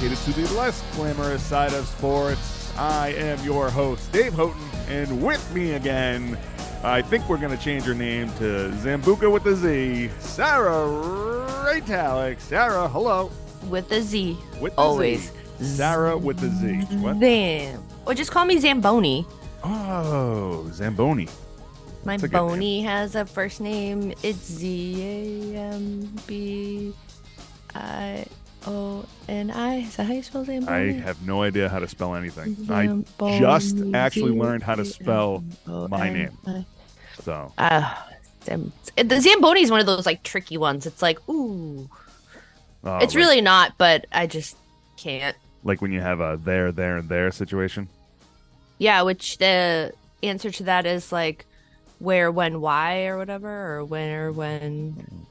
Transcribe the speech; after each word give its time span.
dedicated 0.00 0.18
to 0.34 0.40
the 0.42 0.54
less 0.54 0.82
glamorous 0.94 1.42
side 1.42 1.72
of 1.72 1.86
sports. 1.86 2.70
I 2.76 3.08
am 3.14 3.42
your 3.42 3.70
host, 3.70 4.12
Dave 4.12 4.34
Houghton, 4.34 4.60
and 4.88 5.22
with 5.22 5.54
me 5.54 5.72
again, 5.72 6.38
I 6.82 7.00
think 7.00 7.26
we're 7.28 7.38
going 7.38 7.56
to 7.56 7.62
change 7.62 7.84
her 7.84 7.94
name 7.94 8.28
to 8.34 8.70
Zambuca 8.82 9.32
with 9.32 9.44
the 9.44 9.54
Z, 9.56 10.10
Sarah 10.18 10.86
Reitalik. 11.64 12.40
Sarah, 12.40 12.88
hello. 12.88 13.30
With 13.68 13.88
the 13.88 14.02
Z. 14.02 14.36
With 14.60 14.74
the 14.74 14.80
Always. 14.80 15.32
Z. 15.58 15.64
Sarah 15.64 16.18
with 16.18 16.38
the 16.40 16.50
Z. 16.50 16.96
What? 16.96 17.18
Zam. 17.18 17.82
Or 18.04 18.12
just 18.12 18.30
call 18.30 18.44
me 18.44 18.58
Zamboni. 18.58 19.26
Oh, 19.64 20.68
Zamboni. 20.72 21.28
My 22.04 22.18
That's 22.18 22.24
a. 22.24 22.36
Bony 22.36 22.82
has 22.82 23.14
a 23.14 23.24
first 23.24 23.62
name. 23.62 24.12
It's 24.22 24.44
Z 24.44 25.02
A 25.54 25.56
M 25.56 26.14
B 26.26 26.92
I 27.74 28.26
O 28.66 29.04
N 29.28 29.50
I. 29.50 29.76
Is 29.82 29.96
that 29.96 30.06
how 30.06 30.12
you 30.12 30.22
spell 30.22 30.44
I 30.68 30.92
have 30.92 31.24
no 31.26 31.42
idea 31.42 31.68
how 31.68 31.78
to 31.78 31.88
spell 31.88 32.14
anything. 32.14 32.56
I 32.68 33.38
just 33.38 33.78
actually 33.94 34.32
learned 34.32 34.62
how 34.62 34.74
to 34.74 34.84
spell 34.84 35.44
my 35.66 36.10
name. 36.10 36.36
So. 37.22 37.52
Ah, 37.58 38.08
the 38.44 39.20
Zamboni 39.20 39.62
is 39.62 39.70
one 39.70 39.80
of 39.80 39.86
those 39.86 40.06
like 40.06 40.22
tricky 40.22 40.56
ones. 40.56 40.86
It's 40.86 41.02
like, 41.02 41.18
ooh, 41.28 41.88
oh, 42.84 42.96
it's 42.98 43.14
like- 43.14 43.20
really 43.20 43.40
not, 43.40 43.72
but 43.78 44.06
I 44.12 44.26
just 44.26 44.56
can't. 44.96 45.36
like 45.64 45.82
when 45.82 45.92
you 45.92 46.00
have 46.00 46.20
a 46.20 46.38
there, 46.42 46.72
there, 46.72 46.98
and 46.98 47.08
there 47.08 47.30
situation. 47.30 47.88
Yeah, 48.78 49.02
which 49.02 49.38
the 49.38 49.92
answer 50.22 50.50
to 50.50 50.62
that 50.64 50.86
is 50.86 51.10
like 51.12 51.44
where, 51.98 52.30
when, 52.30 52.60
why, 52.60 53.06
or 53.06 53.16
whatever, 53.16 53.76
or 53.76 53.84
where, 53.84 54.30
when, 54.30 55.26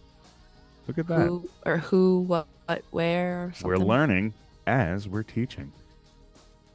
Look 0.87 0.97
at 0.97 1.07
that. 1.07 1.19
who, 1.19 1.49
or 1.65 1.77
who, 1.77 2.21
what, 2.21 2.47
what 2.65 2.83
where. 2.91 3.53
We're 3.63 3.77
learning 3.77 4.33
as 4.67 5.07
we're 5.07 5.23
teaching. 5.23 5.71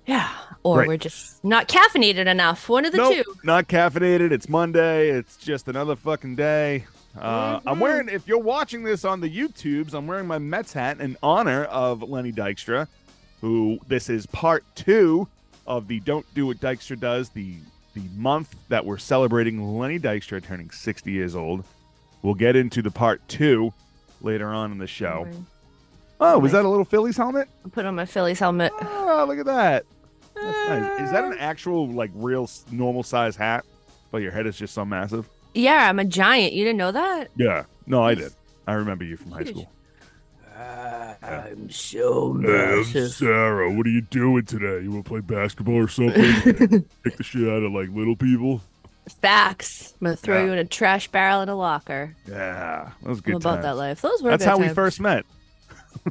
Yeah, 0.06 0.28
or 0.62 0.78
Right. 0.78 0.88
we're 0.88 0.96
just 0.96 1.44
not 1.44 1.68
caffeinated 1.68 2.26
enough. 2.26 2.68
One 2.68 2.84
of 2.84 2.92
the 2.92 2.98
nope, 2.98 3.14
two. 3.14 3.34
not 3.44 3.68
caffeinated. 3.68 4.32
It's 4.32 4.48
Monday. 4.48 5.10
It's 5.10 5.36
just 5.36 5.68
another 5.68 5.94
fucking 5.94 6.36
day. 6.36 6.86
Uh, 7.16 7.60
I'm 7.66 7.76
Mhm. 7.76 7.80
wearing. 7.80 8.08
If 8.08 8.26
you're 8.26 8.38
watching 8.38 8.82
this 8.82 9.04
on 9.04 9.20
the 9.20 9.28
YouTubes, 9.28 9.94
I'm 9.94 10.06
wearing 10.06 10.26
my 10.26 10.38
Mets 10.38 10.72
hat 10.72 11.00
in 11.00 11.16
honor 11.22 11.64
of 11.64 12.02
Lenny 12.02 12.32
Dykstra, 12.32 12.88
who 13.40 13.78
this 13.88 14.08
is 14.08 14.26
part 14.26 14.64
two 14.74 15.28
of 15.66 15.86
the 15.88 16.00
"Don't 16.00 16.26
Do 16.34 16.46
What 16.46 16.58
Dykstra 16.60 16.98
Does." 16.98 17.30
The 17.30 17.54
the 17.94 18.02
month 18.16 18.54
that 18.68 18.86
we're 18.86 18.98
celebrating 18.98 19.76
Lenny 19.78 19.98
Dykstra 19.98 20.42
turning 20.42 20.70
60 20.70 21.10
years 21.10 21.34
old. 21.34 21.64
We'll 22.22 22.34
get 22.34 22.54
into 22.54 22.82
the 22.82 22.90
part 22.92 23.20
two 23.28 23.72
later 24.20 24.48
on 24.52 24.70
in 24.70 24.78
the 24.78 24.86
show. 24.86 25.26
Oh, 26.20 26.38
was 26.38 26.52
that 26.52 26.64
a 26.64 26.68
little 26.68 26.84
Phillies 26.84 27.16
helmet? 27.16 27.48
I 27.64 27.68
put 27.70 27.86
on 27.86 27.94
my 27.94 28.04
Phillies 28.04 28.38
helmet. 28.38 28.72
Oh, 28.80 29.24
look 29.26 29.38
at 29.38 29.46
that. 29.46 29.84
That's 30.34 30.68
nice. 30.68 31.00
Is 31.00 31.10
that 31.12 31.24
an 31.24 31.36
actual, 31.38 31.88
like, 31.88 32.10
real 32.14 32.48
normal 32.70 33.02
size 33.02 33.36
hat? 33.36 33.64
But 34.10 34.18
your 34.18 34.30
head 34.32 34.46
is 34.46 34.56
just 34.56 34.74
so 34.74 34.84
massive? 34.84 35.28
Yeah, 35.54 35.88
I'm 35.88 35.98
a 35.98 36.04
giant. 36.04 36.52
You 36.52 36.64
didn't 36.64 36.78
know 36.78 36.92
that? 36.92 37.28
Yeah. 37.36 37.64
No, 37.86 38.02
I 38.02 38.14
did. 38.14 38.32
I 38.66 38.74
remember 38.74 39.04
you 39.04 39.16
from 39.16 39.30
high 39.32 39.38
Huge. 39.42 39.50
school. 39.50 39.70
Ah, 40.56 41.16
I'm 41.22 41.70
so 41.70 42.34
nervous. 42.38 43.16
Sarah. 43.16 43.70
What 43.72 43.86
are 43.86 43.90
you 43.90 44.02
doing 44.02 44.44
today? 44.44 44.82
You 44.84 44.90
want 44.90 45.04
to 45.06 45.08
play 45.08 45.20
basketball 45.20 45.74
or 45.76 45.88
something? 45.88 46.22
Pick 47.02 47.16
the 47.16 47.22
shit 47.22 47.48
out 47.48 47.62
of, 47.62 47.72
like, 47.72 47.88
little 47.90 48.16
people? 48.16 48.60
Facts. 49.22 49.94
I'm 50.00 50.04
gonna 50.06 50.16
throw 50.16 50.38
Yeah. 50.40 50.44
you 50.46 50.52
in 50.52 50.58
a 50.58 50.64
trash 50.64 51.08
barrel 51.08 51.40
in 51.40 51.48
a 51.48 51.54
locker. 51.56 52.14
Yeah. 52.28 52.90
That 53.02 53.08
was 53.08 53.18
I'm 53.18 53.22
good 53.22 53.36
about 53.36 53.54
times. 53.54 53.62
that 53.64 53.76
life. 53.76 54.00
Those 54.02 54.22
were 54.22 54.30
That's 54.30 54.44
good 54.44 54.50
how 54.50 54.58
we 54.58 54.64
times. 54.66 54.74
first 54.74 55.00
met. 55.00 55.24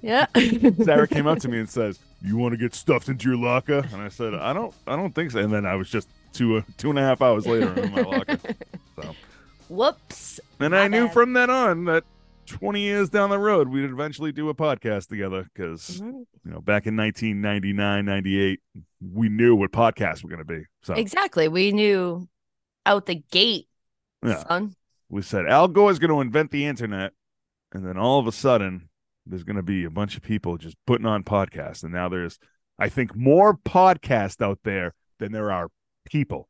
Yeah. 0.01 0.27
Sarah 0.83 1.07
came 1.07 1.27
up 1.27 1.39
to 1.39 1.47
me 1.49 1.59
and 1.59 1.69
says, 1.69 1.99
"You 2.21 2.37
want 2.37 2.53
to 2.53 2.57
get 2.57 2.73
stuffed 2.75 3.09
into 3.09 3.27
your 3.29 3.37
locker?" 3.37 3.79
And 3.91 4.01
I 4.01 4.09
said, 4.09 4.33
"I 4.35 4.53
don't, 4.53 4.73
I 4.87 4.95
don't 4.95 5.13
think 5.15 5.31
so." 5.31 5.39
And 5.39 5.51
then 5.53 5.65
I 5.65 5.75
was 5.75 5.89
just 5.89 6.09
two, 6.33 6.57
uh, 6.57 6.61
two 6.77 6.89
and 6.89 6.99
a 6.99 7.01
half 7.01 7.21
hours 7.21 7.45
later 7.47 7.73
in 7.73 7.91
my 7.91 8.01
locker. 8.01 8.37
So, 9.01 9.15
Whoops. 9.69 10.39
and 10.59 10.75
I 10.75 10.87
knew 10.89 11.07
from 11.09 11.31
then 11.33 11.49
on 11.49 11.85
that 11.85 12.03
twenty 12.45 12.81
years 12.81 13.09
down 13.09 13.29
the 13.29 13.39
road, 13.39 13.69
we'd 13.69 13.85
eventually 13.89 14.31
do 14.31 14.49
a 14.49 14.53
podcast 14.53 15.07
together 15.07 15.47
because 15.53 16.01
Mhm. 16.01 16.25
you 16.43 16.51
know, 16.51 16.59
back 16.59 16.85
in 16.87 16.95
1999, 16.97 18.05
98, 18.05 18.59
we 19.13 19.29
knew 19.29 19.55
what 19.55 19.71
podcasts 19.71 20.21
were 20.23 20.29
going 20.29 20.39
to 20.39 20.45
be. 20.45 20.63
So 20.81 20.95
Exactly. 20.95 21.47
We 21.47 21.71
knew 21.71 22.27
out 22.85 23.05
the 23.05 23.23
gate, 23.31 23.67
yeah, 24.25 24.43
son. 24.47 24.75
we 25.09 25.21
said 25.21 25.45
Al 25.45 25.67
Gore 25.69 25.91
is 25.91 25.99
going 25.99 26.11
to 26.11 26.19
invent 26.21 26.51
the 26.51 26.65
internet, 26.65 27.13
and 27.71 27.85
then 27.85 27.97
all 27.97 28.19
of 28.19 28.27
a 28.27 28.31
sudden, 28.33 28.88
there's 29.29 29.43
going 29.43 29.55
to 29.55 29.63
be 29.63 29.83
a 29.85 29.89
bunch 29.89 30.17
of 30.17 30.23
people 30.23 30.57
just 30.57 30.75
putting 30.85 31.05
on 31.05 31.23
podcasts, 31.23 31.83
and 31.83 31.93
now 31.93 32.09
there's, 32.09 32.39
I 32.77 32.89
think, 32.89 33.15
more 33.15 33.55
podcasts 33.57 34.41
out 34.41 34.59
there 34.63 34.93
than 35.19 35.31
there 35.31 35.51
are 35.51 35.69
people. 36.05 36.49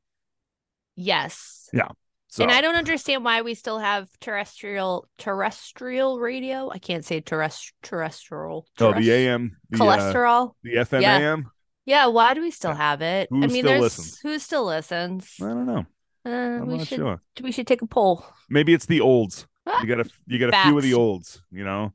Yes. 0.95 1.69
Yeah. 1.73 1.89
So 2.27 2.43
And 2.43 2.51
I 2.51 2.61
don't 2.61 2.75
understand 2.75 3.23
why 3.25 3.41
we 3.41 3.55
still 3.55 3.79
have 3.79 4.07
terrestrial 4.19 5.07
terrestrial 5.17 6.19
radio. 6.19 6.69
I 6.69 6.77
can't 6.77 7.03
say 7.03 7.21
terrest- 7.21 7.71
terrestrial. 7.81 8.67
oh, 8.79 8.93
the 8.93 9.11
AM, 9.11 9.57
the, 9.71 9.77
uh, 9.77 9.79
cholesterol. 9.81 10.51
the 10.61 10.75
FM 10.75 11.01
Yeah. 11.01 11.17
AM. 11.17 11.51
yeah, 11.85 12.05
why 12.05 12.35
do 12.35 12.41
we 12.41 12.51
still 12.51 12.73
have 12.75 13.01
it? 13.01 13.29
Who 13.31 13.37
I 13.37 13.39
mean, 13.47 13.49
still 13.49 13.63
there's 13.63 13.81
listens? 13.81 14.19
who 14.19 14.37
still 14.37 14.65
listens. 14.65 15.35
I 15.41 15.45
don't 15.45 15.65
know. 15.65 15.85
Uh, 16.25 16.29
I'm 16.29 16.67
we 16.67 16.79
should 16.85 16.97
sure. 16.99 17.21
we 17.41 17.51
should 17.51 17.65
take 17.65 17.81
a 17.81 17.87
poll. 17.87 18.23
Maybe 18.49 18.73
it's 18.75 18.85
the 18.85 19.01
olds. 19.01 19.47
Ah, 19.65 19.81
You 19.81 19.87
got 19.87 20.05
a 20.05 20.09
you 20.27 20.37
got 20.37 20.53
a 20.53 20.63
few 20.67 20.77
of 20.77 20.83
the 20.83 20.93
olds. 20.93 21.41
You 21.51 21.63
know. 21.63 21.93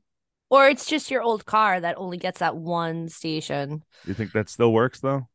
Or 0.55 0.69
it's 0.69 0.85
just 0.85 1.11
your 1.11 1.21
old 1.21 1.45
car 1.45 1.81
that 1.81 1.97
only 1.97 2.15
gets 2.15 2.39
that 2.39 2.55
one 2.55 3.09
station. 3.09 3.83
You 4.07 4.13
think 4.13 4.31
that 4.31 4.47
still 4.47 4.71
works 4.71 5.01
though? 5.01 5.27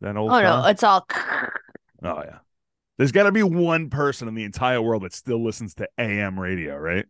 That 0.00 0.16
old. 0.16 0.32
oh 0.32 0.42
no, 0.42 0.66
it's 0.66 0.82
all 0.82 1.06
Oh 2.02 2.20
yeah. 2.24 2.38
There's 2.98 3.12
got 3.12 3.24
to 3.24 3.32
be 3.32 3.44
one 3.44 3.90
person 3.90 4.26
in 4.26 4.34
the 4.34 4.42
entire 4.42 4.82
world 4.82 5.04
that 5.04 5.12
still 5.14 5.42
listens 5.44 5.74
to 5.76 5.88
AM 5.98 6.38
radio, 6.38 6.76
right? 6.76 7.06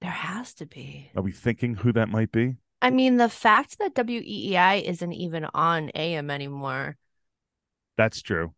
there 0.00 0.10
has 0.10 0.52
to 0.54 0.66
be. 0.66 1.08
Are 1.16 1.22
we 1.22 1.30
thinking 1.32 1.76
who 1.76 1.92
that 1.92 2.08
might 2.08 2.32
be? 2.32 2.56
I 2.82 2.90
mean, 2.90 3.16
the 3.16 3.28
fact 3.30 3.78
that 3.78 3.94
WEEI 3.94 4.82
isn't 4.82 5.12
even 5.12 5.46
on 5.54 5.90
AM 5.94 6.30
anymore, 6.30 6.96
That's 7.96 8.20
true. 8.20 8.52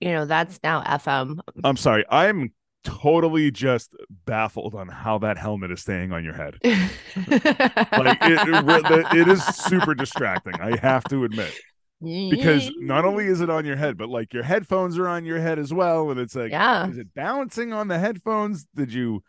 you 0.00 0.10
know, 0.10 0.26
that's 0.26 0.60
now 0.64 0.82
FM. 0.82 1.38
I'm 1.62 1.76
sorry. 1.78 2.04
I'm 2.10 2.52
totally 2.84 3.50
just 3.50 3.90
baffled 4.26 4.74
on 4.74 4.88
how 4.88 5.18
that 5.18 5.38
helmet 5.38 5.70
is 5.70 5.80
staying 5.80 6.12
on 6.12 6.24
your 6.24 6.34
head. 6.34 6.58
Like 7.16 8.18
it, 8.22 8.48
it, 8.48 9.16
it 9.20 9.28
is 9.28 9.44
super 9.44 9.94
distracting. 9.94 10.54
I 10.60 10.76
have 10.78 11.04
to 11.04 11.24
admit 11.24 11.54
because 12.00 12.70
not 12.78 13.04
only 13.04 13.26
is 13.26 13.40
it 13.40 13.50
on 13.50 13.64
your 13.64 13.76
head, 13.76 13.96
but 13.96 14.08
like 14.08 14.32
your 14.34 14.42
headphones 14.42 14.98
are 14.98 15.08
on 15.08 15.24
your 15.24 15.40
head 15.40 15.58
as 15.58 15.72
well, 15.72 16.10
and 16.10 16.20
it's 16.20 16.34
like, 16.34 16.50
yeah, 16.50 16.88
is 16.88 16.98
it 16.98 17.14
balancing 17.14 17.72
on 17.72 17.88
the 17.88 17.98
headphones? 17.98 18.66
Did 18.74 18.92
you 18.92 19.22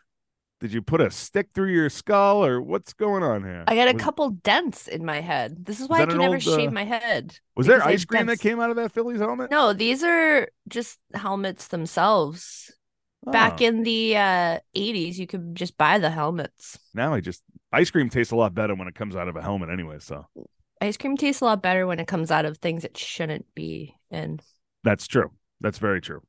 Did 0.60 0.72
you 0.72 0.82
put 0.82 1.00
a 1.00 1.10
stick 1.10 1.48
through 1.54 1.72
your 1.72 1.88
skull, 1.88 2.44
or 2.44 2.60
what's 2.60 2.92
going 2.92 3.22
on 3.22 3.44
here? 3.44 3.64
I 3.66 3.74
got 3.76 3.88
a 3.88 3.92
Was- 3.92 4.02
couple 4.02 4.30
dents 4.30 4.88
in 4.88 5.04
my 5.04 5.20
head. 5.20 5.64
This 5.64 5.80
is 5.80 5.88
why 5.88 6.02
I 6.02 6.06
can 6.06 6.18
never 6.18 6.34
old, 6.34 6.42
shave 6.42 6.68
uh, 6.68 6.72
my 6.72 6.84
head. 6.84 7.38
Was 7.56 7.66
there 7.66 7.82
ice 7.82 8.04
cream 8.04 8.26
that 8.26 8.40
came 8.40 8.60
out 8.60 8.70
of 8.70 8.76
that 8.76 8.92
Phillies 8.92 9.20
helmet? 9.20 9.50
No, 9.50 9.72
these 9.72 10.02
are 10.02 10.48
just 10.68 10.98
helmets 11.14 11.68
themselves. 11.68 12.72
Back 13.26 13.60
Oh. 13.60 13.64
in 13.64 13.82
the 13.82 14.16
uh 14.16 14.58
80s, 14.76 15.16
you 15.18 15.26
could 15.26 15.54
just 15.54 15.76
buy 15.76 15.98
the 15.98 16.10
helmets. 16.10 16.78
now, 16.94 17.12
I 17.14 17.20
just 17.20 17.42
ice 17.72 17.90
cream 17.90 18.08
tastes 18.08 18.32
a 18.32 18.36
lot 18.36 18.54
better 18.54 18.74
when 18.74 18.88
it 18.88 18.94
comes 18.94 19.16
out 19.16 19.28
of 19.28 19.36
a 19.36 19.42
helmet, 19.42 19.70
anyway. 19.70 19.96
So 19.98 20.26
Ice 20.80 20.96
cream 20.98 21.16
tastes 21.16 21.40
a 21.40 21.46
lot 21.46 21.62
better 21.62 21.86
when 21.86 21.98
it 21.98 22.06
comes 22.06 22.30
out 22.30 22.44
of 22.44 22.58
things 22.58 22.84
it 22.84 22.96
shouldn't 22.98 23.46
be 23.54 23.96
in. 24.10 24.40
That's 24.84 25.06
true. 25.06 25.30
That's 25.60 25.78
very 25.78 26.00
true. 26.02 26.20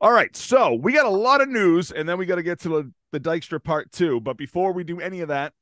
All 0.00 0.12
right, 0.12 0.34
so 0.36 0.74
we 0.74 0.92
got 0.92 1.06
a 1.06 1.10
lot 1.10 1.40
of 1.40 1.48
news, 1.48 1.90
and 1.90 2.06
then 2.08 2.18
we 2.18 2.26
got 2.26 2.34
to 2.34 2.42
get 2.42 2.58
to 2.60 2.68
the, 2.68 2.92
the 3.12 3.20
Dykstra 3.20 3.62
part 3.62 3.90
two. 3.92 4.20
But 4.20 4.36
before 4.36 4.72
we 4.72 4.84
do 4.84 5.00
any 5.00 5.20
of 5.20 5.28
that, 5.28 5.52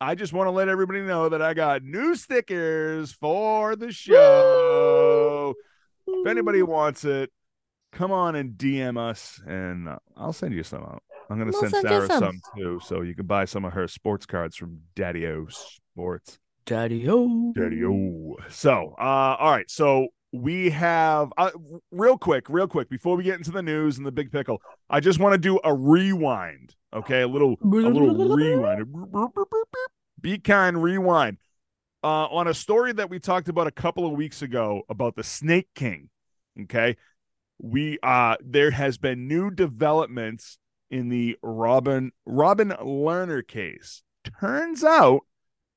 I 0.00 0.14
just 0.14 0.32
want 0.32 0.46
to 0.46 0.50
let 0.52 0.68
everybody 0.68 1.00
know 1.00 1.28
that 1.30 1.40
I 1.42 1.54
got 1.54 1.82
new 1.82 2.14
stickers 2.14 3.10
for 3.12 3.74
the 3.74 3.90
show. 3.90 5.54
If 6.06 6.26
anybody 6.26 6.62
wants 6.62 7.04
it, 7.04 7.30
come 7.96 8.12
on 8.12 8.36
and 8.36 8.52
DM 8.52 8.98
us, 8.98 9.40
and 9.46 9.88
uh, 9.88 9.98
I'll 10.16 10.32
send 10.32 10.52
you 10.54 10.62
some 10.62 10.82
out. 10.82 11.02
I'm 11.30 11.38
gonna 11.38 11.50
We'll 11.50 11.60
send 11.62 11.72
send 11.72 11.88
Sarah 11.88 12.06
some. 12.06 12.20
some 12.22 12.40
too, 12.56 12.80
so 12.84 13.00
you 13.00 13.14
can 13.14 13.26
buy 13.26 13.46
some 13.46 13.64
of 13.64 13.72
her 13.72 13.88
sports 13.88 14.26
cards 14.26 14.54
from 14.56 14.80
Daddy 14.94 15.26
O 15.26 15.46
Sports. 15.48 16.38
Daddy 16.66 17.08
O. 17.08 17.52
Daddy 17.56 17.84
O. 17.84 18.36
So, 18.48 18.94
uh, 18.98 19.36
all 19.38 19.50
right. 19.50 19.70
So 19.70 20.08
we 20.32 20.70
have 20.70 21.32
uh, 21.38 21.50
real 21.90 22.18
quick, 22.18 22.48
real 22.48 22.68
quick 22.68 22.90
before 22.90 23.16
we 23.16 23.24
get 23.24 23.38
into 23.38 23.50
the 23.50 23.62
news 23.62 23.96
and 23.98 24.06
the 24.06 24.12
big 24.12 24.30
pickle. 24.30 24.60
I 24.90 25.00
just 25.00 25.18
want 25.18 25.32
to 25.32 25.38
do 25.38 25.58
a 25.64 25.74
rewind. 25.74 26.74
Okay, 26.94 27.22
a 27.22 27.28
little, 27.28 27.56
a 27.62 27.66
little 27.66 28.36
rewind. 28.36 28.86
Be 30.20 30.38
kind, 30.38 30.82
rewind. 30.82 31.38
Uh, 32.04 32.26
on 32.28 32.46
a 32.46 32.54
story 32.54 32.92
that 32.92 33.10
we 33.10 33.18
talked 33.18 33.48
about 33.48 33.66
a 33.66 33.72
couple 33.72 34.06
of 34.06 34.12
weeks 34.12 34.42
ago 34.42 34.82
about 34.88 35.16
the 35.16 35.24
Snake 35.24 35.68
King. 35.74 36.08
Okay, 36.62 36.96
we 37.58 37.98
uh, 38.02 38.36
there 38.44 38.72
has 38.72 38.98
been 38.98 39.28
new 39.28 39.50
developments 39.50 40.58
in 40.90 41.08
the 41.08 41.38
Robin 41.42 42.12
Robin 42.24 42.70
Lehner 42.70 43.46
case. 43.46 44.02
Turns 44.40 44.84
out 44.84 45.20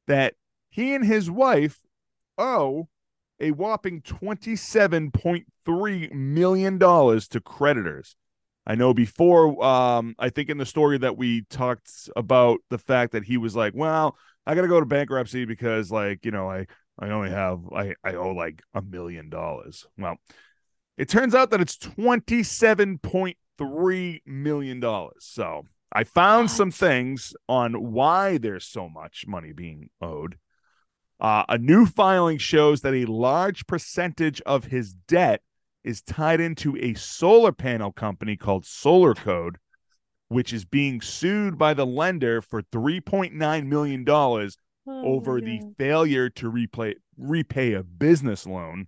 that 0.07 0.35
he 0.69 0.93
and 0.93 1.05
his 1.05 1.31
wife 1.31 1.79
owe 2.37 2.89
a 3.39 3.51
whopping 3.51 4.01
$27.3 4.01 6.11
million 6.11 6.79
to 6.79 7.41
creditors. 7.43 8.15
I 8.67 8.75
know 8.75 8.93
before, 8.93 9.63
um, 9.63 10.15
I 10.19 10.29
think 10.29 10.49
in 10.49 10.57
the 10.57 10.65
story 10.65 10.97
that 10.99 11.17
we 11.17 11.43
talked 11.49 12.09
about 12.15 12.59
the 12.69 12.77
fact 12.77 13.13
that 13.13 13.23
he 13.23 13.37
was 13.37 13.55
like, 13.55 13.73
well, 13.75 14.15
I 14.45 14.55
got 14.55 14.61
to 14.61 14.67
go 14.67 14.79
to 14.79 14.85
bankruptcy 14.85 15.45
because, 15.45 15.91
like, 15.91 16.25
you 16.25 16.31
know, 16.31 16.49
I, 16.49 16.67
I 16.99 17.09
only 17.09 17.29
have, 17.29 17.61
I, 17.73 17.95
I 18.03 18.15
owe 18.15 18.31
like 18.31 18.61
a 18.73 18.81
million 18.81 19.29
dollars. 19.29 19.85
Well, 19.97 20.17
it 20.99 21.09
turns 21.09 21.33
out 21.33 21.49
that 21.51 21.61
it's 21.61 21.77
$27.3 21.77 24.21
million. 24.25 25.09
So 25.19 25.63
I 25.91 26.03
found 26.03 26.51
some 26.51 26.71
things 26.71 27.33
on 27.47 27.93
why 27.93 28.37
there's 28.37 28.65
so 28.65 28.89
much 28.89 29.23
money 29.25 29.53
being 29.53 29.91
owed. 30.01 30.37
Uh, 31.19 31.45
a 31.49 31.57
new 31.57 31.85
filing 31.85 32.37
shows 32.37 32.81
that 32.81 32.93
a 32.93 33.05
large 33.05 33.65
percentage 33.65 34.41
of 34.41 34.65
his 34.65 34.93
debt 34.93 35.41
is 35.83 36.01
tied 36.01 36.41
into 36.41 36.77
a 36.77 36.93
solar 36.93 37.53
panel 37.53 37.91
company 37.91 38.37
called 38.37 38.65
Solar 38.65 39.15
Code, 39.15 39.57
which 40.27 40.53
is 40.53 40.65
being 40.65 41.01
sued 41.01 41.57
by 41.57 41.73
the 41.73 41.85
lender 41.85 42.41
for 42.41 42.61
$3.9 42.61 43.65
million 43.65 44.05
Oh, 44.87 45.05
over 45.05 45.39
the 45.39 45.61
failure 45.77 46.29
to 46.31 46.49
repay, 46.49 46.95
repay 47.17 47.73
a 47.73 47.83
business 47.83 48.47
loan. 48.47 48.87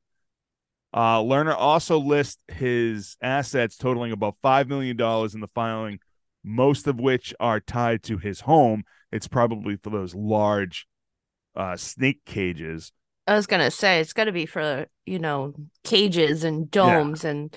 Uh, 0.93 1.19
Lehner 1.19 1.55
also 1.57 1.97
lists 1.97 2.39
his 2.49 3.15
assets 3.21 3.77
totaling 3.77 4.11
about 4.11 4.35
$5 4.43 4.67
million 4.67 4.91
in 4.91 5.39
the 5.39 5.49
filing, 5.55 5.99
most 6.43 6.88
of 6.88 6.99
which 6.99 7.33
are 7.39 7.59
tied 7.59 8.03
to 8.03 8.17
his 8.17 8.41
home. 8.41 8.83
It's 9.11 9.27
probably 9.27 9.77
for 9.77 9.89
those 9.89 10.13
large 10.13 10.88
uh, 11.55 11.77
snake 11.77 12.19
cages. 12.25 12.91
I 13.27 13.35
was 13.35 13.47
gonna 13.47 13.71
say 13.71 13.99
it's 13.99 14.13
gotta 14.13 14.31
be 14.31 14.45
for 14.45 14.88
you 15.05 15.19
know 15.19 15.53
cages 15.83 16.43
and 16.43 16.69
domes 16.71 17.23
and 17.23 17.55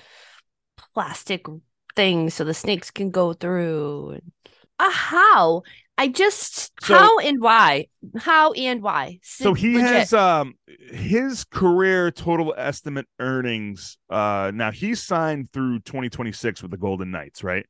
plastic 0.93 1.45
things 1.95 2.33
so 2.33 2.43
the 2.43 2.53
snakes 2.53 2.91
can 2.91 3.09
go 3.09 3.33
through. 3.33 4.19
Uh, 4.79 4.91
how? 4.91 5.63
I 5.97 6.09
just 6.09 6.71
So- 6.81 6.93
how 6.97 7.19
and 7.19 7.39
why? 7.41 7.87
How 8.17 8.51
and 8.53 8.81
why? 8.81 9.19
So 9.23 9.53
he 9.53 9.75
legit. 9.75 9.89
has 9.91 10.13
um 10.13 10.55
his 10.91 11.43
career 11.45 12.11
total 12.11 12.53
estimate 12.57 13.07
earnings. 13.19 13.97
Uh, 14.09 14.51
now 14.53 14.71
he's 14.71 15.01
signed 15.01 15.51
through 15.53 15.79
2026 15.79 16.61
with 16.61 16.71
the 16.71 16.77
Golden 16.77 17.11
Knights, 17.11 17.43
right? 17.43 17.65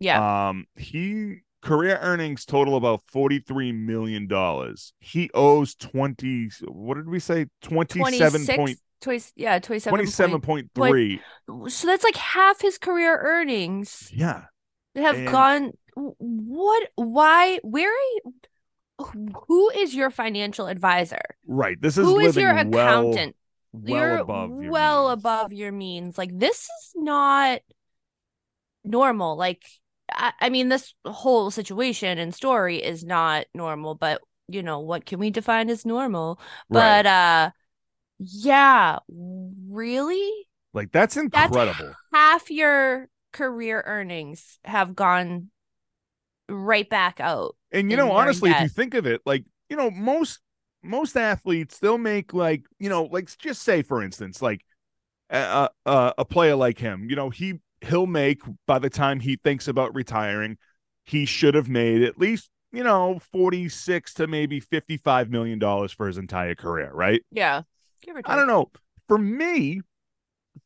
yeah. 0.00 0.48
Um, 0.48 0.66
he 0.76 1.36
career 1.62 1.96
earnings 2.02 2.44
total 2.44 2.76
about 2.76 3.00
43 3.06 3.70
million 3.72 4.26
dollars. 4.26 4.92
He 5.00 5.30
owes 5.32 5.74
20. 5.76 6.50
What 6.66 6.96
did 6.96 7.08
we 7.08 7.20
say? 7.20 7.46
27 7.62 8.46
point 8.56 8.78
26 9.00 9.32
yeah 9.36 9.58
27 9.58 9.96
27 9.98 10.40
point- 10.40 10.72
point 10.74 10.90
three. 10.92 11.20
so 11.68 11.86
that's 11.88 12.04
like 12.04 12.16
half 12.16 12.60
his 12.60 12.78
career 12.78 13.16
earnings 13.20 14.10
Yeah. 14.14 14.44
They 14.94 15.02
have 15.02 15.16
And- 15.16 15.28
gone 15.28 15.72
what 15.94 16.88
why 16.94 17.58
where 17.62 17.90
are 17.90 18.10
you 18.14 18.32
who 19.46 19.70
is 19.70 19.94
your 19.94 20.10
financial 20.10 20.66
advisor 20.66 21.20
Right. 21.46 21.80
This 21.80 21.98
is 21.98 22.04
who 22.04 22.18
is 22.20 22.36
your 22.36 22.56
accountant 22.56 23.36
well 23.72 23.96
you're 23.98 24.18
above 24.18 24.50
your 24.62 24.70
well 24.70 25.08
means. 25.08 25.20
above 25.20 25.52
your 25.52 25.72
means 25.72 26.18
like 26.18 26.38
this 26.38 26.60
is 26.62 26.92
not 26.94 27.60
normal 28.84 29.36
like 29.36 29.62
I, 30.10 30.32
I 30.40 30.50
mean 30.50 30.68
this 30.68 30.94
whole 31.06 31.50
situation 31.50 32.18
and 32.18 32.34
story 32.34 32.82
is 32.82 33.04
not 33.04 33.46
normal 33.54 33.94
but 33.94 34.20
you 34.48 34.62
know 34.62 34.80
what 34.80 35.06
can 35.06 35.18
we 35.18 35.30
define 35.30 35.70
as 35.70 35.86
normal 35.86 36.38
Right. 36.68 37.02
but 37.02 37.06
uh 37.06 37.50
yeah 38.18 38.98
really 39.08 40.30
like 40.74 40.92
that's 40.92 41.14
that's 41.14 41.46
incredible. 41.46 41.94
half 42.12 42.50
your 42.50 43.08
career 43.32 43.82
earnings 43.86 44.58
have 44.64 44.94
gone 44.94 45.50
right 46.52 46.88
back 46.88 47.20
out 47.20 47.56
And 47.70 47.90
you 47.90 47.96
know, 47.96 48.12
honestly, 48.12 48.50
if 48.50 48.60
you 48.60 48.68
think 48.68 48.94
of 48.94 49.06
it, 49.06 49.22
like, 49.24 49.44
you 49.68 49.76
know, 49.76 49.90
most 49.90 50.40
most 50.82 51.16
athletes 51.16 51.78
they'll 51.78 51.98
make 51.98 52.34
like, 52.34 52.64
you 52.78 52.88
know, 52.88 53.04
like 53.04 53.36
just 53.38 53.62
say 53.62 53.82
for 53.82 54.02
instance, 54.02 54.42
like 54.42 54.64
a 55.30 55.68
a, 55.86 56.14
a 56.18 56.24
player 56.24 56.56
like 56.56 56.78
him, 56.78 57.08
you 57.10 57.16
know, 57.16 57.30
he 57.30 57.60
he'll 57.82 58.06
make 58.06 58.40
by 58.66 58.78
the 58.78 58.90
time 58.90 59.20
he 59.20 59.36
thinks 59.36 59.68
about 59.68 59.94
retiring, 59.94 60.58
he 61.06 61.26
should 61.26 61.54
have 61.54 61.68
made 61.68 62.02
at 62.02 62.18
least, 62.18 62.50
you 62.72 62.84
know, 62.84 63.20
46 63.32 64.14
to 64.14 64.26
maybe 64.26 64.60
55 64.60 65.30
million 65.30 65.58
dollars 65.58 65.92
for 65.92 66.06
his 66.06 66.18
entire 66.18 66.54
career, 66.54 66.90
right? 66.92 67.22
yeah 67.30 67.62
I 68.24 68.36
don't 68.36 68.46
know. 68.46 68.70
For 69.08 69.18
me, 69.18 69.82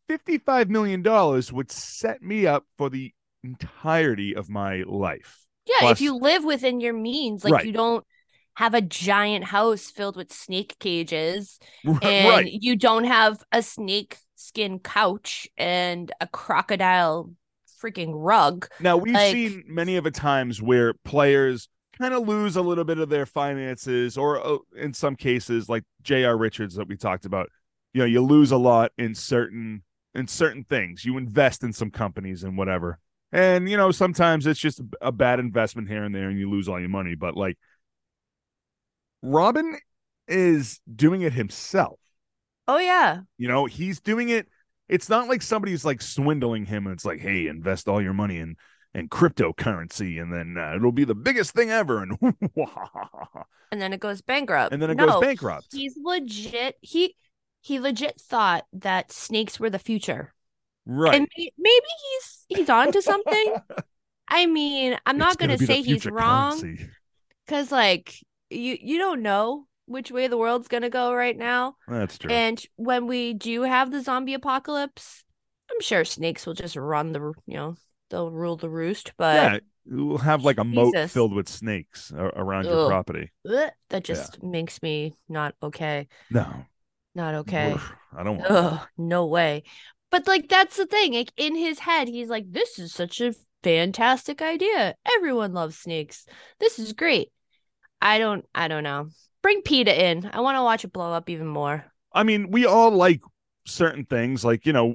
55 0.08 0.70
million 0.70 1.02
dollars 1.02 1.52
would 1.52 1.70
set 1.70 2.22
me 2.22 2.46
up 2.46 2.64
for 2.78 2.90
the 2.90 3.14
entirety 3.44 4.34
of 4.34 4.49
my 4.49 4.82
life. 4.87 5.45
Yeah, 5.66 5.75
Plus- 5.80 5.92
if 5.92 6.00
you 6.00 6.16
live 6.16 6.44
within 6.44 6.80
your 6.80 6.92
means, 6.92 7.44
like 7.44 7.52
Right. 7.52 7.66
you 7.66 7.73
don't 7.73 8.04
have 8.54 8.73
a 8.75 8.80
giant 8.80 9.44
house 9.44 9.90
filled 9.90 10.16
with 10.16 10.32
snake 10.32 10.76
cages 10.78 11.58
right. 11.85 12.02
and 12.04 12.49
you 12.49 12.75
don't 12.76 13.04
have 13.04 13.42
a 13.52 13.62
snake 13.62 14.16
skin 14.37 14.78
couch 14.78 15.46
and 15.58 16.11
a 16.20 16.26
crocodile 16.26 17.30
freaking 17.82 18.12
rug. 18.14 18.66
Now 18.80 18.96
we've 18.96 19.12
Like- 19.14 19.32
seen 19.32 19.64
many 19.66 19.96
of 19.96 20.06
a 20.06 20.11
times 20.11 20.62
where 20.62 20.94
players 21.04 21.68
kind 21.99 22.14
of 22.14 22.26
lose 22.26 22.56
a 22.56 22.62
little 22.62 22.85
bit 22.85 22.99
of 22.99 23.08
their 23.08 23.26
finances, 23.26 24.16
or 24.18 24.46
uh, 24.46 24.58
in 24.76 24.92
some 24.94 25.16
cases, 25.16 25.68
like 25.68 25.82
J.R. 26.02 26.37
Richards 26.37 26.75
that 26.76 26.88
we 26.88 26.96
talked 26.96 27.25
about. 27.25 27.49
You 27.94 28.00
know, 28.00 28.06
you 28.06 28.20
lose 28.23 28.52
a 28.52 28.58
lot 28.58 28.92
in 28.99 29.14
certain 29.14 29.82
in 30.14 30.26
certain 30.28 30.64
things. 30.64 31.04
You 31.04 31.16
invest 31.18 31.62
in 31.62 31.73
some 31.73 31.90
companies 31.90 32.42
and 32.44 32.56
whatever, 32.56 32.99
and 33.36 33.68
you 33.70 33.76
know 33.76 33.92
sometimes 33.92 34.46
it's 34.46 34.60
just 34.60 34.80
a 35.00 35.12
bad 35.12 35.40
investment 35.40 35.88
here 35.88 36.04
and 36.04 36.14
there, 36.14 36.28
and 36.30 36.38
you 36.38 36.50
lose 36.50 36.68
all 36.68 36.80
your 36.80 36.88
money. 36.88 37.14
But 37.14 37.36
like, 37.36 37.58
Robin 39.22 39.78
is 40.28 40.80
doing 40.94 41.22
it 41.22 41.32
himself. 41.32 41.98
Oh 42.68 42.78
yeah. 42.78 43.22
You 43.38 43.48
know, 43.48 43.66
he's 43.66 44.00
doing 44.00 44.28
it. 44.28 44.48
It's 44.88 45.08
not 45.08 45.28
like 45.28 45.42
somebody's 45.42 45.84
like 45.84 46.00
swindling 46.00 46.64
him 46.66 46.86
and 46.86 46.94
it's 46.94 47.04
like, 47.04 47.20
hey, 47.20 47.48
invest 47.48 47.88
all 47.88 48.00
your 48.02 48.14
money 48.14 48.38
in 48.38 48.56
in 48.94 49.08
cryptocurrency 49.08 50.20
and 50.22 50.32
then 50.32 50.56
uh, 50.56 50.74
it'll 50.74 50.92
be 50.92 51.04
the 51.04 51.14
biggest 51.14 51.52
thing 51.52 51.70
ever. 51.70 52.02
And 52.02 52.16
And 53.72 53.80
then 53.80 53.92
it 53.92 54.00
goes 54.00 54.22
bankrupt. 54.22 54.72
and 54.72 54.80
then 54.80 54.90
it 54.90 54.96
No, 54.96 55.06
goes 55.06 55.16
bankrupt. 55.16 55.78
He's 55.78 55.96
legit. 56.02 56.76
He 56.80 57.16
he 57.60 57.80
legit 57.80 58.20
thought 58.20 58.66
that 58.72 59.10
snakes 59.12 59.58
were 59.58 59.70
the 59.70 59.78
future. 59.78 60.32
Right. 60.86 61.14
And 61.14 61.28
maybe 61.36 61.86
he's 62.12 62.44
he's 62.48 62.70
on 62.70 62.92
to 62.92 63.02
something. 63.02 63.56
I 64.28 64.46
mean, 64.46 64.96
I'm 65.04 65.18
not 65.18 65.38
gonna 65.38 65.56
gonna, 65.56 65.66
say 65.66 65.82
he's 65.82 66.06
wrong 66.06 66.60
because 67.46 67.72
like 67.72 68.14
you 68.50 68.76
you 68.80 68.98
don't 68.98 69.22
know 69.22 69.66
which 69.86 70.10
way 70.10 70.26
the 70.28 70.36
world's 70.36 70.68
gonna 70.68 70.90
go 70.90 71.12
right 71.12 71.36
now. 71.36 71.76
That's 71.88 72.18
true. 72.18 72.30
And 72.30 72.62
when 72.76 73.06
we 73.06 73.34
do 73.34 73.62
have 73.62 73.90
the 73.90 74.00
zombie 74.00 74.34
apocalypse, 74.34 75.24
I'm 75.70 75.80
sure 75.80 76.04
snakes 76.04 76.46
will 76.46 76.54
just 76.54 76.76
run 76.76 77.12
the 77.12 77.32
you 77.46 77.56
know 77.56 77.76
they'll 78.10 78.30
rule 78.30 78.56
the 78.56 78.70
roost. 78.70 79.12
But 79.16 79.34
yeah, 79.36 79.58
we'll 79.86 80.18
have 80.18 80.44
like 80.44 80.58
a 80.58 80.64
moat 80.64 80.94
Jesus. 80.94 81.12
filled 81.12 81.34
with 81.34 81.48
snakes 81.48 82.12
around 82.12 82.64
your 82.64 82.88
property. 82.88 83.32
That 83.44 83.74
just 84.02 84.42
makes 84.42 84.82
me 84.82 85.14
not 85.28 85.54
okay. 85.62 86.08
No, 86.30 86.64
Not 87.14 87.34
okay. 87.36 87.76
I 88.16 88.22
don't 88.22 88.38
want. 88.38 88.50
Ugh, 88.50 88.88
no 88.98 89.26
way. 89.26 89.64
But 90.16 90.26
like 90.26 90.49
that's 90.49 90.78
the 90.78 90.87
thing. 90.87 91.12
Like 91.12 91.30
in 91.37 91.54
his 91.54 91.80
head, 91.80 92.08
he's 92.08 92.30
like, 92.30 92.50
"This 92.50 92.78
is 92.78 92.94
such 92.94 93.20
a 93.20 93.35
fantastic 93.62 94.40
idea. 94.40 94.94
Everyone 95.14 95.52
loves 95.52 95.76
snakes. 95.76 96.25
This 96.58 96.78
is 96.78 96.94
great." 96.94 97.28
I 98.00 98.18
don't. 98.18 98.46
I 98.54 98.66
don't 98.68 98.82
know. 98.82 99.11
Bring 99.42 99.61
Peta 99.61 100.06
in. 100.06 100.30
I 100.32 100.40
want 100.40 100.56
to 100.56 100.62
watch 100.62 100.85
it 100.85 100.92
blow 100.94 101.12
up 101.12 101.28
even 101.28 101.46
more. 101.46 101.85
I 102.14 102.23
mean, 102.23 102.50
we 102.50 102.64
all 102.64 102.92
like 102.92 103.20
certain 103.66 104.06
things. 104.06 104.42
Like 104.42 104.64
you 104.64 104.73
know, 104.73 104.94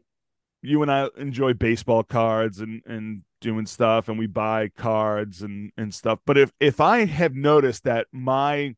you 0.64 0.82
and 0.82 0.92
I 0.92 1.10
enjoy 1.16 1.54
baseball 1.54 2.02
cards 2.02 2.60
and 2.60 2.82
and 2.88 3.22
doing 3.42 3.68
stuff, 3.68 4.10
and 4.10 4.18
we 4.18 4.26
buy 4.26 4.70
cards 4.70 5.44
and 5.44 5.72
and 5.78 5.94
stuff. 5.94 6.18
But 6.26 6.40
if 6.40 6.52
if 6.60 6.82
I 6.82 7.06
have 7.06 7.36
noticed 7.36 7.84
that 7.84 8.08
my 8.12 8.76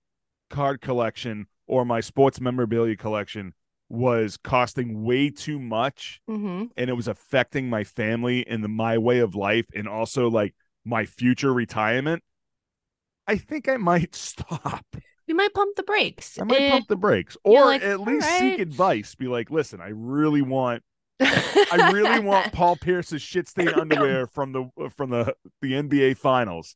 card 0.49 0.81
collection 0.81 1.47
or 1.67 1.85
my 1.85 2.01
sports 2.01 2.41
memorabilia 2.41 2.97
collection 2.97 3.53
was 3.89 4.37
costing 4.37 5.03
way 5.03 5.29
too 5.29 5.59
much 5.59 6.19
Mm-hmm. 6.29 6.65
and 6.77 6.89
it 6.89 6.93
was 6.93 7.07
affecting 7.07 7.69
my 7.69 7.83
family 7.83 8.45
and 8.47 8.63
the, 8.63 8.67
my 8.67 8.97
way 8.97 9.19
of 9.19 9.35
life 9.35 9.67
and 9.75 9.87
also 9.87 10.29
like 10.29 10.55
my 10.85 11.05
future 11.05 11.53
retirement 11.53 12.23
i 13.27 13.37
think 13.37 13.69
i 13.69 13.77
might 13.77 14.15
stop 14.29 14.85
We 15.27 15.33
might 15.33 15.53
pump 15.53 15.75
the 15.75 15.83
brakes. 15.83 16.39
i 16.39 16.43
might 16.43 16.61
Eh, 16.61 16.71
pump 16.71 16.87
the 16.87 16.95
brakes 16.95 17.37
or 17.43 17.65
like, 17.65 17.83
at 17.83 17.99
least 17.99 18.25
right." 18.27 18.39
seek 18.39 18.59
advice 18.59 19.15
be 19.15 19.27
like 19.27 19.51
listen 19.51 19.79
i 19.79 19.89
really 19.89 20.41
want 20.41 20.81
i 21.21 21.91
really 21.93 22.19
want 22.19 22.51
paul 22.53 22.75
pierce's 22.75 23.21
shit 23.21 23.47
stain 23.47 23.69
underwear 23.69 24.25
from 24.27 24.51
the 24.53 24.89
from 24.89 25.09
the 25.11 25.35
the 25.61 25.71
nba 25.73 26.17
finals 26.17 26.75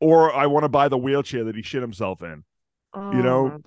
or 0.00 0.32
i 0.34 0.46
want 0.46 0.64
to 0.64 0.68
buy 0.68 0.88
the 0.88 0.98
wheelchair 0.98 1.42
that 1.44 1.56
he 1.56 1.62
shit 1.62 1.80
himself 1.82 2.22
in 2.22 2.44
Oh 2.96 3.10
know, 3.10 3.58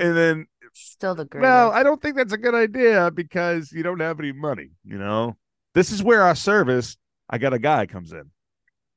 and 0.00 0.16
then 0.16 0.46
Still 0.72 1.14
the 1.14 1.24
greatest. 1.24 1.42
well 1.48 1.70
i 1.72 1.82
don't 1.82 2.00
think 2.00 2.16
that's 2.16 2.32
a 2.32 2.38
good 2.38 2.54
idea 2.54 3.10
because 3.10 3.72
you 3.72 3.82
don't 3.82 4.00
have 4.00 4.18
any 4.20 4.32
money 4.32 4.70
you 4.84 4.98
know 4.98 5.36
this 5.74 5.90
is 5.90 6.02
where 6.02 6.22
our 6.22 6.34
service 6.34 6.96
i 7.28 7.38
got 7.38 7.52
a 7.52 7.58
guy 7.58 7.86
comes 7.86 8.12
in 8.12 8.30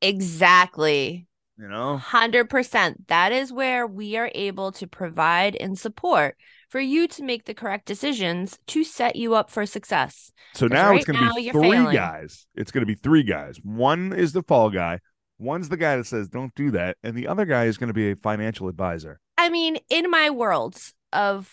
exactly. 0.01 1.27
you 1.57 1.67
know 1.67 1.99
100%. 2.03 2.95
That 3.07 3.31
is 3.31 3.51
where 3.51 3.87
we 3.87 4.17
are 4.17 4.31
able 4.35 4.71
to 4.73 4.87
provide 4.87 5.55
and 5.55 5.77
support 5.77 6.35
for 6.69 6.79
you 6.79 7.07
to 7.07 7.23
make 7.23 7.45
the 7.45 7.53
correct 7.53 7.85
decisions 7.85 8.59
to 8.67 8.83
set 8.83 9.15
you 9.15 9.35
up 9.35 9.49
for 9.49 9.65
success. 9.65 10.31
So 10.53 10.67
now 10.67 10.89
right 10.89 10.97
it's 10.97 11.05
going 11.05 11.19
to 11.19 11.33
be 11.33 11.49
three 11.49 11.71
failing. 11.71 11.95
guys. 11.95 12.47
It's 12.55 12.71
going 12.71 12.81
to 12.81 12.85
be 12.85 12.95
three 12.95 13.23
guys. 13.23 13.57
One 13.63 14.13
is 14.13 14.33
the 14.33 14.43
fall 14.43 14.69
guy. 14.69 14.99
One's 15.37 15.69
the 15.69 15.77
guy 15.77 15.97
that 15.97 16.05
says 16.05 16.29
don't 16.29 16.53
do 16.55 16.71
that, 16.71 16.97
and 17.03 17.15
the 17.15 17.27
other 17.27 17.45
guy 17.45 17.65
is 17.65 17.77
going 17.77 17.89
to 17.89 17.93
be 17.93 18.11
a 18.11 18.15
financial 18.15 18.67
advisor. 18.69 19.19
I 19.37 19.49
mean, 19.49 19.77
in 19.89 20.09
my 20.09 20.29
world 20.29 20.77
of 21.11 21.51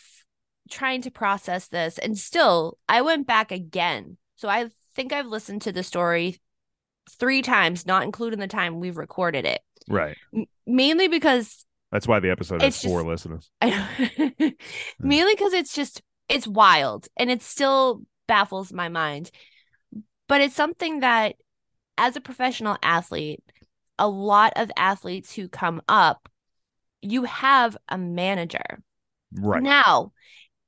trying 0.71 1.03
to 1.03 1.11
process 1.11 1.69
this, 1.69 1.99
and 1.99 2.17
still, 2.19 2.79
I 2.89 3.03
went 3.03 3.27
back 3.27 3.53
again. 3.53 4.17
So 4.37 4.49
I 4.49 4.71
think 4.95 5.13
I've 5.13 5.27
listened 5.27 5.63
to 5.63 5.73
the 5.73 5.83
story 5.83 6.39
three 7.11 7.43
times, 7.43 7.87
not 7.87 8.03
including 8.05 8.39
the 8.39 8.47
time 8.47 8.81
we've 8.81 8.97
recorded 8.97 9.45
it. 9.45 9.61
Right. 9.89 10.17
M- 10.35 10.47
mainly 10.67 11.09
because 11.09 11.65
That's 11.91 12.07
why 12.07 12.21
the 12.21 12.31
episode 12.31 12.63
has 12.63 12.81
four 12.83 13.01
just- 13.01 13.27
listeners. 13.27 13.51
I, 13.63 14.55
mainly 15.01 15.35
because 15.35 15.53
it's 15.53 15.75
just 15.75 16.03
it's 16.29 16.47
wild 16.47 17.09
and 17.17 17.31
it 17.31 17.43
still 17.43 18.03
baffles 18.29 18.73
my 18.73 18.89
mind 18.89 19.31
but 20.29 20.41
it's 20.41 20.55
something 20.55 21.01
that 21.01 21.35
as 21.99 22.17
a 22.17 22.21
professional 22.21 22.77
athlete 22.83 23.43
a 23.99 24.09
lot 24.09 24.53
of 24.57 24.71
athletes 24.77 25.35
who 25.35 25.49
come 25.49 25.83
up 25.89 26.29
you 27.03 27.25
have 27.25 27.77
a 27.89 27.99
manager 27.99 28.83
Right. 29.35 29.63
now 29.63 30.13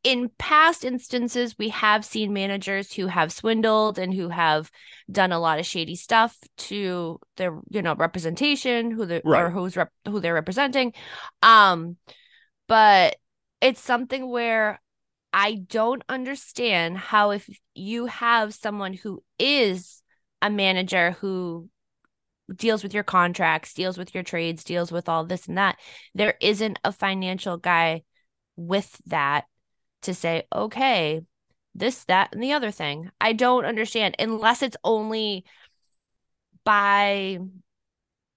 in 0.04 0.30
past 0.38 0.84
instances 0.84 1.56
we 1.58 1.70
have 1.70 2.04
seen 2.04 2.32
managers 2.32 2.92
who 2.92 3.06
have 3.06 3.32
swindled 3.32 3.98
and 3.98 4.14
who 4.14 4.28
have 4.28 4.70
done 5.10 5.32
a 5.32 5.40
lot 5.40 5.58
of 5.58 5.66
shady 5.66 5.96
stuff 5.96 6.36
to 6.56 7.18
their 7.36 7.58
you 7.70 7.82
know 7.82 7.94
representation 7.94 8.90
who 8.90 9.06
they 9.06 9.20
or 9.20 9.22
Right. 9.24 9.52
who's 9.52 9.76
rep- 9.76 9.92
who 10.06 10.20
they're 10.20 10.34
representing 10.34 10.92
um 11.42 11.96
but 12.68 13.16
it's 13.60 13.80
something 13.80 14.28
where 14.28 14.80
I 15.32 15.54
don't 15.54 16.04
understand 16.08 16.96
how 16.96 17.30
if 17.30 17.48
you 17.74 18.06
have 18.06 18.54
someone 18.54 18.92
who 18.92 19.22
is 19.38 20.02
a 20.40 20.48
manager 20.48 21.12
who 21.12 21.68
deals 22.54 22.82
with 22.82 22.94
your 22.94 23.02
contracts, 23.02 23.74
deals 23.74 23.98
with 23.98 24.14
your 24.14 24.22
trades, 24.22 24.64
deals 24.64 24.92
with 24.92 25.08
all 25.08 25.24
this 25.24 25.46
and 25.48 25.58
that, 25.58 25.76
there 26.14 26.34
isn't 26.40 26.78
a 26.84 26.92
financial 26.92 27.56
guy 27.56 28.02
with 28.56 28.96
that 29.06 29.46
to 30.04 30.14
say, 30.14 30.44
okay, 30.54 31.20
this, 31.74 32.04
that, 32.04 32.30
and 32.32 32.42
the 32.42 32.52
other 32.52 32.70
thing. 32.70 33.10
I 33.20 33.32
don't 33.32 33.64
understand 33.64 34.14
unless 34.18 34.62
it's 34.62 34.76
only 34.84 35.44
by 36.64 37.38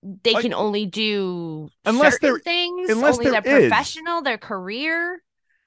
they 0.04 0.34
Like- 0.34 0.44
can 0.44 0.54
only 0.54 0.86
do 0.86 1.70
Unless 1.86 2.14
certain 2.16 2.30
there- 2.30 2.40
things, 2.40 2.90
unless 2.90 3.18
only 3.18 3.32
their 3.32 3.42
professional, 3.42 4.22
their 4.22 4.38
career. 4.38 5.22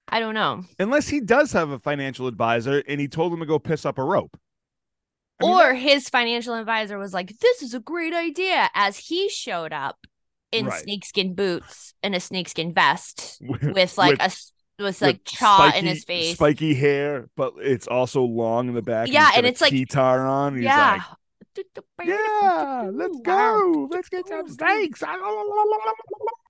I 0.08 0.18
don't 0.20 0.34
know. 0.34 0.64
Unless 0.78 1.08
he 1.08 1.20
does 1.20 1.52
have 1.52 1.70
a 1.70 1.78
financial 1.78 2.26
advisor 2.26 2.82
and 2.88 3.00
he 3.00 3.06
told 3.08 3.32
him 3.32 3.40
to 3.40 3.46
go 3.46 3.58
piss 3.58 3.84
up 3.84 3.98
a 3.98 4.04
rope. 4.04 4.36
I 5.42 5.46
mean, 5.46 5.54
or 5.54 5.74
his 5.74 6.08
financial 6.08 6.54
advisor 6.54 6.98
was 6.98 7.14
like, 7.14 7.38
"This 7.38 7.62
is 7.62 7.74
a 7.74 7.80
great 7.80 8.12
idea," 8.12 8.68
as 8.74 8.96
he 8.98 9.28
showed 9.28 9.72
up 9.72 9.98
in 10.52 10.66
Right. 10.66 10.82
snakeskin 10.82 11.34
boots 11.34 11.94
and 12.02 12.14
a 12.14 12.20
snakeskin 12.20 12.74
vest 12.74 13.38
with 13.40 13.96
like 13.96 14.20
with- 14.20 14.20
a 14.20 14.59
s- 14.88 15.00
with 15.00 15.00
with 15.00 15.02
like 15.02 15.24
chaw 15.24 15.70
in 15.74 15.86
his 15.86 16.04
face. 16.04 16.34
spiky 16.34 16.74
hair, 16.74 17.28
but 17.36 17.54
it's 17.58 17.86
also 17.86 18.22
long 18.22 18.68
in 18.68 18.74
the 18.74 18.82
back. 18.82 19.08
Yeah, 19.08 19.28
he's 19.28 19.36
and 19.38 19.46
it's 19.46 19.60
like- 19.60 19.72
guitar 19.72 20.26
on. 20.26 20.54
He's 20.56 20.64
yeah. 20.64 21.02
like, 21.56 21.66
yeah, 22.04 22.90
let's 22.92 23.18
go. 23.20 23.88
Let's 23.90 24.08
get 24.08 24.26
some 24.28 24.48
snakes. 24.48 25.02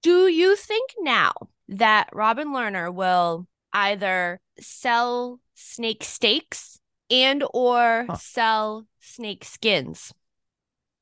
Do 0.02 0.28
you 0.28 0.56
think 0.56 0.90
now 1.00 1.32
that 1.68 2.08
Robin 2.12 2.49
Lehner 2.49 2.92
will 2.92 3.46
either 3.72 4.40
sell 4.60 5.40
snake 5.54 6.04
steaks 6.04 6.80
and 7.10 7.44
or 7.52 8.06
Huh. 8.08 8.16
sell 8.16 8.87
snake 9.00 9.44
skins? 9.44 10.12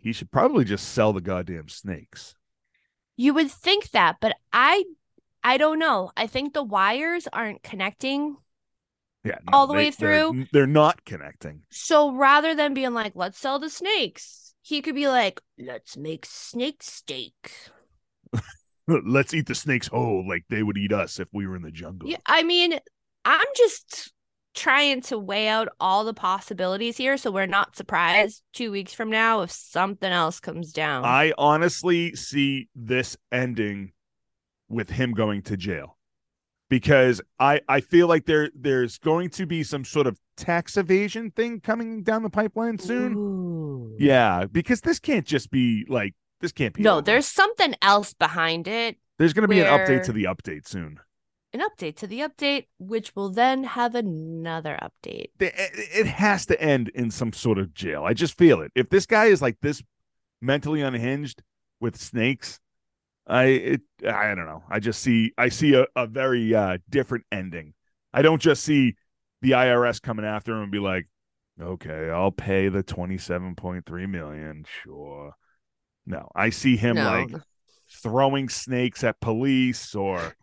He 0.00 0.12
should 0.12 0.30
probably 0.30 0.64
just 0.64 0.88
sell 0.88 1.12
the 1.12 1.20
goddamn 1.20 1.68
snakes. 1.68 2.35
You 3.16 3.35
would 3.35 3.50
think 3.50 3.90
that, 3.90 4.16
but 4.20 4.37
I 4.52 4.85
I 5.49 5.57
don't 5.57 5.78
know. 5.78 6.11
I 6.17 6.26
think 6.26 6.52
the 6.52 6.62
wires 6.62 7.26
aren't 7.33 7.62
connecting. 7.62 8.37
Yeah, 9.25 9.38
All 9.50 9.67
the 9.67 9.73
they- 9.73 9.78
way 9.78 9.90
they're- 9.90 9.93
through? 10.31 10.47
They're, 10.52 10.67
not 10.67 11.05
connecting. 11.07 11.62
So 11.71 12.12
rather 12.14 12.55
than 12.55 12.75
being 12.75 12.93
like, 12.93 13.12
let's 13.14 13.38
sell 13.38 13.59
the 13.59 13.71
snakes, 13.71 14.55
he 14.62 14.83
could 14.83 14.95
be 14.95 15.09
like, 15.09 15.40
let's 15.59 15.97
make 15.97 16.26
snake 16.26 16.83
steak. 16.83 17.52
Let's 18.87 19.35
eat 19.35 19.47
the 19.47 19.55
snakes 19.55 19.87
whole 19.88 20.26
like 20.26 20.45
they 20.49 20.62
would 20.62 20.78
eat 20.78 20.93
us 20.93 21.19
if 21.21 21.28
we 21.33 21.47
were 21.47 21.57
in 21.57 21.62
the 21.62 21.71
jungle. 21.71 22.09
Yeah, 22.09 22.17
I 22.25 22.43
mean, 22.43 22.78
I'm 23.25 23.47
just 23.55 24.12
trying 24.55 25.02
to 25.02 25.19
weigh 25.19 25.49
out 25.49 25.69
all 25.78 26.05
the 26.05 26.14
possibilities 26.14 26.97
here 26.97 27.17
so 27.19 27.31
we're 27.31 27.45
not 27.47 27.76
surprised 27.76 28.43
two 28.55 28.71
weeks 28.73 28.95
from 28.95 29.11
now 29.11 29.43
if 29.43 29.50
something 29.50 30.11
else 30.11 30.40
comes 30.40 30.73
down. 30.73 31.05
I 31.05 31.33
honestly 31.37 32.14
see 32.17 32.69
this 32.75 33.14
ending 33.31 33.93
with 34.69 34.91
him 34.91 35.13
going 35.13 35.43
to 35.43 35.57
jail 35.57 35.99
because 36.69 37.21
I 37.39 37.61
I 37.69 37.81
feel 37.81 38.07
like 38.07 38.27
there 38.27 38.51
there's 38.55 38.99
going 38.99 39.31
to 39.31 39.47
be 39.47 39.63
some 39.63 39.85
sort 39.85 40.07
of 40.07 40.19
tax 40.37 40.77
evasion 40.77 41.31
thing 41.31 41.61
coming 41.61 42.03
down 42.03 42.23
the 42.23 42.31
pipeline 42.31 42.79
soon. 42.79 43.15
Ooh. 43.17 43.97
Yeah, 43.99 44.45
because 44.51 44.83
this 44.83 44.99
can't 44.99 45.27
just 45.27 45.51
be 45.51 45.85
like 45.89 46.15
this 46.41 46.53
can't 46.53 46.75
be. 46.75 46.83
No, 46.83 46.95
over. 46.95 47.03
there's 47.03 47.27
something 47.27 47.75
else 47.83 48.13
behind 48.13 48.69
it. 48.69 48.97
there's 49.19 49.33
going 49.33 49.43
to 49.43 49.49
be 49.49 49.61
an 49.61 49.67
update 49.67 50.05
to 50.05 50.13
the 50.13 50.25
update 50.25 50.67
soon. 50.67 51.01
An 51.53 51.61
update 51.61 51.97
to 51.97 52.07
the 52.07 52.21
update, 52.21 52.67
which 52.79 53.17
will 53.17 53.31
then 53.31 53.65
have 53.65 53.95
another 53.95 54.79
update. 54.83 55.31
It 55.41 55.55
it 55.57 56.07
has 56.07 56.45
to 56.47 56.61
end 56.61 56.91
in 56.91 57.11
some 57.11 57.33
sort 57.33 57.59
of 57.59 57.73
jail. 57.73 58.05
I 58.05 58.13
just 58.13 58.37
feel 58.37 58.61
it. 58.61 58.71
If 58.75 58.91
this 58.91 59.07
guy 59.07 59.27
is 59.27 59.41
like 59.41 59.57
this 59.63 59.83
mentally 60.41 60.83
unhinged 60.83 61.43
with 61.81 61.97
snakes, 61.97 62.61
I 63.28 63.44
it 63.44 63.80
I 64.06 64.35
don't 64.35 64.47
know. 64.47 64.62
I 64.70 64.80
just 64.80 65.00
see 65.02 65.32
I 65.37 65.50
see 65.50 65.75
a, 65.75 65.87
a 65.94 66.06
very 66.06 66.54
uh 66.54 66.78
different 66.88 67.25
ending. 67.30 67.75
I 68.12 68.23
don't 68.23 68.40
just 68.40 68.64
see 68.64 68.97
the 69.42 69.52
IRS 69.52 70.00
coming 70.00 70.25
after 70.25 70.52
him 70.52 70.62
and 70.62 70.73
be 70.73 70.78
like, 70.78 71.06
"Okay, 71.61 72.11
I'll 72.11 72.32
pay 72.32 72.68
the 72.68 72.82
27.3 72.82 74.08
million, 74.08 74.64
sure." 74.82 75.35
No, 76.06 76.30
I 76.35 76.50
see 76.50 76.76
him 76.76 76.97
no. 76.97 77.04
like 77.04 77.30
throwing 78.02 78.49
snakes 78.49 79.04
at 79.04 79.20
police 79.20 79.94
or 79.94 80.35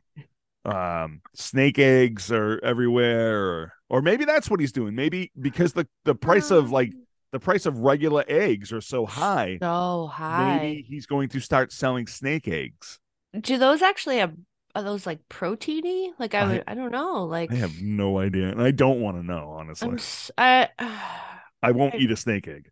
um 0.64 1.22
snake 1.36 1.78
eggs 1.78 2.32
are 2.32 2.60
everywhere 2.64 3.46
or 3.46 3.74
or 3.90 4.02
maybe 4.02 4.26
that's 4.26 4.50
what 4.50 4.60
he's 4.60 4.72
doing 4.72 4.96
maybe 4.96 5.32
because 5.40 5.74
the 5.74 5.88
the 6.06 6.16
price 6.16 6.50
of 6.50 6.72
like 6.72 6.92
the 7.36 7.40
price 7.40 7.66
of 7.66 7.80
regular 7.80 8.24
eggs 8.30 8.72
are 8.72 8.80
so 8.80 9.06
high 9.06 9.58
so 9.62 10.08
high. 10.08 10.58
maybe 10.58 10.82
he's 10.88 11.06
going 11.06 11.28
to 11.28 11.42
start 11.42 11.74
selling 11.74 12.08
snake 12.08 12.48
eggs 12.48 12.98
Do 13.38 13.58
those 13.58 13.82
actually 13.82 14.20
have 14.20 14.34
are 14.74 14.84
those 14.84 15.06
like 15.06 15.20
proteiny? 15.30 16.12
Like 16.18 16.34
I 16.34 16.40
I- 16.40 16.48
would 16.48 16.64
I, 16.68 16.74
don't 16.76 16.92
know. 16.94 17.26
Like 17.26 17.52
i 17.52 17.56
have 17.56 17.82
no 17.82 18.20
idea 18.20 18.48
and 18.48 18.62
i 18.62 18.72
don't 18.72 19.02
want 19.02 19.18
to 19.18 19.24
know 19.24 19.50
honestly 19.50 19.90
I'm 19.90 20.00
I 20.38 20.70
i 21.62 21.72
won't 21.72 21.96
I- 21.96 21.98
eat 21.98 22.12
a 22.12 22.16
snake 22.16 22.48
egg 22.48 22.70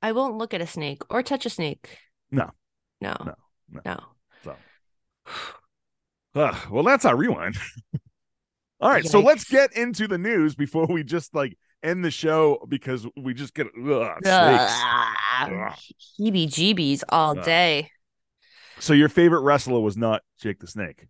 I 0.00 0.12
won't 0.12 0.38
look 0.38 0.54
at 0.54 0.62
a 0.62 0.66
snake 0.66 1.00
or 1.08 1.22
touch 1.22 1.46
a 1.46 1.50
snake. 1.50 1.98
No. 2.30 2.50
No. 3.02 3.16
No. 3.24 3.34
No. 3.70 3.80
No. 3.84 4.00
so 4.44 4.56
Ugh, 6.36 6.70
well 6.70 6.84
that's 6.84 7.04
our 7.04 7.16
rewind 7.16 7.56
all 8.80 8.90
right 8.90 9.04
so 9.04 9.20
let's 9.20 9.44
get 9.44 9.76
into 9.76 10.08
the 10.08 10.18
news 10.18 10.54
before 10.54 10.86
we 10.86 11.04
just 11.04 11.34
like 11.34 11.56
end 11.84 12.04
the 12.04 12.10
show 12.10 12.64
because 12.68 13.06
we 13.16 13.34
just 13.34 13.54
get 13.54 13.66
ugh, 13.66 14.18
snakes. 14.22 14.72
Heebie 16.18 16.48
jeebies 16.48 17.02
all 17.08 17.38
Ugh. 17.38 17.44
day. 17.44 17.90
so 18.78 18.92
your 18.92 19.08
favorite 19.08 19.40
wrestler 19.40 19.80
was 19.80 19.96
not 19.96 20.22
jake 20.40 20.58
the 20.60 20.66
snake 20.66 21.06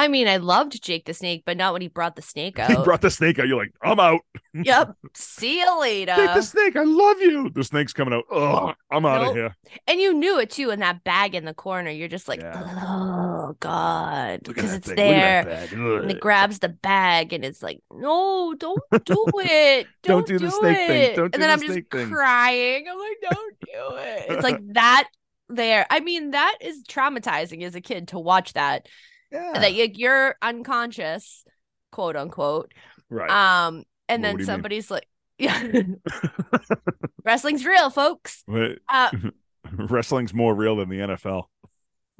I 0.00 0.08
mean, 0.08 0.26
I 0.28 0.38
loved 0.38 0.82
Jake 0.82 1.04
the 1.04 1.12
Snake, 1.14 1.42
but 1.44 1.56
not 1.56 1.72
when 1.74 1.82
he 1.82 1.88
brought 1.88 2.16
the 2.16 2.22
snake 2.22 2.58
out. 2.58 2.70
he 2.70 2.76
brought 2.82 3.02
the 3.02 3.10
snake 3.10 3.38
out 3.38 3.46
you're 3.48 3.58
like 3.58 3.72
i'm 3.82 4.00
out 4.00 4.20
yep. 4.54 4.94
See 5.14 5.58
you 5.60 5.80
later. 5.80 6.14
Jake 6.16 6.34
the 6.34 6.42
snake, 6.42 6.74
I 6.76 6.82
love 6.84 7.20
you. 7.20 7.50
The 7.50 7.62
snake's 7.62 7.92
coming 7.92 8.14
out. 8.14 8.24
Ugh, 8.32 8.74
I'm 8.90 9.06
out 9.06 9.20
of 9.20 9.26
Nope. 9.28 9.36
here. 9.36 9.56
And 9.86 10.00
you 10.00 10.12
knew 10.14 10.40
it 10.40 10.50
too 10.50 10.70
in 10.70 10.80
that 10.80 11.04
bag 11.04 11.34
in 11.36 11.44
the 11.44 11.54
corner. 11.54 11.90
You're 11.90 12.08
just 12.08 12.26
like, 12.26 12.40
Yeah. 12.40 12.60
oh 12.82 13.54
God. 13.60 14.40
Because 14.44 14.72
it's 14.74 14.88
thing. 14.88 14.96
There. 14.96 15.68
And 15.72 16.10
it 16.10 16.18
grabs 16.20 16.58
the 16.58 16.68
bag 16.70 17.32
and 17.32 17.44
it's 17.44 17.62
like, 17.62 17.80
no, 17.92 18.54
don't 18.58 18.80
do 19.04 19.24
it. 19.36 19.86
Don't 20.02 20.26
Don't, 20.26 20.26
do 20.26 20.38
the 20.40 20.46
do 20.46 20.50
snake 20.50 20.76
thing. 20.88 21.16
Don't 21.16 21.16
do 21.16 21.24
it. 21.26 21.34
and 21.34 21.42
then 21.42 21.48
the 21.48 21.52
I'm 21.52 21.60
just 21.74 21.90
thing. 21.90 22.10
crying. 22.10 22.86
I'm 22.90 22.98
like, 22.98 23.16
don't 23.30 23.60
do 23.60 23.96
it. 23.98 24.24
It's 24.30 24.42
like 24.42 24.60
that 24.72 25.08
there. 25.48 25.86
I 25.90 26.00
mean, 26.00 26.30
that 26.32 26.56
is 26.60 26.82
traumatizing 26.88 27.62
as 27.62 27.74
a 27.76 27.80
kid 27.80 28.08
to 28.08 28.18
watch 28.18 28.54
that. 28.54 28.88
Yeah. 29.32 29.52
That 29.54 29.74
you- 29.74 29.90
you're 29.94 30.36
unconscious, 30.42 31.44
quote 31.92 32.16
unquote. 32.16 32.72
right. 33.08 33.30
Um, 33.30 33.84
and 34.08 34.22
Well, 34.22 34.30
then 34.30 34.32
you 34.32 34.38
mean? 34.38 34.46
somebody's 34.46 34.90
like, 34.90 35.06
yeah, 35.38 35.62
wrestling's 37.24 37.64
real, 37.64 37.90
folks. 37.90 38.44
Uh, 38.88 39.10
wrestling's 39.72 40.34
more 40.34 40.54
real 40.54 40.76
than 40.76 40.88
the 40.88 40.98
NFL. 40.98 41.44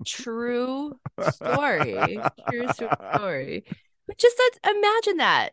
true 0.07 0.99
story. 1.33 2.19
True 2.51 2.69
story. 2.73 3.65
But 4.07 4.19
just 4.19 4.37
that, 4.37 4.71
imagine 4.77 5.17
that 5.19 5.51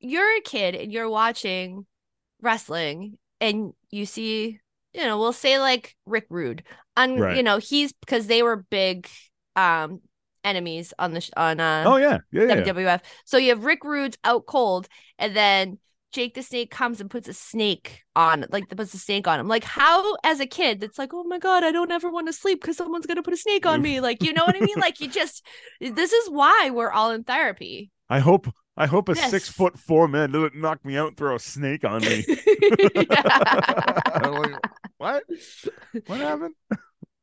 you're 0.00 0.36
a 0.36 0.40
kid 0.42 0.74
and 0.74 0.92
you're 0.92 1.08
watching 1.08 1.86
wrestling 2.42 3.18
and 3.40 3.72
you 3.90 4.04
see, 4.06 4.60
you 4.92 5.04
know, 5.04 5.18
we'll 5.18 5.32
say 5.32 5.58
like 5.58 5.96
Rick 6.06 6.26
Rude, 6.30 6.62
un, 6.96 7.18
Right. 7.18 7.36
you 7.36 7.42
know, 7.42 7.58
he's 7.58 7.92
because 7.92 8.26
they 8.26 8.42
were 8.42 8.56
big 8.56 9.08
um 9.56 10.00
enemies 10.44 10.92
on 10.98 11.12
the 11.12 11.20
sh- 11.20 11.30
on 11.36 11.60
uh 11.60 11.84
oh 11.86 11.96
yeah, 11.96 12.18
yeah, 12.32 12.42
yeah. 12.44 12.54
WWF. 12.62 13.00
So 13.24 13.36
you 13.38 13.50
have 13.50 13.64
Rick 13.64 13.84
Rude's 13.84 14.18
out 14.24 14.46
cold, 14.46 14.88
and 15.18 15.34
then 15.36 15.78
Jake 16.12 16.34
the 16.34 16.42
Snake 16.42 16.70
comes 16.70 17.00
and 17.00 17.10
puts 17.10 17.28
a 17.28 17.34
snake 17.34 18.02
on, 18.16 18.46
like 18.50 18.68
puts 18.70 18.94
a 18.94 18.98
snake 18.98 19.28
on 19.28 19.40
him. 19.40 19.48
Like 19.48 19.64
how, 19.64 20.16
as 20.24 20.40
a 20.40 20.46
kid, 20.46 20.80
that's 20.80 20.98
like, 20.98 21.12
oh 21.12 21.24
my 21.24 21.38
god, 21.38 21.64
I 21.64 21.70
don't 21.72 21.92
ever 21.92 22.10
want 22.10 22.28
to 22.28 22.32
sleep 22.32 22.60
because 22.60 22.76
someone's 22.78 23.06
gonna 23.06 23.22
put 23.22 23.34
a 23.34 23.36
snake 23.36 23.66
on 23.66 23.82
me. 23.82 24.00
Like 24.00 24.22
you 24.22 24.32
know 24.32 24.44
what 24.46 24.56
I 24.56 24.60
mean? 24.60 24.78
Like 24.80 25.00
you 25.00 25.08
just, 25.08 25.44
this 25.80 26.12
is 26.12 26.30
why 26.30 26.70
we're 26.72 26.90
all 26.90 27.10
in 27.10 27.24
therapy. 27.24 27.90
I 28.08 28.20
hope 28.20 28.46
I 28.76 28.86
hope 28.86 29.08
a 29.10 29.14
Yes. 29.14 29.30
six 29.30 29.48
foot 29.50 29.78
four 29.78 30.08
man 30.08 30.30
doesn't 30.32 30.54
knock 30.56 30.82
me 30.84 30.96
out 30.96 31.08
and 31.08 31.16
throw 31.16 31.34
a 31.36 31.40
snake 31.40 31.84
on 31.84 32.00
me. 32.00 32.24
I'm 33.10 34.32
like, 34.32 34.66
what? 34.98 35.24
What 36.06 36.20
happened? 36.20 36.54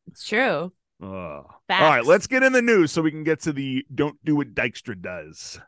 it's 0.08 0.28
true. 0.28 0.72
All 1.14 1.46
right, 1.70 2.06
let's 2.06 2.28
get 2.28 2.44
in 2.44 2.54
the 2.54 2.62
news 2.62 2.92
so 2.92 3.02
we 3.02 3.12
can 3.12 3.24
get 3.24 3.42
to 3.42 3.54
the 3.54 3.86
don't 3.94 4.18
do 4.26 4.36
what 4.36 4.54
Dykstra 4.54 5.00
does. 5.02 5.60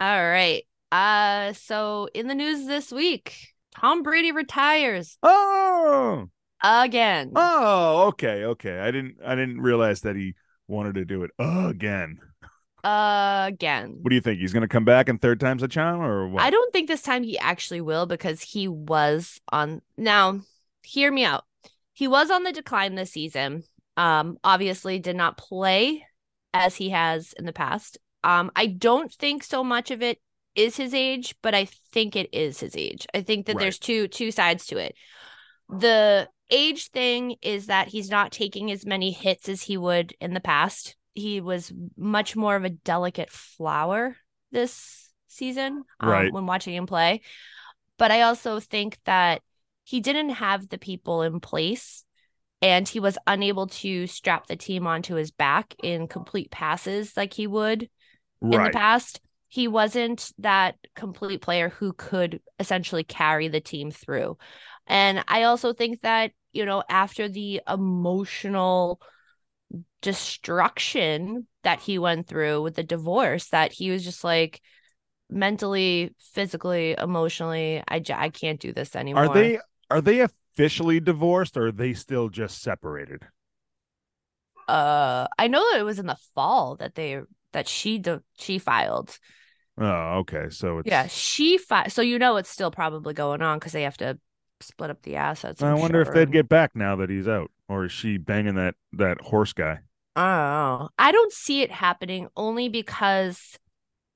All 0.00 0.22
right. 0.22 0.64
Uh, 0.90 1.52
so 1.54 2.08
in 2.14 2.26
the 2.28 2.34
news 2.34 2.66
this 2.66 2.92
week, 2.92 3.34
Tom 3.76 4.02
Brady 4.02 4.32
retires 4.32 5.16
Oh, 5.22 6.28
again. 6.62 7.32
oh, 7.34 8.08
okay, 8.08 8.44
okay. 8.44 8.78
I 8.78 8.90
didn't, 8.90 9.16
I 9.24 9.34
didn't 9.34 9.60
realize 9.60 10.02
that 10.02 10.16
he 10.16 10.34
wanted 10.68 10.96
to 10.96 11.04
do 11.04 11.22
it 11.24 11.30
again. 11.38 12.18
again. 12.84 13.98
What 14.02 14.10
do 14.10 14.14
you 14.14 14.20
think? 14.20 14.40
He's 14.40 14.52
going 14.52 14.62
to 14.62 14.68
come 14.68 14.84
back 14.84 15.08
and 15.08 15.20
third 15.20 15.40
time's 15.40 15.62
a 15.62 15.68
charm, 15.68 16.00
or 16.02 16.28
what? 16.28 16.42
I 16.42 16.50
don't 16.50 16.72
think 16.72 16.88
this 16.88 17.02
time 17.02 17.22
he 17.22 17.38
actually 17.38 17.80
will 17.80 18.06
because 18.06 18.42
he 18.42 18.68
was 18.68 19.40
on 19.50 19.80
now 19.96 20.40
hear 20.82 21.10
me 21.10 21.24
out. 21.24 21.44
He 21.94 22.08
was 22.08 22.30
on 22.30 22.42
the 22.42 22.52
decline 22.52 22.94
this 22.96 23.12
season. 23.12 23.64
Um 23.96 24.38
obviously 24.42 24.98
did 24.98 25.16
not 25.16 25.36
play 25.36 26.06
as 26.54 26.74
he 26.76 26.90
has 26.90 27.32
in 27.34 27.44
the 27.44 27.52
past. 27.52 27.98
Um 28.24 28.50
I 28.56 28.66
don't 28.66 29.12
think 29.12 29.42
so 29.42 29.62
much 29.64 29.90
of 29.90 30.02
it 30.02 30.20
is 30.54 30.76
his 30.76 30.92
age, 30.94 31.34
but 31.42 31.54
I 31.54 31.66
think 31.92 32.14
it 32.14 32.28
is 32.32 32.60
his 32.60 32.76
age. 32.76 33.06
I 33.14 33.22
think 33.22 33.46
that 33.46 33.56
Right. 33.56 33.62
there's 33.62 33.78
two 33.78 34.08
two 34.08 34.30
sides 34.30 34.66
to 34.66 34.78
it. 34.78 34.94
The 35.68 36.28
age 36.50 36.90
thing 36.90 37.36
is 37.40 37.66
that 37.66 37.88
he's 37.88 38.10
not 38.10 38.32
taking 38.32 38.70
as 38.70 38.84
many 38.84 39.10
hits 39.10 39.48
as 39.48 39.62
he 39.62 39.76
would 39.78 40.14
in 40.20 40.34
the 40.34 40.40
past. 40.40 40.96
He 41.14 41.40
was 41.40 41.72
much 41.96 42.36
more 42.36 42.56
of 42.56 42.64
a 42.64 42.70
delicate 42.70 43.30
flower 43.30 44.16
this 44.50 45.10
season 45.28 45.84
um, 46.00 46.08
Right. 46.10 46.32
when 46.32 46.44
watching 46.46 46.74
him 46.74 46.86
play. 46.86 47.22
But 47.98 48.10
I 48.10 48.22
also 48.22 48.60
think 48.60 48.98
that 49.04 49.40
he 49.84 50.00
didn't 50.00 50.30
have 50.30 50.68
the 50.68 50.78
people 50.78 51.22
in 51.22 51.40
place 51.40 52.04
and 52.62 52.88
he 52.88 53.00
was 53.00 53.18
unable 53.26 53.66
to 53.66 54.06
strap 54.06 54.46
the 54.46 54.56
team 54.56 54.86
onto 54.86 55.16
his 55.16 55.32
back 55.32 55.74
in 55.82 56.06
complete 56.06 56.50
passes 56.50 57.16
like 57.16 57.34
he 57.34 57.46
would 57.48 57.90
in 58.50 58.62
the 58.62 58.70
past. 58.70 59.20
He 59.48 59.68
wasn't 59.68 60.32
that 60.38 60.76
complete 60.94 61.42
player 61.42 61.68
who 61.68 61.92
could 61.92 62.40
essentially 62.58 63.04
carry 63.04 63.48
the 63.48 63.60
team 63.60 63.90
through. 63.90 64.38
And 64.86 65.24
I 65.28 65.42
also 65.42 65.74
think 65.74 66.00
that, 66.02 66.30
you 66.52 66.64
know, 66.64 66.82
after 66.88 67.28
the 67.28 67.60
emotional 67.68 69.00
destruction 70.00 71.46
that 71.64 71.80
he 71.80 71.98
went 71.98 72.26
through 72.28 72.62
with 72.62 72.76
the 72.76 72.82
divorce, 72.82 73.48
that 73.48 73.72
he 73.72 73.90
was 73.90 74.04
just 74.04 74.24
like 74.24 74.60
mentally, 75.28 76.14
physically, 76.32 76.94
emotionally, 76.96 77.82
i 77.88 78.02
i 78.14 78.28
can't 78.28 78.60
do 78.60 78.72
this 78.72 78.96
anymore. 78.96 79.24
Are 79.24 79.34
they 79.34 79.58
are 79.90 80.00
they 80.00 80.26
officially 80.52 81.00
divorced, 81.00 81.56
or 81.56 81.68
are 81.68 81.72
they 81.72 81.94
still 81.94 82.28
just 82.28 82.60
separated? 82.62 83.26
Uh, 84.68 85.26
I 85.38 85.48
know 85.48 85.60
that 85.72 85.80
it 85.80 85.84
was 85.84 85.98
in 85.98 86.06
the 86.06 86.16
fall 86.34 86.76
that 86.76 86.94
they 86.94 87.20
that 87.52 87.68
she 87.68 87.98
de- 87.98 88.22
she 88.38 88.58
filed. 88.58 89.18
Oh, 89.78 90.18
okay. 90.20 90.50
So 90.50 90.78
it's 90.78 90.88
Yeah, 90.88 91.06
she 91.08 91.58
filed. 91.58 91.92
So 91.92 92.02
you 92.02 92.18
know 92.18 92.36
it's 92.36 92.50
still 92.50 92.70
probably 92.70 93.14
going 93.14 93.42
on 93.42 93.58
because 93.58 93.72
they 93.72 93.82
have 93.82 93.96
to 93.98 94.18
split 94.60 94.90
up 94.90 95.02
the 95.02 95.16
assets. 95.16 95.62
I 95.62 95.72
I'm 95.72 95.80
wonder 95.80 96.00
if 96.00 96.12
they'd 96.12 96.30
get 96.32 96.48
back 96.48 96.74
now 96.74 96.96
that 96.96 97.10
he's 97.10 97.28
out, 97.28 97.50
or 97.68 97.84
is 97.84 97.92
she 97.92 98.16
banging 98.18 98.54
that 98.56 98.74
that 98.92 99.20
horse 99.20 99.52
guy? 99.52 99.80
Oh. 100.14 100.88
I 100.98 101.12
don't 101.12 101.32
see 101.32 101.62
it 101.62 101.70
happening 101.70 102.28
only 102.36 102.68
because 102.68 103.58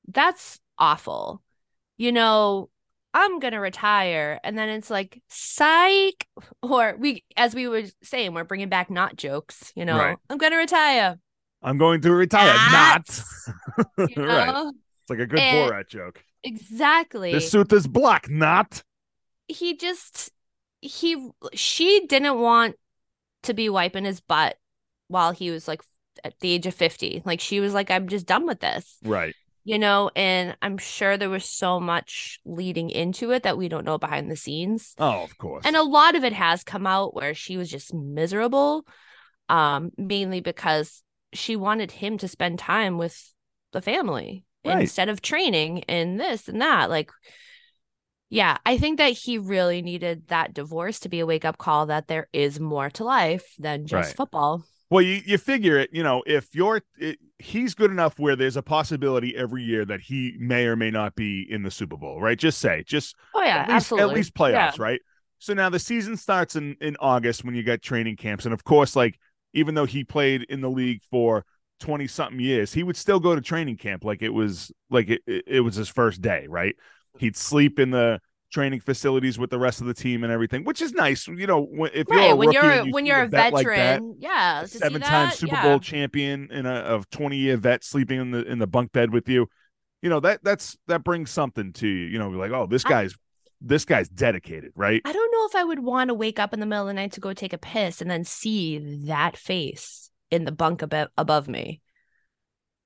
that's 0.09 0.61
awful. 0.79 1.42
You 1.96 2.12
know, 2.12 2.70
I'm 3.19 3.39
gonna 3.41 3.61
retire, 3.61 4.39
and 4.45 4.59
then 4.59 4.69
it's 4.69 4.91
like 4.91 5.23
psych, 5.29 6.27
or 6.63 6.95
we, 6.99 7.25
as 7.37 7.55
we 7.55 7.67
were 7.67 7.85
saying, 8.03 8.35
we're 8.35 8.45
bringing 8.45 8.69
back 8.69 8.91
not 8.91 9.17
jokes. 9.17 9.73
You 9.75 9.87
know, 9.87 9.97
Right. 9.97 10.17
I'm 10.29 10.37
gonna 10.39 10.59
retire. 10.59 11.19
I'm 11.63 11.79
going 11.79 12.03
to 12.03 12.13
retire. 12.13 12.55
Not. 12.55 13.09
Not. 13.79 13.91
You 14.17 14.25
right. 14.27 14.67
It's 14.69 15.11
like 15.11 15.19
a 15.21 15.27
good 15.27 15.39
And- 15.39 15.73
Borat 15.73 15.89
joke. 15.89 16.23
Exactly. 16.45 17.33
This 17.33 17.51
suit 17.51 17.73
is 17.73 17.87
black. 17.89 18.29
Not. 18.29 18.83
he 19.49 19.77
just 19.77 20.31
he 20.83 21.31
she 21.55 22.07
didn't 22.07 22.39
want 22.39 22.77
to 23.45 23.55
be 23.55 23.69
wiping 23.69 24.05
his 24.05 24.21
butt 24.21 24.57
while 25.09 25.33
he 25.33 25.51
was 25.51 25.67
like 25.67 25.83
at 26.25 26.39
the 26.41 26.51
age 26.51 26.67
of 26.67 26.75
50 26.75 27.23
like 27.25 27.41
she 27.41 27.61
was 27.61 27.73
like 27.75 27.91
i'm 27.91 28.09
just 28.09 28.27
done 28.27 28.47
with 28.47 28.61
this 28.61 28.99
Right. 29.05 29.35
You 29.67 29.79
know 29.79 30.11
and 30.17 30.57
i'm 30.63 30.79
sure 30.79 31.17
there 31.19 31.29
was 31.29 31.45
so 31.45 31.79
much 31.81 32.39
leading 32.47 32.89
into 32.89 33.33
it 33.33 33.43
that 33.43 33.59
we 33.59 33.69
don't 33.69 33.85
know 33.85 33.99
behind 33.99 34.31
the 34.31 34.37
scenes 34.37 34.95
Oh, 34.97 35.23
of 35.25 35.37
course. 35.37 35.67
and 35.67 35.75
a 35.77 35.83
lot 35.83 36.15
of 36.15 36.25
it 36.25 36.33
has 36.33 36.65
come 36.65 36.87
out 36.87 37.15
where 37.15 37.35
she 37.35 37.57
was 37.57 37.69
just 37.69 37.93
miserable 37.93 38.87
um 39.49 39.91
mainly 39.99 40.41
because 40.41 41.03
she 41.33 41.57
wanted 41.57 41.91
him 41.91 42.17
to 42.19 42.29
spend 42.29 42.59
time 42.59 42.97
with 42.97 43.35
the 43.73 43.83
family 43.83 44.45
Right. 44.65 44.81
instead 44.81 45.09
of 45.09 45.21
training 45.21 45.85
and 45.85 46.19
this 46.19 46.49
and 46.49 46.61
that 46.63 46.89
like 46.89 47.11
Yeah, 48.29 48.59
I 48.67 48.77
think 48.79 48.99
that 48.99 49.13
he 49.13 49.39
really 49.39 49.83
needed 49.83 50.29
that 50.29 50.53
divorce 50.55 50.99
to 51.01 51.09
be 51.09 51.21
a 51.21 51.27
wake 51.27 51.45
up 51.45 51.59
call 51.59 51.87
that 51.87 52.09
there 52.09 52.29
is 52.33 52.59
more 52.59 52.91
to 52.91 53.05
life 53.05 53.45
than 53.59 53.87
just 53.87 54.09
Right. 54.09 54.17
football. 54.17 54.65
Well, 54.88 55.03
you, 55.03 55.20
you 55.27 55.37
figure 55.38 55.79
it, 55.79 55.90
you 55.92 56.03
know, 56.03 56.22
if 56.27 56.55
you're, 56.55 56.81
it, 56.96 57.18
he's 57.38 57.75
good 57.75 57.90
enough 57.90 58.18
where 58.18 58.37
there's 58.37 58.57
a 58.57 58.62
possibility 58.62 59.37
every 59.37 59.62
year 59.64 59.85
that 59.85 60.01
he 60.01 60.37
may 60.38 60.66
or 60.66 60.77
may 60.77 60.90
not 60.90 61.14
be 61.16 61.46
in 61.51 61.62
the 61.62 61.70
Super 61.70 61.96
Bowl, 61.96 62.20
right? 62.20 62.38
Just 62.38 62.59
say, 62.59 62.85
just 62.87 63.16
Oh 63.35 63.42
yeah, 63.42 63.62
at 63.62 63.66
least, 63.66 63.77
absolutely. 63.77 64.11
at 64.11 64.16
least 64.16 64.35
playoffs, 64.35 64.79
Yeah. 64.79 64.85
right? 64.85 65.01
So 65.38 65.55
now 65.55 65.68
the 65.70 65.79
season 65.79 66.16
starts 66.16 66.57
in 66.57 66.77
in 66.81 66.96
August 66.99 67.44
when 67.44 67.55
you 67.55 67.62
get 67.62 67.83
training 67.83 68.16
camps, 68.16 68.44
and 68.46 68.55
of 68.55 68.64
course, 68.64 68.96
like 68.96 69.18
even 69.53 69.75
though 69.75 69.85
he 69.85 70.03
played 70.03 70.44
in 70.44 70.61
the 70.62 70.70
league 70.70 71.03
for 71.11 71.44
twenty 71.79 72.07
something 72.07 72.40
years, 72.40 72.72
he 72.72 72.83
would 72.83 72.96
still 72.96 73.20
go 73.20 73.35
to 73.35 73.40
training 73.42 73.77
camp 73.77 74.03
like 74.05 74.22
it 74.22 74.31
was 74.31 74.72
like 74.88 75.11
it 75.11 75.20
it 75.27 75.61
was 75.61 75.75
his 75.75 75.88
first 75.88 76.22
day, 76.22 76.46
right? 76.49 76.75
He'd 77.18 77.37
sleep 77.37 77.79
in 77.79 77.90
the 77.90 78.20
training 78.53 78.81
facilities 78.81 79.39
with 79.39 79.51
the 79.51 79.59
rest 79.59 79.81
of 79.81 79.87
the 79.87 79.95
team 79.95 80.23
and 80.25 80.33
everything, 80.33 80.65
which 80.65 80.81
is 80.81 80.93
nice. 80.93 81.27
You 81.27 81.47
know, 81.47 81.63
when- 81.63 81.91
if 81.93 82.07
you're 82.09 82.21
a 82.21 82.37
when 82.37 82.49
rookie 82.49 82.55
you're 82.61 82.71
and 82.71 82.87
you 82.87 82.93
when 82.93 83.07
you're 83.07 83.21
a 83.21 83.25
a 83.25 83.29
vet 83.29 83.53
like 83.53 83.67
that, 83.67 83.75
veteran, 84.01 84.17
yeah, 84.19 84.65
seven-time 84.65 85.29
that, 85.29 85.35
Super 85.35 85.55
yeah. 85.55 85.63
Bowl 85.63 85.81
champion 85.81 86.49
in 86.51 86.67
a 86.67 86.75
of 86.75 87.09
twenty 87.11 87.37
year 87.39 87.57
vet 87.57 87.83
sleeping 87.85 88.21
in 88.21 88.31
the 88.31 88.43
in 88.45 88.59
the 88.59 88.67
bunk 88.67 88.93
bed 88.93 89.13
with 89.13 89.29
you, 89.29 89.49
you 90.03 90.09
know 90.11 90.21
that 90.21 90.45
that's 90.45 90.77
that 90.87 91.03
brings 91.05 91.31
something 91.31 91.73
to 91.75 91.87
you. 91.89 92.07
You 92.07 92.19
know, 92.19 92.31
like 92.31 92.53
oh, 92.53 92.67
this 92.67 92.85
I- 92.87 92.91
guy's 92.91 93.15
this 93.61 93.85
guy's 93.87 94.09
dedicated, 94.09 94.71
right? 94.77 95.01
I 95.05 95.13
don't 95.13 95.33
know 95.33 95.47
if 95.47 95.55
I 95.57 95.65
would 95.65 95.79
want 95.81 96.09
to 96.09 96.15
wake 96.15 96.39
up 96.39 96.53
in 96.53 96.61
the 96.61 96.67
middle 96.67 96.83
of 96.85 96.89
the 96.89 96.95
night 96.95 97.13
to 97.13 97.21
go 97.21 97.33
take 97.33 97.55
a 97.55 97.59
piss 97.59 98.03
and 98.03 98.11
then 98.11 98.23
see 98.23 98.79
that 99.07 99.37
face 99.37 100.11
in 100.31 100.45
the 100.45 100.53
bunk 100.53 100.81
abo- 100.81 101.09
above 101.17 101.49
me. 101.49 101.81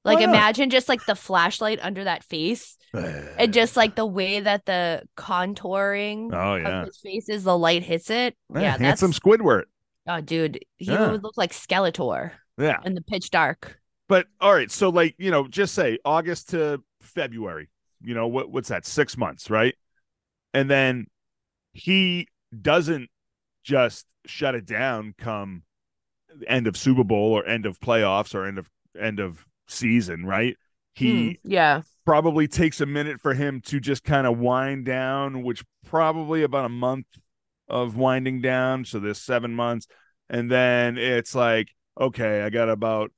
Like 0.04 0.18
oh, 0.18 0.20
Why 0.20 0.26
not? 0.26 0.34
imagine 0.34 0.70
just 0.70 0.88
like 0.88 1.04
the 1.06 1.16
flashlight 1.16 1.80
under 1.82 2.04
that 2.04 2.22
face 2.24 2.78
and 2.94 3.52
just 3.52 3.76
like 3.76 3.94
the 3.94 4.06
way 4.06 4.40
that 4.40 4.64
the 4.66 5.02
contouring 5.16 6.30
oh 6.32 6.56
yeah, 6.56 6.82
of 6.82 6.86
his 6.86 6.98
face 6.98 7.28
is, 7.28 7.44
the 7.44 7.56
light 7.56 7.82
hits 7.82 8.10
it. 8.10 8.36
yeah, 8.54 8.60
Yeah, 8.60 8.70
that's 8.78 8.82
handsome 9.00 9.12
Squidward. 9.12 9.64
oh 10.08 10.20
dude, 10.20 10.64
he 10.76 10.92
Yeah. 10.92 11.10
would 11.10 11.22
look 11.22 11.36
like 11.36 11.52
Skeletor 11.52 12.32
Yeah, 12.58 12.80
in 12.84 12.94
the 12.94 13.02
pitch 13.02 13.30
dark. 13.30 13.80
but 14.08 14.26
all 14.40 14.52
right, 14.52 14.70
so 14.70 14.88
like 14.88 15.14
you 15.18 15.30
know, 15.30 15.46
just 15.46 15.74
say 15.74 15.98
August 16.04 16.50
to 16.50 16.82
February. 17.00 17.68
You 18.02 18.14
know 18.14 18.28
what? 18.28 18.50
What's 18.50 18.68
that? 18.70 18.86
Six 18.86 19.16
months, 19.16 19.50
right? 19.50 19.74
And 20.54 20.70
then 20.70 21.06
he 21.72 22.28
doesn't 22.62 23.10
just 23.64 24.06
shut 24.26 24.54
it 24.54 24.66
down 24.66 25.14
come 25.18 25.62
end 26.46 26.66
of 26.66 26.76
Super 26.76 27.04
Bowl 27.04 27.32
or 27.32 27.46
end 27.46 27.66
of 27.66 27.80
playoffs 27.80 28.34
or 28.34 28.46
end 28.46 28.58
of 28.58 28.68
end 28.98 29.20
of 29.20 29.46
season, 29.68 30.24
right? 30.26 30.56
He 30.94 31.40
Hmm, 31.42 31.48
yeah. 31.50 31.82
Probably 32.10 32.48
takes 32.48 32.80
a 32.80 32.86
minute 32.86 33.20
for 33.20 33.34
him 33.34 33.60
to 33.60 33.78
just 33.78 34.02
kind 34.02 34.26
of 34.26 34.36
wind 34.36 34.84
down, 34.84 35.44
which 35.44 35.62
probably 35.86 36.42
about 36.42 36.64
a 36.64 36.68
month 36.68 37.06
of 37.68 37.94
winding 37.94 38.40
down. 38.40 38.84
So 38.84 38.98
there's 38.98 39.22
seven 39.22 39.54
months. 39.54 39.86
And 40.28 40.50
then 40.50 40.98
it's 40.98 41.36
like, 41.36 41.68
okay, 42.00 42.42
I 42.42 42.50
got 42.50 42.68
about 42.68 43.12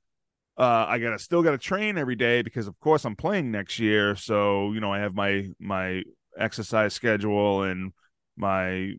uh 0.59 0.85
I 0.87 0.99
gotta 0.99 1.17
still 1.17 1.41
gotta 1.41 1.57
train 1.57 1.97
every 1.97 2.15
day 2.15 2.43
because 2.43 2.67
of 2.67 2.79
course 2.79 3.03
I'm 3.03 3.15
playing 3.15 3.49
next 3.49 3.79
year. 3.79 4.15
So, 4.15 4.73
you 4.73 4.79
know, 4.79 4.93
I 4.93 4.99
have 4.99 5.15
my 5.15 5.49
my 5.57 6.03
exercise 6.37 6.93
schedule 6.93 7.63
and 7.63 7.93
my 8.37 8.93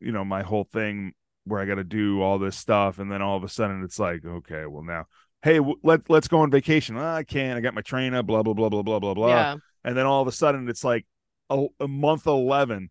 you 0.00 0.12
know, 0.12 0.22
my 0.22 0.42
whole 0.42 0.64
thing 0.64 1.14
where 1.44 1.62
I 1.62 1.64
gotta 1.64 1.82
do 1.82 2.20
all 2.20 2.38
this 2.38 2.58
stuff, 2.58 2.98
and 2.98 3.10
then 3.10 3.22
all 3.22 3.38
of 3.38 3.44
a 3.44 3.48
sudden 3.48 3.84
it's 3.84 3.98
like, 3.98 4.22
okay, 4.22 4.66
well 4.66 4.82
now 4.82 5.06
Hey, 5.42 5.56
w- 5.56 5.76
let 5.82 6.08
let's 6.10 6.28
go 6.28 6.40
on 6.40 6.50
vacation. 6.50 6.96
"Ah, 6.98 7.14
I 7.16 7.22
can't. 7.24 7.56
I 7.56 7.60
got 7.60 7.74
my 7.74 7.80
trainer. 7.82 8.22
Blah 8.22 8.42
blah 8.42 8.54
blah 8.54 8.68
blah 8.68 8.82
blah 8.82 8.98
blah 8.98 9.14
blah 9.14 9.28
yeah. 9.28 9.56
and 9.84 9.96
then 9.96 10.06
all 10.06 10.20
of 10.22 10.28
a 10.28 10.32
sudden 10.32 10.68
it's 10.68 10.84
like 10.84 11.06
a, 11.48 11.66
a 11.80 11.88
month 11.88 12.26
11 12.26 12.90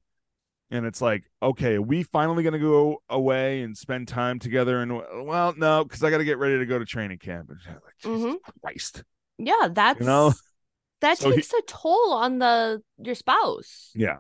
and 0.72 0.86
it's 0.86 1.02
like 1.02 1.24
okay 1.42 1.76
are 1.76 1.82
we 1.82 2.04
finally 2.04 2.44
to 2.54 2.60
go 2.60 3.02
away 3.10 3.62
and 3.62 3.78
spend 3.78 4.08
time 4.08 4.38
together 4.40 4.82
and 4.82 4.92
well 5.26 5.54
no 5.58 5.84
because 5.84 6.04
i 6.04 6.10
got 6.10 6.18
to 6.18 6.26
get 6.26 6.38
ready 6.38 6.58
to 6.60 6.66
go 6.66 6.78
to 6.78 6.86
training 6.86 7.18
camp 7.18 7.50
and 7.50 7.58
like, 7.68 7.98
Jesus 8.02 8.24
Mhm. 8.24 8.36
christ 8.62 9.04
Yeah, 9.38 9.70
that's 9.72 10.00
know? 10.02 10.34
that 11.02 11.18
So 11.18 11.30
he- 11.30 11.38
takes 11.38 11.54
a 11.54 11.62
toll 11.68 12.12
on 12.14 12.40
the 12.40 12.82
your 12.98 13.16
spouse. 13.16 13.92
yeah 13.96 14.18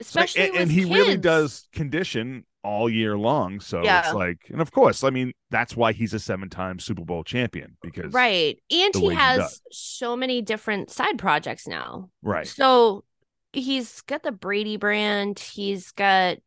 Especially 0.00 0.42
and, 0.44 0.52
with 0.52 0.62
and 0.62 0.70
he 0.70 0.84
really 0.84 1.16
does 1.16 1.68
condition 1.72 2.44
all 2.66 2.90
year 2.90 3.16
long 3.16 3.60
so 3.60 3.82
Yeah. 3.82 4.00
it's 4.00 4.12
like 4.14 4.38
and 4.50 4.60
of 4.60 4.72
course 4.72 5.04
i 5.04 5.10
mean 5.10 5.32
that's 5.50 5.76
why 5.76 5.92
he's 5.92 6.12
a 6.14 6.18
seven-time 6.18 6.78
super 6.80 7.04
bowl 7.04 7.22
champion 7.24 7.76
because 7.82 8.12
Right. 8.12 8.58
And 8.70 8.94
he 8.94 9.06
way 9.06 9.14
he 9.14 9.20
has 9.20 9.60
so 9.70 10.16
many 10.16 10.42
different 10.42 10.90
side 10.90 11.18
projects 11.18 11.66
now. 11.68 12.10
right 12.22 12.46
So 12.46 13.04
he's 13.52 14.00
got 14.02 14.22
the 14.24 14.32
Brady 14.32 14.76
brand, 14.76 15.38
he's 15.38 15.92
got 15.92 16.38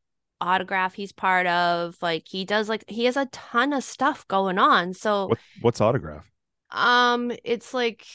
autograph 0.42 0.94
he's 0.94 1.12
part 1.14 1.48
of. 1.48 1.98
Like 2.02 2.28
he 2.28 2.44
does 2.46 2.68
like 2.70 2.84
he 2.90 3.06
has 3.06 3.18
a 3.18 3.26
ton 3.28 3.72
of 3.74 3.84
stuff 3.84 4.28
going 4.28 4.58
on. 4.60 4.94
So 4.94 5.28
what, 5.28 5.40
what's 5.62 5.82
autograph 5.82 6.30
um 6.72 7.32
it's 7.44 7.74
like 7.74 8.06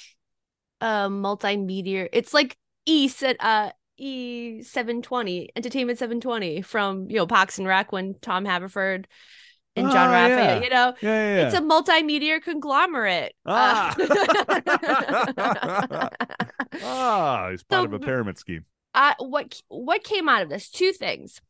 a 0.80 1.08
multimedia 1.08 2.08
it's 2.12 2.32
like 2.34 2.56
E 2.86 3.08
said 3.08 3.36
uh 3.40 3.70
E 3.96 4.62
seven 4.62 5.02
twenty 5.02 5.50
Entertainment 5.54 5.98
seven 5.98 6.20
twenty 6.20 6.62
from 6.62 7.08
you 7.10 7.16
know 7.16 7.26
Parks 7.26 7.58
and 7.58 7.68
Rec 7.68 7.92
when 7.92 8.14
Tom 8.20 8.44
Haverford 8.44 9.06
and 9.76 9.90
John 9.90 10.08
Oh, 10.08 10.12
Raphael, 10.12 10.58
yeah. 10.58 10.62
you 10.62 10.70
know, 10.70 10.94
yeah, 11.00 11.36
yeah. 11.36 11.46
it's 11.46 11.54
a 11.56 11.60
multimedia 11.60 12.40
conglomerate. 12.42 13.34
Ah. 13.44 13.94
Uh, 13.98 16.08
ah 16.82 17.48
he's 17.50 17.62
part 17.64 17.80
So- 17.80 17.84
of 17.84 17.92
a 17.92 17.98
pyramid 17.98 18.38
scheme 18.38 18.64
uh, 18.94 19.14
what 19.18 19.60
what 19.68 20.04
came 20.04 20.28
out 20.28 20.42
of 20.42 20.48
this? 20.48 20.70
Two 20.70 20.92
things. 20.92 21.40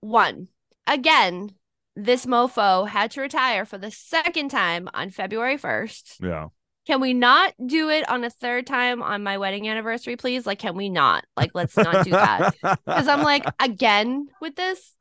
One, 0.00 0.46
again, 0.86 1.50
this 1.96 2.26
mofo 2.26 2.86
had 2.86 3.10
to 3.12 3.22
retire 3.22 3.64
for 3.64 3.76
the 3.76 3.90
second 3.90 4.50
time 4.50 4.88
on 4.94 5.10
February 5.10 5.56
first. 5.56 6.18
yeah 6.22 6.46
Can 6.86 7.00
we 7.00 7.14
not 7.14 7.52
do 7.66 7.88
it 7.90 8.08
on 8.08 8.22
a 8.24 8.30
third 8.30 8.66
time 8.66 9.02
on 9.02 9.22
my 9.22 9.38
wedding 9.38 9.68
anniversary, 9.68 10.16
please? 10.16 10.46
Like, 10.46 10.58
can 10.60 10.76
we 10.76 10.88
not? 10.88 11.24
Like, 11.36 11.50
let's 11.54 11.76
not 11.76 12.04
do 12.04 12.10
that. 12.12 12.54
Because 12.62 13.08
I'm 13.08 13.22
like, 13.22 13.44
again 13.60 14.28
with 14.40 14.54
this. 14.56 14.92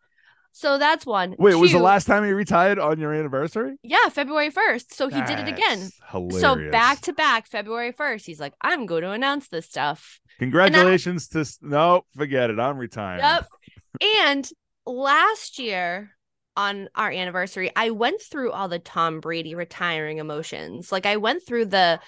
So 0.52 0.78
that's 0.78 1.06
one. 1.06 1.36
Wait, 1.38 1.54
was 1.56 1.74
the 1.74 1.80
last 1.80 2.06
time 2.06 2.24
he 2.24 2.32
retired 2.32 2.80
on 2.80 2.98
your 2.98 3.14
anniversary? 3.14 3.76
Yeah, 3.84 4.08
February 4.10 4.50
1st. 4.50 4.94
So 4.94 5.10
he 5.10 5.22
did 5.24 5.38
it 5.38 5.48
again. 5.50 5.90
Hilarious. 6.12 6.40
So 6.42 6.72
back 6.72 7.02
to 7.02 7.14
back, 7.14 7.46
February 7.46 7.92
1st. 7.92 8.26
He's 8.26 8.40
like, 8.40 8.54
I'm 8.62 8.86
going 8.86 9.02
to 9.04 9.12
announce 9.12 9.50
this 9.50 9.66
stuff. 9.66 10.22
Congratulations 10.40 11.28
to 11.30 11.42
s- 11.42 11.60
no, 11.62 12.06
forget 12.16 12.50
it. 12.50 12.58
I'm 12.60 12.78
retiring. 12.78 13.20
Yep. 13.20 13.48
And 14.26 14.50
last 14.86 15.60
year 15.60 16.15
on 16.58 16.90
our 16.96 17.12
anniversary, 17.12 17.72
I 17.76 17.90
went 17.92 18.22
through 18.22 18.52
all 18.52 18.68
the 18.68 18.80
Tom 18.80 19.20
Brady 19.20 19.56
retiring 19.56 20.18
emotions. 20.20 20.92
Like 20.92 21.06
I 21.06 21.18
went 21.18 21.46
through 21.46 21.66
the 21.66 22.00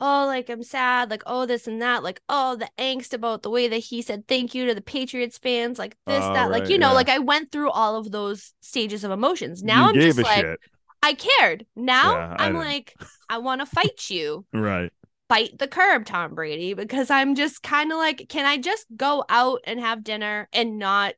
oh, 0.00 0.26
like 0.26 0.50
I'm 0.50 0.62
sad, 0.62 1.10
like 1.10 1.22
oh 1.26 1.46
this 1.46 1.66
and 1.66 1.82
that, 1.82 2.02
like 2.02 2.20
oh 2.28 2.56
the 2.56 2.68
angst 2.78 3.12
about 3.14 3.42
the 3.42 3.50
way 3.50 3.68
that 3.68 3.78
he 3.78 4.02
said 4.02 4.26
thank 4.28 4.54
you 4.54 4.66
to 4.66 4.74
the 4.74 4.80
Patriots 4.82 5.38
fans, 5.38 5.78
like 5.78 5.96
this, 6.06 6.28
Oh, 6.28 6.32
that, 6.32 6.50
like 6.50 6.68
you 6.68 6.78
know, 6.78 6.88
yeah. 6.88 6.92
like 6.92 7.08
I 7.08 7.18
went 7.18 7.50
through 7.52 7.70
all 7.70 7.96
of 7.96 8.10
those 8.10 8.52
stages 8.60 9.04
of 9.04 9.10
emotions. 9.10 9.62
Now 9.62 9.84
you 9.84 9.88
I'm 9.88 10.00
just 10.00 10.22
like 10.22 10.46
shit. 10.46 10.60
I 11.02 11.14
cared. 11.14 11.66
Now 11.76 12.18
Yeah, 12.18 12.36
I 12.38 12.46
I'm 12.46 12.52
didn't. 12.52 12.66
like 12.66 12.98
I 13.28 13.38
want 13.38 13.60
to 13.60 13.66
fight 13.66 14.10
you 14.10 14.44
Right. 14.52 14.92
bite 15.28 15.58
the 15.58 15.68
curb, 15.68 16.04
Tom 16.06 16.34
Brady, 16.34 16.74
because 16.74 17.10
I'm 17.10 17.34
just 17.34 17.62
kind 17.62 17.90
of 17.92 17.98
like, 17.98 18.26
can 18.28 18.44
I 18.46 18.58
just 18.58 18.86
go 18.96 19.24
out 19.28 19.60
and 19.64 19.80
have 19.80 20.04
dinner 20.04 20.48
and 20.52 20.78
not 20.78 21.14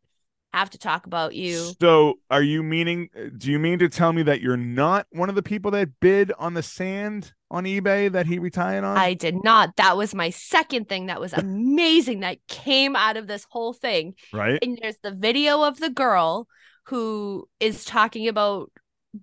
have 0.53 0.71
to 0.71 0.79
talk 0.79 1.07
about 1.07 1.35
you? 1.35 1.73
So, 1.81 2.15
are 2.31 2.43
you 2.43 2.63
meaning? 2.63 3.11
Do 3.37 3.51
you 3.51 3.59
mean 3.59 3.79
to 3.81 3.89
tell 3.89 4.13
me 4.13 4.23
that 4.25 4.41
you're 4.41 4.57
not 4.57 5.07
one 5.11 5.29
of 5.29 5.35
the 5.35 5.43
people 5.43 5.71
that 5.73 6.01
bid 6.01 6.33
on 6.39 6.55
the 6.55 6.63
sand 6.63 7.33
on 7.51 7.65
eBay 7.65 8.11
that 8.13 8.27
he 8.27 8.39
retired 8.39 8.85
on? 8.85 8.97
I 8.97 9.15
did 9.15 9.43
not. 9.43 9.77
That 9.77 9.97
was 9.97 10.15
my 10.15 10.31
second 10.31 10.89
thing 10.89 11.07
that 11.07 11.21
was 11.21 11.33
amazing 11.33 12.21
that 12.21 12.39
came 12.49 12.97
out 12.97 13.17
of 13.17 13.27
this 13.27 13.47
whole 13.49 13.73
thing. 13.73 14.15
right. 14.33 14.59
And 14.63 14.79
there's 14.81 14.99
the 15.03 15.15
video 15.15 15.63
of 15.63 15.79
the 15.79 15.91
girl 15.91 16.49
who 16.85 17.49
is 17.61 17.85
talking 17.85 18.29
about 18.29 18.71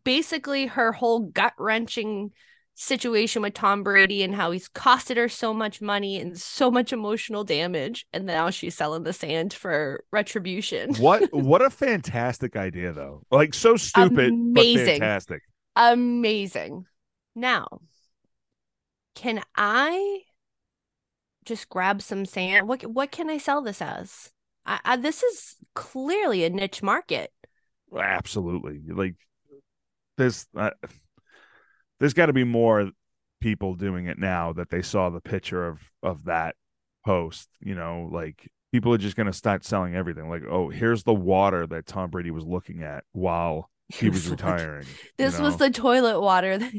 basically 0.04 0.68
her 0.68 0.92
whole 0.92 1.22
gut 1.22 1.54
wrenching 1.58 2.32
situation 2.76 3.42
with 3.42 3.54
Tom 3.54 3.84
Brady 3.84 4.22
and 4.22 4.36
how 4.36 4.52
he's 4.52 4.68
costed 4.70 5.16
her 5.16 5.30
so 5.30 5.54
much 5.54 5.82
money 5.82 6.20
and 6.20 6.38
so 6.38 6.70
much 6.70 6.94
emotional 6.94 7.44
damage. 7.44 8.06
And 8.14 8.26
now 8.26 8.50
she's 8.50 8.76
selling 8.76 9.04
the 9.04 9.14
sand 9.14 9.54
for 9.54 10.04
retribution. 10.12 10.94
What 10.96 11.30
what 11.34 11.62
a 11.62 11.70
fantastic 11.70 12.56
idea 12.56 12.92
though. 12.92 13.24
Like 13.32 13.54
so 13.54 13.78
stupid 13.78 14.16
but 14.54 14.62
Amazing. 14.62 14.86
fantastic. 14.86 15.42
Amazing. 15.76 16.86
Now, 17.34 17.68
can 19.16 19.42
I 19.56 20.20
just 21.46 21.70
grab 21.70 22.02
some 22.02 22.26
sand? 22.26 22.68
What 22.68 22.86
what 22.86 23.12
can 23.12 23.30
I 23.30 23.38
sell 23.38 23.62
this 23.62 23.82
as? 23.82 24.32
I, 24.66 24.80
I, 24.84 24.96
this 24.98 25.24
is 25.24 25.56
clearly 25.74 26.44
a 26.44 26.50
niche 26.50 26.84
market. 26.84 27.32
Absolutely. 27.96 28.82
Like 28.88 29.16
this 30.18 30.48
uh, 30.58 30.72
there's 32.06 32.14
got 32.14 32.28
to 32.28 32.34
be 32.34 32.44
more 32.44 32.92
people 33.42 33.74
doing 33.74 34.06
it 34.06 34.20
now 34.20 34.54
that 34.54 34.70
they 34.70 34.84
saw 34.84 35.10
the 35.10 35.20
picture 35.20 35.66
of 35.66 35.80
of 36.04 36.26
that 36.26 36.56
post, 37.04 37.50
you 37.60 37.74
know, 37.74 38.08
like 38.12 38.48
people 38.72 38.94
are 38.94 39.00
just 39.00 39.16
going 39.16 39.26
to 39.26 39.34
start 39.34 39.66
selling 39.66 39.96
everything. 39.96 40.30
Like, 40.30 40.44
oh, 40.48 40.70
here's 40.70 41.02
the 41.02 41.16
water 41.16 41.66
that 41.66 41.88
Tom 41.88 42.12
Brady 42.12 42.30
was 42.30 42.46
looking 42.46 42.84
at 42.84 43.06
while 43.12 43.72
he 43.90 44.12
was 44.12 44.30
retiring. 44.30 44.86
This 45.18 45.40
you 45.40 45.46
was 45.46 45.58
the 45.58 45.72
toilet 45.72 46.22
water. 46.22 46.60
That... 46.60 46.74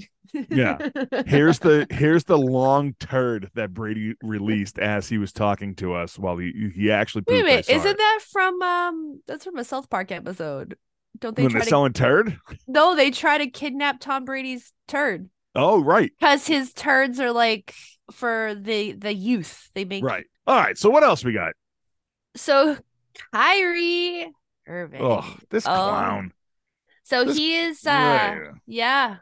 Yeah. 0.49 0.79
here's 1.27 1.59
the 1.59 1.89
here's 1.91 2.23
the 2.23 2.39
long 2.39 2.95
turd 3.01 3.51
that 3.55 3.75
Brady 3.75 4.15
released 4.23 4.79
as 4.79 5.09
he 5.09 5.19
was 5.19 5.33
talking 5.33 5.75
to 5.77 5.95
us 5.95 6.21
while 6.21 6.37
he 6.37 6.71
he 6.73 6.93
actually 6.93 7.25
Wait 7.27 7.41
a 7.41 7.45
minute, 7.45 7.69
isn't 7.69 7.85
it. 7.85 7.99
that 7.99 8.21
from 8.31 8.63
um? 8.63 9.23
That's 9.27 9.45
from 9.45 9.57
a 9.57 9.65
South 9.65 9.91
Park 9.91 10.13
episode. 10.13 10.77
Don't 11.21 11.37
they 11.37 11.43
when 11.43 11.51
try 11.51 11.61
they're 11.61 11.65
to? 11.65 11.71
selling 11.71 11.93
turd? 11.93 12.39
No, 12.67 12.95
they 12.97 13.11
try 13.11 13.39
to 13.39 13.47
kidnap 13.49 14.01
Tom 14.01 14.25
Brady's 14.25 14.73
turd 14.89 15.29
Oh, 15.55 15.83
right, 15.83 16.13
because 16.19 16.47
his 16.47 16.73
turds 16.75 17.19
are 17.21 17.33
like 17.33 17.75
for 18.13 18.55
the 18.55 18.93
the 18.93 19.13
youth. 19.15 19.71
They 19.75 19.85
make 19.85 20.05
right. 20.05 20.27
All 20.47 20.57
right. 20.57 20.77
So 20.79 20.91
what 20.91 21.03
else 21.03 21.25
we 21.25 21.33
got? 21.33 21.53
So 22.37 22.77
Kyrie 23.33 24.31
Irving. 24.67 25.01
Oh, 25.03 25.37
this 25.51 25.67
Oh. 25.67 25.71
clown. 25.73 26.33
so 27.05 27.25
this- 27.25 27.37
he 27.37 27.57
is 27.59 27.87
uh 27.87 27.91
Yeah. 27.91 28.51
yeah. 28.67 29.17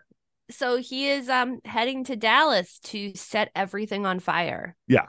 So 0.51 0.77
he 0.77 1.09
is 1.11 1.29
um 1.29 1.61
heading 1.65 2.05
to 2.05 2.17
Dallas 2.17 2.79
to 2.85 3.15
set 3.15 3.51
everything 3.55 4.05
on 4.07 4.21
fire. 4.21 4.77
Yeah. 4.89 5.07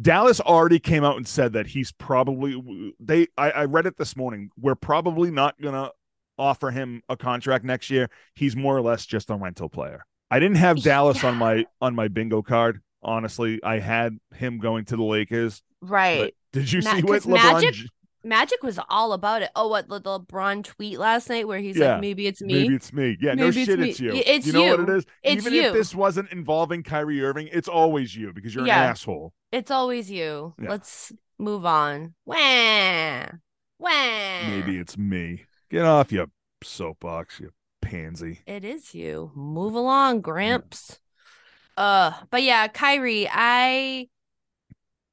Dallas 0.00 0.40
already 0.40 0.78
came 0.78 1.04
out 1.04 1.16
and 1.16 1.26
said 1.26 1.54
that 1.54 1.66
he's 1.66 1.92
probably 1.92 2.92
they 3.00 3.28
I, 3.36 3.50
I 3.50 3.64
read 3.64 3.86
it 3.86 3.96
this 3.96 4.16
morning. 4.16 4.50
We're 4.58 4.74
probably 4.74 5.30
not 5.30 5.60
gonna 5.60 5.90
offer 6.38 6.70
him 6.70 7.02
a 7.08 7.16
contract 7.16 7.64
next 7.64 7.90
year. 7.90 8.08
He's 8.34 8.56
more 8.56 8.76
or 8.76 8.82
less 8.82 9.06
just 9.06 9.30
a 9.30 9.34
rental 9.34 9.68
player. 9.68 10.04
I 10.30 10.38
didn't 10.40 10.56
have 10.56 10.82
Dallas 10.82 11.22
on 11.24 11.36
my 11.36 11.66
on 11.80 11.94
my 11.94 12.08
bingo 12.08 12.42
card. 12.42 12.80
Honestly, 13.02 13.60
I 13.62 13.78
had 13.78 14.18
him 14.34 14.58
going 14.58 14.84
to 14.86 14.96
the 14.96 15.04
Lakers. 15.04 15.62
Right. 15.80 16.34
Did 16.52 16.72
you 16.72 16.80
Ma- 16.82 16.94
see 16.94 17.02
what 17.02 17.22
LeBron? 17.22 17.62
Magic- 17.62 17.90
Magic 18.24 18.60
was 18.64 18.80
all 18.88 19.12
about 19.12 19.42
it. 19.42 19.50
Oh, 19.54 19.68
what 19.68 19.88
the 19.88 20.00
LeBron 20.00 20.64
tweet 20.64 20.98
last 20.98 21.28
night 21.28 21.46
where 21.46 21.60
he's 21.60 21.76
Yeah. 21.76 21.92
like, 21.92 22.00
maybe 22.00 22.26
it's 22.26 22.42
me. 22.42 22.54
Maybe 22.62 22.74
it's 22.74 22.92
me. 22.92 23.16
Yeah, 23.20 23.34
no 23.34 23.46
it's 23.46 23.56
shit, 23.56 23.78
me. 23.78 23.90
it's 23.90 24.00
you. 24.00 24.10
It's 24.14 24.46
you 24.48 24.52
know 24.52 24.64
what 24.76 24.80
it 24.80 24.88
is? 24.88 25.04
It's 25.22 25.46
Even 25.46 25.52
you. 25.54 25.62
if 25.68 25.74
this 25.74 25.94
wasn't 25.94 26.32
involving 26.32 26.82
Kyrie 26.82 27.22
Irving, 27.22 27.48
it's 27.52 27.68
always 27.68 28.16
you 28.16 28.32
because 28.32 28.52
you're 28.52 28.66
Yeah. 28.66 28.82
an 28.82 28.90
asshole. 28.90 29.32
It's 29.52 29.70
always 29.70 30.10
you. 30.10 30.54
Yeah. 30.60 30.70
Let's 30.70 31.12
move 31.38 31.64
on. 31.64 32.14
Wah. 32.24 33.26
Wah. 33.78 34.48
Maybe 34.50 34.78
it's 34.78 34.98
me. 34.98 35.44
Get 35.70 35.84
off 35.84 36.12
your 36.12 36.26
soapbox, 36.62 37.40
you 37.40 37.50
pansy. 37.82 38.40
It 38.46 38.64
is 38.64 38.94
you. 38.94 39.32
Move 39.34 39.74
along, 39.74 40.20
Gramps. 40.20 41.00
Uh, 41.76 42.12
but 42.30 42.42
yeah, 42.42 42.68
Kyrie, 42.68 43.28
I 43.30 44.08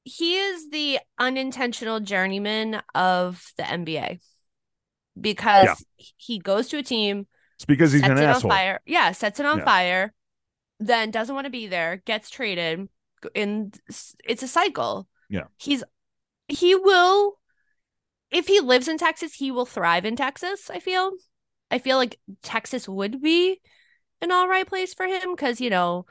he 0.06 0.36
is 0.38 0.70
the 0.70 1.00
unintentional 1.18 2.00
journeyman 2.02 2.82
of 2.94 3.52
the 3.58 3.63
NBA 3.63 4.20
because 5.20 5.86
Yeah. 5.98 6.06
he 6.18 6.39
goes 6.39 6.68
to 6.70 6.78
a 6.78 6.84
team, 6.84 7.28
It's 7.56 7.66
because 7.66 7.92
he's 7.92 8.02
sets 8.02 8.12
an 8.12 8.18
it 8.18 8.24
asshole. 8.28 8.52
on 8.52 8.58
fire. 8.58 8.80
Yeah, 8.86 9.12
sets 9.12 9.39
it 9.39 9.46
on 9.46 9.60
Yeah. 9.60 9.66
fire, 9.66 10.13
then 10.80 11.12
doesn't 11.12 11.34
want 11.34 11.46
to 11.46 11.52
be 11.52 11.68
there, 11.68 11.98
gets 12.06 12.30
traded, 12.30 12.89
and 13.36 13.80
it's 14.26 14.44
a 14.44 14.48
cycle. 14.48 15.08
Yeah. 15.30 15.46
He's 15.58 15.84
he 16.48 16.76
will 16.76 17.39
if 18.34 18.48
he 18.48 18.60
lives 18.62 18.88
in 18.89 18.98
Texas, 19.00 19.36
he 19.36 19.52
will 19.52 19.65
thrive 19.67 20.06
in 20.06 20.17
Texas, 20.17 20.69
I 20.72 20.80
feel. 20.80 21.13
I 21.72 21.80
feel 21.80 21.98
like 21.98 22.19
Texas 22.43 22.88
would 22.89 23.22
be 23.22 23.62
an 24.22 24.32
all 24.32 24.48
right 24.48 24.67
place 24.67 24.93
for 24.93 25.06
him 25.08 25.36
because, 25.36 25.62
you 25.62 25.69
know, 25.69 26.06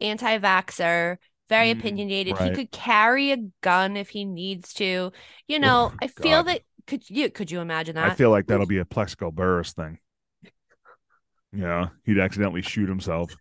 anti 0.00 0.38
vaxxer, 0.38 1.18
very 1.48 1.70
Mm, 1.70 1.72
opinionated. 1.72 2.38
right. 2.38 2.38
He 2.38 2.50
could 2.52 2.72
carry 2.72 3.32
a 3.32 3.38
gun 3.62 3.96
if 3.96 4.10
he 4.10 4.24
needs 4.24 4.74
to. 4.74 5.12
You 5.48 5.60
know, 5.60 5.92
Oh, 5.92 5.98
I 6.00 6.08
feel 6.08 6.44
that 6.44 6.62
could 6.86 7.08
you 7.10 7.30
could 7.30 7.50
you 7.50 7.60
imagine 7.60 7.96
that? 7.96 8.06
I 8.06 8.10
feel 8.10 8.30
like 8.30 8.46
that'll 8.48 8.66
be 8.66 8.78
a 8.78 8.84
Plaxico 8.84 9.30
Burress 9.30 9.72
thing. 9.72 9.98
Yeah, 11.52 11.90
he'd 12.04 12.18
accidentally 12.18 12.62
shoot 12.62 12.88
himself. 12.88 13.36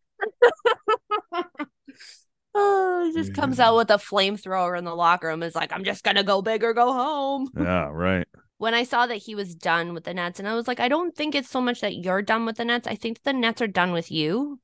Oh, 2.53 3.05
he 3.05 3.13
just 3.13 3.33
comes 3.33 3.59
out 3.59 3.75
with 3.77 3.89
a 3.89 3.95
flamethrower 3.97 4.77
in 4.77 4.83
the 4.83 4.95
locker 4.95 5.27
room. 5.27 5.43
Is 5.43 5.55
like, 5.55 5.71
I'm 5.71 5.83
just 5.83 6.03
gonna 6.03 6.23
go 6.23 6.41
big 6.41 6.63
or 6.63 6.73
go 6.73 6.91
home. 6.93 7.49
Yeah, 7.57 7.89
right. 7.91 8.27
When 8.57 8.75
I 8.75 8.83
saw 8.83 9.07
that 9.07 9.15
he 9.17 9.33
was 9.33 9.55
done 9.55 9.93
with 9.95 10.03
the 10.03 10.13
Nets, 10.13 10.39
and 10.39 10.47
I 10.47 10.53
was 10.53 10.67
like, 10.67 10.79
I 10.79 10.87
don't 10.87 11.15
think 11.15 11.33
it's 11.33 11.49
so 11.49 11.61
much 11.61 11.81
that 11.81 11.95
you're 11.95 12.21
done 12.21 12.45
with 12.45 12.57
the 12.57 12.65
Nets. 12.65 12.87
I 12.87 12.95
think 12.95 13.23
the 13.23 13.33
Nets 13.33 13.61
are 13.61 13.67
done 13.67 13.91
with 13.91 14.11
you, 14.11 14.59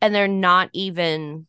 and 0.00 0.14
they're 0.14 0.28
not 0.28 0.70
even 0.72 1.48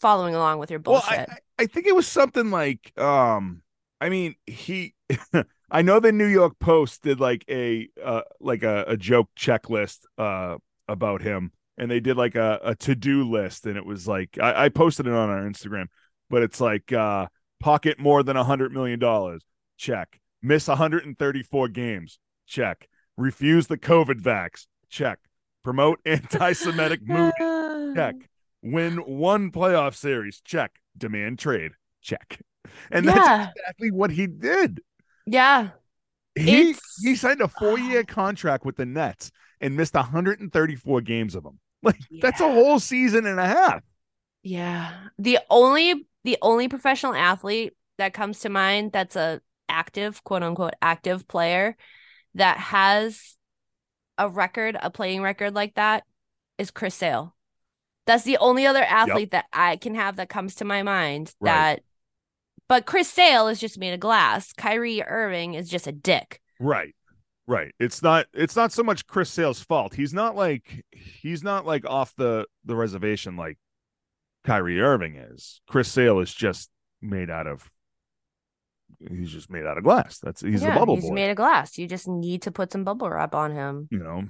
following 0.00 0.34
along 0.34 0.58
with 0.58 0.70
your 0.70 0.80
Well, 0.84 1.02
bullshit. 1.02 1.28
I, 1.28 1.32
I- 1.34 1.38
I 1.58 1.66
think 1.66 1.86
it 1.86 1.94
was 1.94 2.08
something 2.08 2.50
like, 2.50 2.92
um, 2.98 3.62
I 4.00 4.08
mean, 4.08 4.34
he. 4.46 4.94
I 5.70 5.82
know 5.82 6.00
the 6.00 6.10
New 6.10 6.26
York 6.26 6.58
Post 6.58 7.02
did 7.02 7.20
like 7.20 7.44
a 7.48 7.88
uh, 8.02 8.22
like 8.40 8.62
a, 8.64 8.84
a 8.88 8.96
joke 8.96 9.28
checklist 9.38 10.00
uh 10.18 10.56
about 10.88 11.22
him, 11.22 11.52
and 11.78 11.90
they 11.90 12.00
did 12.00 12.16
like 12.16 12.34
a, 12.34 12.60
a 12.62 12.74
to 12.76 12.94
do 12.94 13.28
list, 13.30 13.66
and 13.66 13.76
it 13.76 13.84
was 13.86 14.06
like 14.08 14.38
I, 14.40 14.64
I 14.64 14.68
posted 14.68 15.06
it 15.06 15.12
on 15.12 15.30
our 15.30 15.42
Instagram, 15.42 15.86
but 16.30 16.42
it's 16.42 16.60
like 16.60 16.92
uh 16.92 17.26
pocket 17.60 17.98
more 17.98 18.22
than 18.22 18.36
a 18.36 18.44
hundred 18.44 18.72
million 18.72 18.98
dollars, 18.98 19.42
check. 19.76 20.18
Miss 20.42 20.66
134 20.68 21.68
games, 21.68 22.18
check. 22.46 22.88
Refuse 23.16 23.66
the 23.68 23.78
COVID 23.78 24.20
vax, 24.20 24.66
check. 24.88 25.18
Promote 25.62 26.00
anti-Semitic 26.06 27.06
movement, 27.06 27.96
check. 27.96 28.16
Win 28.62 28.96
one 28.98 29.50
playoff 29.52 29.94
series, 29.94 30.40
check. 30.40 30.72
Demand 30.98 31.38
trade, 31.38 31.72
check. 32.00 32.40
And 32.90 33.04
yeah, 33.06 33.12
that's 33.14 33.52
exactly 33.58 33.90
what 33.92 34.10
he 34.10 34.26
did. 34.26 34.80
yeah. 35.26 35.70
He 36.34 36.70
It's- 36.70 36.80
he 37.04 37.14
signed 37.14 37.40
a 37.42 37.48
four-year 37.48 38.04
contract 38.08 38.64
with 38.64 38.76
the 38.76 38.86
Nets 38.86 39.30
and 39.62 39.76
missed 39.76 39.94
134 39.94 41.00
games 41.00 41.34
of 41.34 41.42
them. 41.44 41.58
Like 41.84 41.98
that's 42.20 42.40
a 42.40 42.48
whole 42.52 42.78
season 42.78 43.26
and 43.26 43.40
a 43.40 43.46
half. 43.46 43.82
Yeah. 44.44 44.92
The 45.18 45.40
only 45.50 46.06
the 46.22 46.38
only 46.40 46.68
professional 46.68 47.12
athlete 47.12 47.72
that 47.98 48.14
comes 48.14 48.38
to 48.40 48.48
mind 48.50 48.92
that's 48.92 49.16
a 49.16 49.40
active, 49.68 50.22
quote 50.22 50.44
unquote, 50.44 50.74
active 50.80 51.26
player 51.26 51.76
that 52.36 52.56
has 52.58 53.36
a 54.16 54.28
record, 54.28 54.76
a 54.80 54.90
playing 54.90 55.22
record 55.22 55.54
like 55.56 55.74
that 55.74 56.04
is 56.56 56.70
Chris 56.70 56.94
Sale. 56.94 57.34
That's 58.06 58.22
the 58.22 58.38
only 58.38 58.64
other 58.64 58.82
athlete 58.84 59.32
that 59.32 59.46
I 59.52 59.74
can 59.76 59.96
have 59.96 60.16
that 60.16 60.28
comes 60.28 60.54
to 60.56 60.64
my 60.64 60.84
mind 60.84 61.32
Right. 61.40 61.50
that 61.50 61.82
but 62.68 62.86
Chris 62.86 63.08
Sale 63.08 63.48
is 63.48 63.58
just 63.58 63.76
made 63.76 63.92
of 63.92 63.98
glass. 63.98 64.52
Kyrie 64.52 65.02
Irving 65.02 65.54
is 65.54 65.68
just 65.68 65.88
a 65.88 65.92
dick. 65.92 66.40
Right. 66.60 66.94
Right. 67.46 67.74
It's 67.80 68.02
not 68.02 68.26
it's 68.32 68.54
not 68.56 68.72
so 68.72 68.82
much 68.82 69.06
Chris 69.06 69.30
Sale's 69.30 69.60
fault. 69.60 69.94
He's 69.94 70.14
not 70.14 70.36
like 70.36 70.84
he's 70.92 71.42
not 71.42 71.66
like 71.66 71.84
off 71.84 72.14
the 72.16 72.46
the 72.64 72.76
reservation 72.76 73.36
like 73.36 73.58
Kyrie 74.44 74.80
Irving 74.80 75.16
is. 75.16 75.60
Chris 75.68 75.90
Sale 75.90 76.20
is 76.20 76.32
just 76.32 76.70
made 77.00 77.30
out 77.30 77.46
of 77.46 77.68
he's 79.10 79.30
just 79.32 79.50
made 79.50 79.66
out 79.66 79.76
of 79.78 79.84
glass. 79.84 80.18
That's 80.20 80.40
he's 80.40 80.62
yeah, 80.62 80.74
the 80.74 80.78
bubble 80.80 80.94
he's 80.96 81.08
boy. 81.08 81.14
made 81.14 81.30
of 81.30 81.36
glass. 81.36 81.78
You 81.78 81.88
just 81.88 82.06
need 82.08 82.42
to 82.42 82.52
put 82.52 82.72
some 82.72 82.84
bubble 82.84 83.10
wrap 83.10 83.34
on 83.34 83.50
him. 83.52 83.88
you 83.90 83.98
know. 83.98 84.24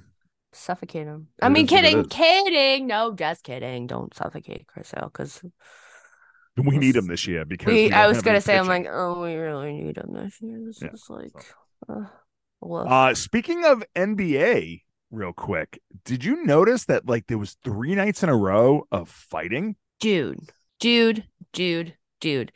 Suffocate 0.54 1.06
him. 1.06 1.28
It 1.40 1.44
I 1.46 1.48
mean, 1.48 1.64
is 1.64 1.70
kidding, 1.70 2.04
kidding. 2.08 2.86
No, 2.86 3.14
just 3.14 3.42
kidding. 3.42 3.86
Don't 3.86 4.14
suffocate 4.14 4.66
Chris 4.66 4.88
Sale 4.88 5.10
because 5.12 5.42
We 6.56 6.76
need 6.76 6.96
him 6.96 7.06
this 7.06 7.26
year 7.26 7.44
because 7.46 7.72
we. 7.72 7.90
I 7.90 8.06
was 8.06 8.20
gonna 8.20 8.40
say, 8.42 8.58
I'm 8.58 8.66
like, 8.66 8.86
oh, 8.90 9.22
we 9.22 9.34
really 9.34 9.72
need 9.72 9.96
him 9.96 10.12
this 10.12 10.40
year. 10.42 10.60
This 10.66 10.82
Yeah, 10.82 10.88
is 10.92 11.06
like, 11.08 11.32
uh, 11.88 11.94
woof. 11.94 12.08
Uh 12.62 13.14
speaking 13.14 13.64
of 13.64 13.82
NBA, 13.96 14.82
real 15.10 15.32
quick, 15.32 15.80
did 16.04 16.24
you 16.24 16.44
notice 16.44 16.84
that 16.86 17.06
like 17.06 17.26
there 17.26 17.38
was 17.38 17.56
three 17.64 17.94
nights 17.94 18.22
in 18.22 18.28
a 18.28 18.36
row 18.36 18.86
of 18.92 19.08
fighting? 19.08 19.76
dude, 20.00 20.50
dude, 20.80 21.24
dude, 21.52 21.94
dude. 22.20 22.50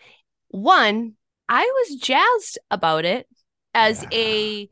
One, 0.49 1.15
I 1.49 1.63
was 1.63 1.97
jazzed 1.97 2.59
about 2.71 3.05
it 3.05 3.29
as 3.75 4.03
Yeah. 4.03 4.09
a, 4.13 4.69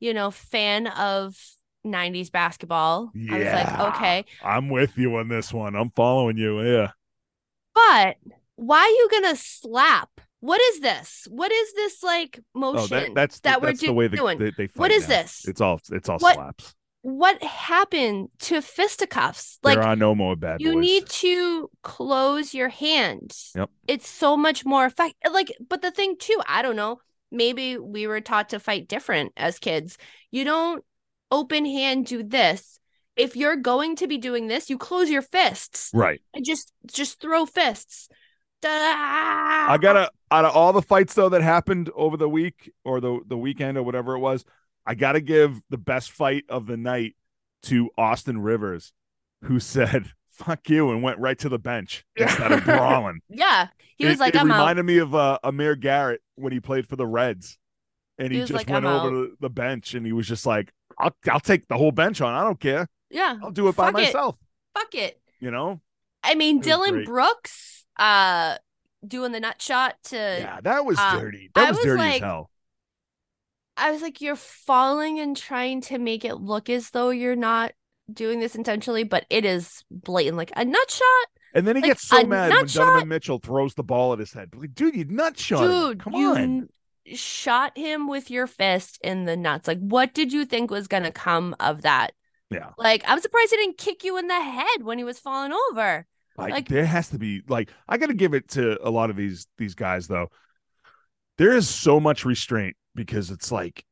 you 0.00 0.12
know, 0.14 0.30
fan 0.30 0.88
of 0.88 1.34
90s 1.84 2.28
basketball. 2.30 3.10
I 3.30 3.38
was 3.38 3.44
Yeah. 3.44 3.78
like, 3.80 3.94
okay, 3.94 4.24
I'm 4.42 4.68
with 4.68 4.98
you 4.98 5.16
on 5.16 5.28
this 5.28 5.52
one. 5.54 5.74
I'm 5.74 5.90
following 5.90 6.36
you. 6.36 6.60
Yeah. 6.62 6.90
but 7.74 8.16
why 8.56 8.80
are 8.80 8.88
you 8.88 9.08
gonna 9.10 9.36
slap? 9.36 10.10
What 10.40 10.60
is 10.60 10.80
this? 10.80 11.26
What 11.30 11.50
is 11.50 11.72
this 11.74 12.02
like 12.02 12.38
motion 12.54 12.82
Oh, 12.82 12.86
that, 13.00 13.14
that's 13.14 13.40
that 13.40 13.60
we're 13.60 13.68
that's 13.68 13.80
the 13.80 13.92
way 13.92 14.08
doing? 14.08 14.38
they, 14.38 14.52
they 14.56 14.68
What 14.76 14.90
is 14.92 15.08
now. 15.08 15.16
this? 15.22 15.44
It's 15.48 15.60
all 15.60 15.80
it's 15.90 16.08
all 16.08 16.18
What- 16.18 16.34
slaps. 16.34 16.74
what 17.02 17.42
happened 17.42 18.28
to 18.40 18.60
fisticuffs? 18.62 19.58
Like 19.62 19.76
there 19.78 19.84
are 19.86 19.96
no 19.96 20.14
more 20.14 20.36
bad 20.36 20.60
you 20.60 20.74
boys. 20.74 20.80
need 20.80 21.08
to 21.08 21.70
close 21.82 22.54
your 22.54 22.68
hand. 22.68 23.36
Yep. 23.56 23.70
It's 23.88 24.08
so 24.08 24.36
much 24.36 24.64
more 24.64 24.86
effective. 24.86 25.32
Like, 25.32 25.52
but 25.68 25.82
the 25.82 25.90
thing 25.90 26.16
too, 26.18 26.40
I 26.46 26.62
don't 26.62 26.76
know. 26.76 27.00
Maybe 27.30 27.76
we 27.76 28.06
were 28.06 28.20
taught 28.20 28.50
to 28.50 28.60
fight 28.60 28.88
different 28.88 29.32
as 29.36 29.58
kids. 29.58 29.98
You 30.30 30.44
don't 30.44 30.84
open 31.30 31.66
hand 31.66 32.06
do 32.06 32.22
this. 32.22 32.78
If 33.16 33.34
you're 33.34 33.56
going 33.56 33.96
to 33.96 34.06
be 34.06 34.16
doing 34.18 34.46
this, 34.46 34.70
you 34.70 34.78
close 34.78 35.10
your 35.10 35.22
fists 35.22 35.90
right. 35.92 36.20
and 36.32 36.44
just 36.44 36.72
just 36.86 37.20
throw 37.20 37.44
fists. 37.44 38.08
I 38.64 39.76
gotta 39.80 40.10
out 40.30 40.44
of 40.44 40.54
all 40.54 40.72
the 40.72 40.82
fights 40.82 41.14
though 41.14 41.28
that 41.30 41.42
happened 41.42 41.90
over 41.94 42.16
the 42.16 42.28
week 42.28 42.72
or 42.84 43.00
the 43.00 43.20
the 43.26 43.36
weekend 43.38 43.78
or 43.78 43.82
whatever 43.82 44.14
it 44.14 44.20
was, 44.20 44.44
I 44.86 44.94
got 44.94 45.12
to 45.12 45.20
give 45.20 45.60
the 45.70 45.78
best 45.78 46.10
fight 46.12 46.44
of 46.48 46.66
the 46.66 46.76
night 46.76 47.16
to 47.64 47.90
Austin 47.98 48.40
Rivers, 48.40 48.92
who 49.44 49.60
said 49.60 50.12
"fuck 50.30 50.68
you" 50.68 50.90
and 50.90 51.02
went 51.02 51.18
right 51.18 51.38
to 51.38 51.48
the 51.48 51.58
bench 51.58 52.04
instead 52.16 52.52
of 52.52 52.64
brawling. 52.64 53.20
Yeah. 53.28 53.68
He 53.96 54.06
was 54.06 54.14
it, 54.14 54.20
like, 54.20 54.34
it 54.36 54.40
I'm 54.40 54.50
out. 54.50 54.54
reminded 54.58 54.84
me 54.84 54.98
of 54.98 55.12
uh, 55.12 55.40
Amir 55.42 55.74
Garrett 55.74 56.20
when 56.36 56.52
he 56.52 56.60
played 56.60 56.86
for 56.86 56.94
the 56.94 57.04
Reds, 57.06 57.58
and 58.16 58.30
he, 58.30 58.38
He 58.38 58.44
just 58.44 58.52
like, 58.52 58.68
went 58.68 58.86
"I'm 58.86 59.06
over 59.06 59.26
the 59.40 59.50
bench 59.50 59.94
and 59.94 60.06
he 60.06 60.12
was 60.12 60.28
just 60.28 60.46
like, 60.46 60.72
"I'll 60.98 61.16
I'll 61.28 61.40
take 61.40 61.66
the 61.66 61.76
whole 61.76 61.90
bench 61.90 62.20
on. 62.20 62.32
I 62.32 62.44
don't 62.44 62.60
care. 62.60 62.86
Yeah. 63.10 63.36
I'll 63.42 63.50
do 63.50 63.66
it 63.66 63.74
by 63.74 63.88
it. 63.88 63.92
myself." 63.94 64.36
Fuck 64.74 64.94
it. 64.94 65.20
You 65.40 65.50
know? 65.50 65.80
I 66.22 66.36
mean, 66.36 66.60
Dillon. 66.60 67.04
Brooks 67.04 67.86
uh 67.98 68.56
doing 69.06 69.32
the 69.32 69.40
nut 69.40 69.60
shot 69.60 69.96
to 70.04 70.16
Yeah, 70.16 70.60
that 70.62 70.84
was 70.84 70.98
um, 70.98 71.20
dirty. 71.20 71.50
That 71.54 71.66
I 71.66 71.70
was, 71.70 71.78
was 71.78 71.86
dirty 71.86 72.02
as 72.02 72.20
hell. 72.20 72.50
I 73.76 73.92
was 73.92 74.02
like, 74.02 74.20
you're 74.20 74.36
falling 74.36 75.20
and 75.20 75.36
trying 75.36 75.80
to 75.82 75.98
make 75.98 76.24
it 76.24 76.34
look 76.36 76.68
as 76.68 76.90
though 76.90 77.10
you're 77.10 77.36
not 77.36 77.72
doing 78.12 78.40
this 78.40 78.56
intentionally, 78.56 79.04
but 79.04 79.24
it 79.30 79.44
is 79.44 79.84
blatant. 79.90 80.36
Like 80.36 80.52
a 80.56 80.64
nut 80.64 80.90
shot, 80.90 81.26
And 81.54 81.66
then 81.66 81.76
he 81.76 81.82
like, 81.82 81.90
gets 81.90 82.08
so 82.08 82.24
mad 82.24 82.50
when 82.50 82.66
Donovan? 82.66 83.08
Mitchell 83.08 83.38
throws 83.38 83.74
the 83.74 83.84
ball 83.84 84.12
at 84.12 84.18
his 84.18 84.32
head. 84.32 84.50
Like, 84.54 84.74
dude, 84.74 84.96
you 84.96 85.04
nut 85.04 85.38
shot. 85.38 85.64
him. 85.64 85.70
dude. 85.70 86.00
Come 86.00 86.14
you 86.14 86.30
on. 86.30 86.36
n- 86.38 86.68
shot 87.14 87.78
him 87.78 88.08
with 88.08 88.30
your 88.30 88.46
fist 88.46 88.98
in 89.02 89.24
the 89.24 89.36
nuts. 89.36 89.68
Like, 89.68 89.78
what 89.78 90.12
did 90.12 90.32
you 90.32 90.44
think 90.44 90.70
was 90.70 90.88
gonna 90.88 91.12
come 91.12 91.54
of 91.60 91.82
that? 91.82 92.12
Yeah. 92.50 92.70
Like, 92.78 93.04
I'm 93.06 93.20
surprised 93.20 93.50
he 93.50 93.56
didn't 93.58 93.78
kick 93.78 94.04
you 94.04 94.16
in 94.16 94.26
the 94.26 94.40
head 94.40 94.82
when 94.82 94.98
he 94.98 95.04
was 95.04 95.18
falling 95.18 95.52
over. 95.70 96.06
Like, 96.38 96.52
Like- 96.52 96.68
there 96.68 96.86
has 96.86 97.08
to 97.10 97.18
be 97.18 97.42
like 97.48 97.70
I 97.88 97.98
got 97.98 98.06
to 98.06 98.14
give 98.14 98.32
it 98.32 98.48
to 98.50 98.78
a 98.86 98.90
lot 98.90 99.10
of 99.10 99.16
these 99.16 99.46
these 99.58 99.74
guys 99.74 100.06
though. 100.08 100.28
There 101.36 101.52
is 101.54 101.68
so 101.68 102.00
much 102.00 102.24
restraint 102.24 102.76
because 102.94 103.30
it's 103.30 103.52
like, 103.52 103.84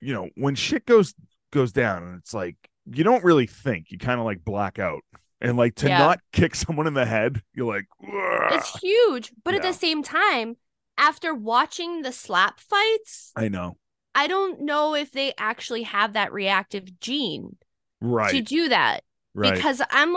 you 0.00 0.12
know, 0.14 0.28
when 0.36 0.54
shit 0.54 0.86
goes 0.86 1.14
goes 1.52 1.72
down 1.72 2.02
and 2.04 2.18
it's 2.18 2.32
like 2.34 2.56
you 2.86 3.02
don't 3.04 3.24
really 3.24 3.46
think. 3.46 3.90
You 3.90 3.98
kind 3.98 4.20
of 4.20 4.26
like 4.26 4.44
black 4.44 4.78
out. 4.78 5.02
And 5.40 5.56
like 5.58 5.74
to 5.76 5.88
Yeah. 5.88 5.98
not 5.98 6.20
kick 6.32 6.54
someone 6.54 6.86
in 6.86 6.94
the 6.94 7.04
head, 7.04 7.42
you're 7.52 7.66
like, 7.72 7.84
"Ugh." 8.02 8.52
It's 8.52 8.78
huge, 8.80 9.32
but 9.44 9.54
at 9.54 9.60
the 9.62 9.72
same 9.74 10.02
time, 10.02 10.56
after 10.96 11.34
watching 11.34 12.00
the 12.02 12.12
slap 12.12 12.58
fights, 12.60 13.32
I 13.36 13.48
know. 13.48 13.76
I 14.14 14.28
don't 14.28 14.62
know 14.62 14.94
if 14.94 15.12
they 15.12 15.34
actually 15.36 15.82
have 15.82 16.14
that 16.14 16.32
reactive 16.32 17.00
gene 17.00 17.58
Right. 18.00 18.30
to 18.30 18.40
do 18.40 18.70
that 18.70 19.04
right. 19.34 19.52
because 19.54 19.82
I'm, 19.90 20.16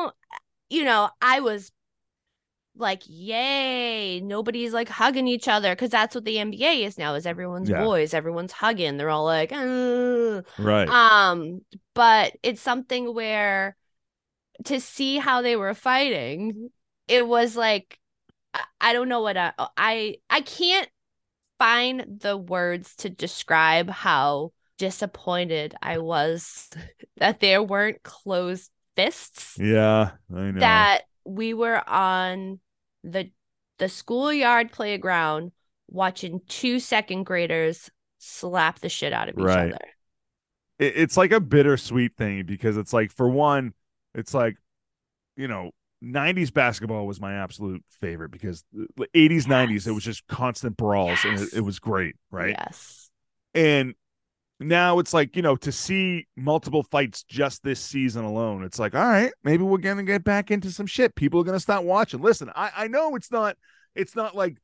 you 0.69 0.83
know, 0.83 1.09
I 1.21 1.39
was 1.41 1.71
like, 2.75 3.03
yay, 3.07 4.21
nobody's 4.21 4.73
like 4.73 4.87
hugging 4.89 5.27
each 5.27 5.47
other 5.47 5.75
because 5.75 5.89
that's 5.89 6.15
what 6.15 6.23
the 6.25 6.39
NBA 6.39 6.85
is 6.85 6.97
now. 6.97 7.15
Is 7.15 7.25
everyone's 7.25 7.69
Yeah. 7.69 7.83
boys, 7.83 8.13
everyone's 8.13 8.53
hugging. 8.53 8.97
They're 8.97 9.09
all 9.09 9.25
like, 9.25 9.51
"Uh." 9.51 10.41
right. 10.57 10.87
um, 10.87 11.61
but 11.93 12.37
it's 12.43 12.61
something 12.61 13.13
where 13.13 13.75
to 14.65 14.79
see 14.81 15.17
how 15.17 15.41
they 15.41 15.55
were 15.55 15.73
fighting, 15.73 16.69
it 17.07 17.27
was 17.27 17.55
like, 17.57 17.99
I, 18.53 18.63
I 18.81 18.93
don't 18.93 19.09
know 19.09 19.21
what 19.21 19.37
I, 19.37 19.53
I, 19.77 20.17
I 20.29 20.41
can't 20.41 20.89
find 21.59 22.19
the 22.21 22.37
words 22.37 22.95
to 22.97 23.09
describe 23.09 23.89
how 23.89 24.53
disappointed 24.77 25.75
I 25.81 25.99
was 25.99 26.69
that 27.17 27.39
there 27.39 27.63
weren't 27.63 28.03
closed 28.03 28.71
fists 28.99 29.61
yeah, 29.61 30.11
I 30.35 30.51
know. 30.51 30.87
that 30.89 31.03
we 31.25 31.53
were 31.53 31.87
on 31.89 32.59
the 33.03 33.31
the 33.79 33.89
schoolyard 33.89 34.71
playground 34.71 35.51
watching 35.89 36.41
two 36.47 36.79
second 36.79 37.23
graders 37.25 37.89
slap 38.19 38.79
the 38.79 38.89
shit 38.89 39.13
out 39.13 39.29
of 39.29 39.39
each 39.39 39.55
Right. 39.55 39.57
other. 39.57 39.79
it, 40.77 40.93
it's 40.95 41.17
like 41.17 41.31
a 41.31 41.39
bittersweet 41.39 42.15
thing 42.15 42.45
because 42.45 42.77
it's 42.77 42.93
like 42.93 43.11
for 43.11 43.29
one, 43.29 43.73
it's 44.15 44.33
like, 44.33 44.57
you 45.37 45.47
know, 45.47 45.71
90s 46.01 46.51
basketball 46.51 47.07
was 47.07 47.21
my 47.21 47.35
absolute 47.35 47.83
favorite 48.01 48.31
because 48.31 48.63
the 48.73 49.07
80s, 49.13 49.47
90s, 49.47 49.87
it 49.87 49.91
was 49.93 50.03
just 50.03 50.27
constant 50.27 50.77
brawls 50.77 51.25
and 51.25 51.37
it, 51.37 51.49
it 51.53 51.61
was 51.61 51.79
great, 51.79 52.15
right? 52.31 52.57
Yes. 52.57 53.09
And 53.53 53.95
now 54.59 54.99
it's 54.99 55.13
like, 55.13 55.35
you 55.35 55.41
know, 55.41 55.55
to 55.57 55.71
see 55.71 56.27
multiple 56.35 56.83
fights 56.83 57.23
just 57.23 57.63
this 57.63 57.79
season 57.79 58.25
alone, 58.25 58.63
it's 58.63 58.79
like, 58.79 58.93
all 58.95 59.07
right, 59.07 59.31
maybe 59.43 59.63
we're 59.63 59.77
gonna 59.77 60.03
get 60.03 60.23
back 60.23 60.51
into 60.51 60.71
some 60.71 60.85
shit. 60.85 61.15
People 61.15 61.39
are 61.39 61.45
gonna 61.45 61.59
start 61.59 61.85
watching. 61.85 62.21
Listen, 62.21 62.51
I, 62.55 62.71
I 62.75 62.87
know 62.87 63.15
it's 63.15 63.31
not 63.31 63.57
it's 63.95 64.15
not 64.15 64.35
like 64.35 64.57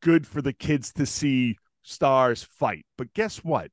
good 0.00 0.26
for 0.26 0.42
the 0.42 0.52
kids 0.52 0.92
to 0.94 1.06
see 1.06 1.56
stars 1.82 2.42
fight, 2.42 2.86
but 2.96 3.12
guess 3.14 3.38
what? 3.38 3.70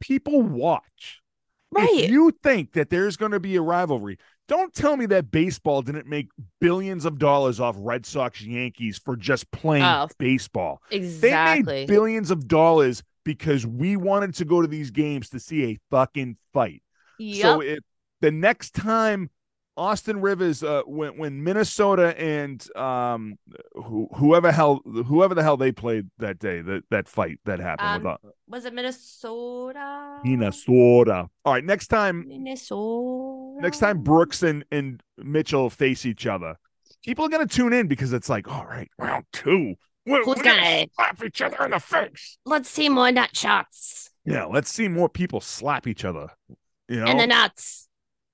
People 0.00 0.42
watch. 0.42 1.20
Right. 1.72 1.88
If 1.92 2.10
you 2.10 2.32
think 2.42 2.72
that 2.72 2.90
there's 2.90 3.16
to 3.16 3.38
be 3.38 3.54
a 3.56 3.62
rivalry, 3.62 4.18
don't 4.48 4.74
tell 4.74 4.96
me 4.96 5.06
that 5.06 5.30
baseball 5.30 5.82
didn't 5.82 6.08
make 6.08 6.28
billions 6.60 7.04
of 7.04 7.18
dollars 7.18 7.60
off 7.60 7.76
Red 7.78 8.04
Sox 8.04 8.42
Yankees 8.42 8.98
for 8.98 9.14
just 9.16 9.48
playing 9.52 9.84
Oh, 9.84 10.08
baseball. 10.18 10.82
They 10.90 10.96
exactly. 10.96 11.72
made 11.72 11.86
billions 11.86 12.32
of 12.32 12.48
dollars 12.48 13.04
because 13.34 13.64
we 13.66 13.96
wanted 13.96 14.34
to 14.34 14.44
go 14.44 14.60
to 14.60 14.66
these 14.66 14.90
games 14.90 15.30
to 15.30 15.38
see 15.38 15.64
a 15.64 15.78
fucking 15.90 16.36
fight. 16.52 16.82
Yep. 17.18 17.42
So 17.42 17.60
if 17.60 17.78
the 18.20 18.32
next 18.32 18.74
time 18.74 19.30
Austin 19.76 20.20
Rivers, 20.20 20.64
uh, 20.64 20.82
when 20.84 21.16
when 21.16 21.44
Minnesota 21.44 22.18
and 22.20 22.60
um, 22.76 23.38
who, 23.72 24.08
whoever 24.16 24.50
hell 24.50 24.80
whoever 24.84 25.34
the 25.34 25.42
hell 25.42 25.56
they 25.56 25.70
played 25.70 26.10
that 26.18 26.38
day 26.38 26.60
that 26.60 26.82
that 26.90 27.08
fight 27.08 27.38
that 27.44 27.60
happened 27.60 28.02
with 28.02 28.12
Um, 28.12 28.18
uh, 28.24 28.30
was 28.48 28.64
it 28.64 28.74
Minnesota? 28.74 30.18
Minnesota. 30.24 31.28
All 31.44 31.52
right, 31.52 31.64
next 31.64 31.86
time 31.86 32.26
Minnesota. 32.26 33.60
next 33.62 33.78
time 33.78 34.02
Brooks 34.02 34.42
and, 34.42 34.64
and 34.72 35.00
Mitchell 35.16 35.70
face 35.70 36.04
each 36.04 36.26
other, 36.26 36.56
people 37.04 37.24
are 37.24 37.28
gonna 37.28 37.46
tune 37.46 37.72
in 37.72 37.86
because 37.86 38.12
it's 38.12 38.28
like, 38.28 38.48
all 38.48 38.66
right, 38.66 38.90
round 38.98 39.24
two. 39.32 39.76
We're, 40.06 40.24
Who's 40.24 40.38
we're 40.38 40.42
gonna- 40.44 40.86
slap 40.94 41.22
each 41.24 41.42
other 41.42 41.64
in 41.64 41.70
the 41.72 41.80
face? 41.80 42.38
Let's 42.44 42.68
see 42.68 42.88
more 42.88 43.12
nut 43.12 43.36
shots 43.36 44.10
Yeah, 44.24 44.44
let's 44.46 44.70
see 44.70 44.88
more 44.88 45.08
people 45.08 45.40
slap 45.40 45.86
each 45.86 46.04
other. 46.04 46.28
You 46.88 47.00
know, 47.00 47.06
and 47.06 47.20
the 47.20 47.26
nuts. 47.26 47.88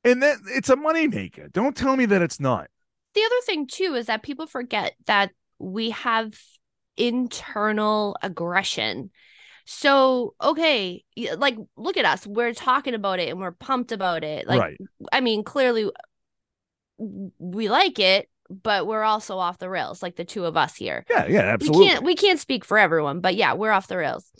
and 0.04 0.22
then 0.22 0.38
it's 0.46 0.70
a 0.70 0.76
moneymaker. 0.76 1.52
Don't 1.52 1.76
tell 1.76 1.96
me 1.96 2.06
that 2.06 2.22
it's 2.22 2.40
not. 2.40 2.68
The 3.14 3.22
other 3.22 3.40
thing 3.44 3.66
too 3.66 3.94
is 3.94 4.06
that 4.06 4.22
people 4.22 4.46
forget 4.46 4.94
that 5.06 5.32
we 5.58 5.90
have 5.90 6.38
internal 6.96 8.16
aggression. 8.22 9.10
So, 9.64 10.34
okay, 10.40 11.04
like 11.36 11.56
look 11.76 11.96
at 11.96 12.04
us. 12.04 12.26
We're 12.26 12.54
talking 12.54 12.94
about 12.94 13.18
it 13.18 13.28
and 13.30 13.40
we're 13.40 13.52
pumped 13.52 13.90
about 13.92 14.22
it. 14.22 14.46
Like 14.46 14.60
right. 14.60 14.78
I 15.12 15.20
mean, 15.20 15.42
clearly 15.44 15.90
we 16.98 17.68
like 17.68 17.98
it, 17.98 18.28
but 18.50 18.86
we're 18.86 19.02
also 19.02 19.38
off 19.38 19.58
the 19.58 19.68
rails 19.70 20.02
like 20.02 20.16
the 20.16 20.24
two 20.24 20.44
of 20.44 20.56
us 20.56 20.76
here. 20.76 21.04
Yeah, 21.10 21.26
yeah, 21.26 21.40
absolutely. 21.40 21.84
We 21.84 21.88
can't 21.90 22.04
we 22.04 22.14
can't 22.14 22.38
speak 22.40 22.64
for 22.64 22.78
everyone, 22.78 23.20
but 23.20 23.34
yeah, 23.34 23.54
we're 23.54 23.72
off 23.72 23.88
the 23.88 23.96
rails. 23.96 24.30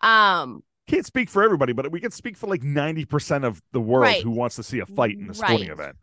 Um 0.00 0.62
Can't 0.88 1.06
speak 1.06 1.30
for 1.30 1.42
everybody, 1.42 1.72
but 1.72 1.90
we 1.92 2.00
can 2.00 2.10
speak 2.10 2.36
for 2.36 2.46
like 2.48 2.62
90% 2.62 3.44
of 3.44 3.60
the 3.72 3.80
world 3.80 4.02
Right. 4.02 4.22
who 4.22 4.30
wants 4.30 4.56
to 4.56 4.62
see 4.62 4.80
a 4.80 4.86
fight 4.86 5.18
in 5.18 5.30
a 5.30 5.34
sporting 5.34 5.68
Right. 5.68 5.70
event. 5.70 5.96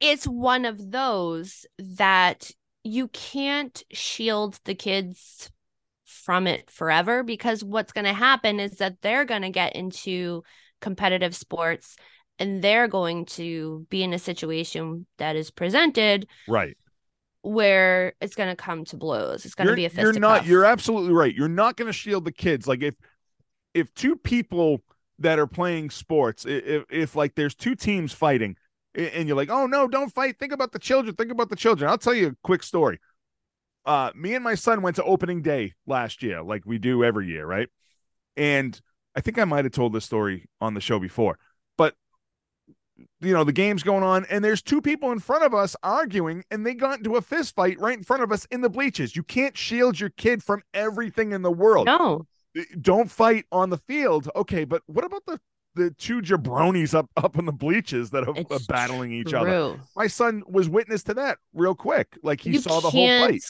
it's 0.00 0.26
one 0.26 0.64
of 0.64 0.90
those 0.90 1.66
that 1.78 2.50
you 2.82 3.08
can't 3.08 3.82
shield 3.92 4.58
the 4.64 4.74
kids 4.74 5.50
from 6.04 6.46
it 6.46 6.70
forever 6.70 7.22
because 7.22 7.64
what's 7.64 7.92
going 7.92 8.04
to 8.04 8.12
happen 8.12 8.60
is 8.60 8.72
that 8.78 9.00
they're 9.00 9.24
going 9.24 9.42
to 9.42 9.50
get 9.50 9.74
into 9.74 10.42
competitive 10.80 11.34
sports 11.34 11.96
and 12.38 12.62
they're 12.62 12.88
going 12.88 13.26
to 13.26 13.86
be 13.90 14.02
in 14.02 14.12
a 14.12 14.18
situation 14.18 15.06
that 15.18 15.36
is 15.36 15.50
presented 15.50 16.26
Right. 16.46 16.76
where 17.42 18.14
it's 18.20 18.34
going 18.34 18.48
to 18.48 18.56
come 18.56 18.84
to 18.86 18.96
blows. 18.96 19.44
It's 19.44 19.54
going 19.54 19.68
to 19.68 19.74
be 19.74 19.84
a 19.84 19.90
fist 19.90 20.00
you're 20.00 20.12
not 20.14 20.40
fisticuff. 20.40 20.48
you're 20.48 20.64
absolutely 20.64 21.12
right. 21.12 21.34
You're 21.34 21.48
not 21.48 21.76
going 21.76 21.86
to 21.86 21.92
shield 21.92 22.24
the 22.24 22.32
kids. 22.32 22.66
Like 22.66 22.82
if 22.82 22.94
if 23.74 23.92
two 23.94 24.16
people 24.16 24.82
that 25.18 25.38
are 25.38 25.46
playing 25.46 25.90
sports, 25.90 26.44
if, 26.46 26.84
if 26.90 27.14
like 27.16 27.34
there's 27.34 27.54
two 27.54 27.74
teams 27.74 28.12
fighting 28.12 28.56
and 28.94 29.26
you're 29.28 29.36
like, 29.36 29.50
"Oh 29.50 29.66
no, 29.66 29.88
don't 29.88 30.12
fight. 30.12 30.38
Think 30.38 30.52
about 30.52 30.72
the 30.72 30.78
children. 30.78 31.14
Think 31.16 31.30
about 31.32 31.50
the 31.50 31.56
children." 31.56 31.90
I'll 31.90 31.98
tell 31.98 32.14
you 32.14 32.28
a 32.28 32.36
quick 32.42 32.62
story. 32.62 32.98
Uh 33.84 34.10
me 34.14 34.34
and 34.34 34.42
my 34.42 34.54
son 34.54 34.80
went 34.82 34.96
to 34.96 35.04
opening 35.04 35.42
day 35.42 35.74
last 35.86 36.22
year 36.22 36.42
like 36.42 36.62
we 36.64 36.78
do 36.78 37.04
every 37.04 37.26
year, 37.28 37.46
right? 37.46 37.68
And 38.36 38.80
I 39.14 39.20
think 39.20 39.38
I 39.38 39.44
might 39.44 39.64
have 39.64 39.72
told 39.72 39.92
this 39.92 40.04
story 40.04 40.48
on 40.60 40.74
the 40.74 40.80
show 40.80 40.98
before. 40.98 41.38
You 43.20 43.32
know, 43.32 43.42
the 43.42 43.52
game's 43.52 43.82
going 43.82 44.04
on, 44.04 44.24
and 44.30 44.44
there's 44.44 44.62
two 44.62 44.80
people 44.80 45.10
in 45.10 45.18
front 45.18 45.42
of 45.44 45.52
us 45.52 45.74
arguing, 45.82 46.44
and 46.52 46.64
they 46.64 46.74
got 46.74 46.98
into 46.98 47.16
a 47.16 47.20
fist 47.22 47.54
fight 47.56 47.78
right 47.80 47.96
in 47.98 48.04
front 48.04 48.22
of 48.22 48.30
us 48.30 48.44
in 48.52 48.60
the 48.60 48.68
bleachers. 48.70 49.16
You 49.16 49.22
can't 49.24 49.56
shield 49.56 49.98
your 49.98 50.10
kid 50.10 50.42
from 50.44 50.62
everything 50.72 51.32
in 51.32 51.42
the 51.42 51.50
world. 51.50 51.86
No. 51.86 52.26
Eh, 52.56 52.62
don't 52.80 53.10
fight 53.10 53.46
on 53.50 53.70
the 53.70 53.78
field. 53.78 54.28
Okay, 54.36 54.64
but 54.64 54.82
what 54.86 55.04
about 55.04 55.24
the 55.26 55.40
the 55.74 55.90
two 55.90 56.20
jabronis 56.22 56.94
up 56.94 57.10
up 57.16 57.36
in 57.36 57.46
the 57.46 57.52
bleachers 57.52 58.10
that 58.10 58.28
are, 58.28 58.34
It's 58.36 58.66
battling 58.66 59.12
each 59.12 59.34
other? 59.34 59.76
My 59.96 60.06
son 60.06 60.44
was 60.46 60.68
witness 60.68 61.02
to 61.04 61.14
that 61.14 61.38
real 61.52 61.74
quick. 61.74 62.16
Like 62.22 62.40
he 62.42 62.50
You 62.50 62.60
saw 62.60 62.78
the 62.78 62.90
whole 62.90 63.08
fight. 63.20 63.42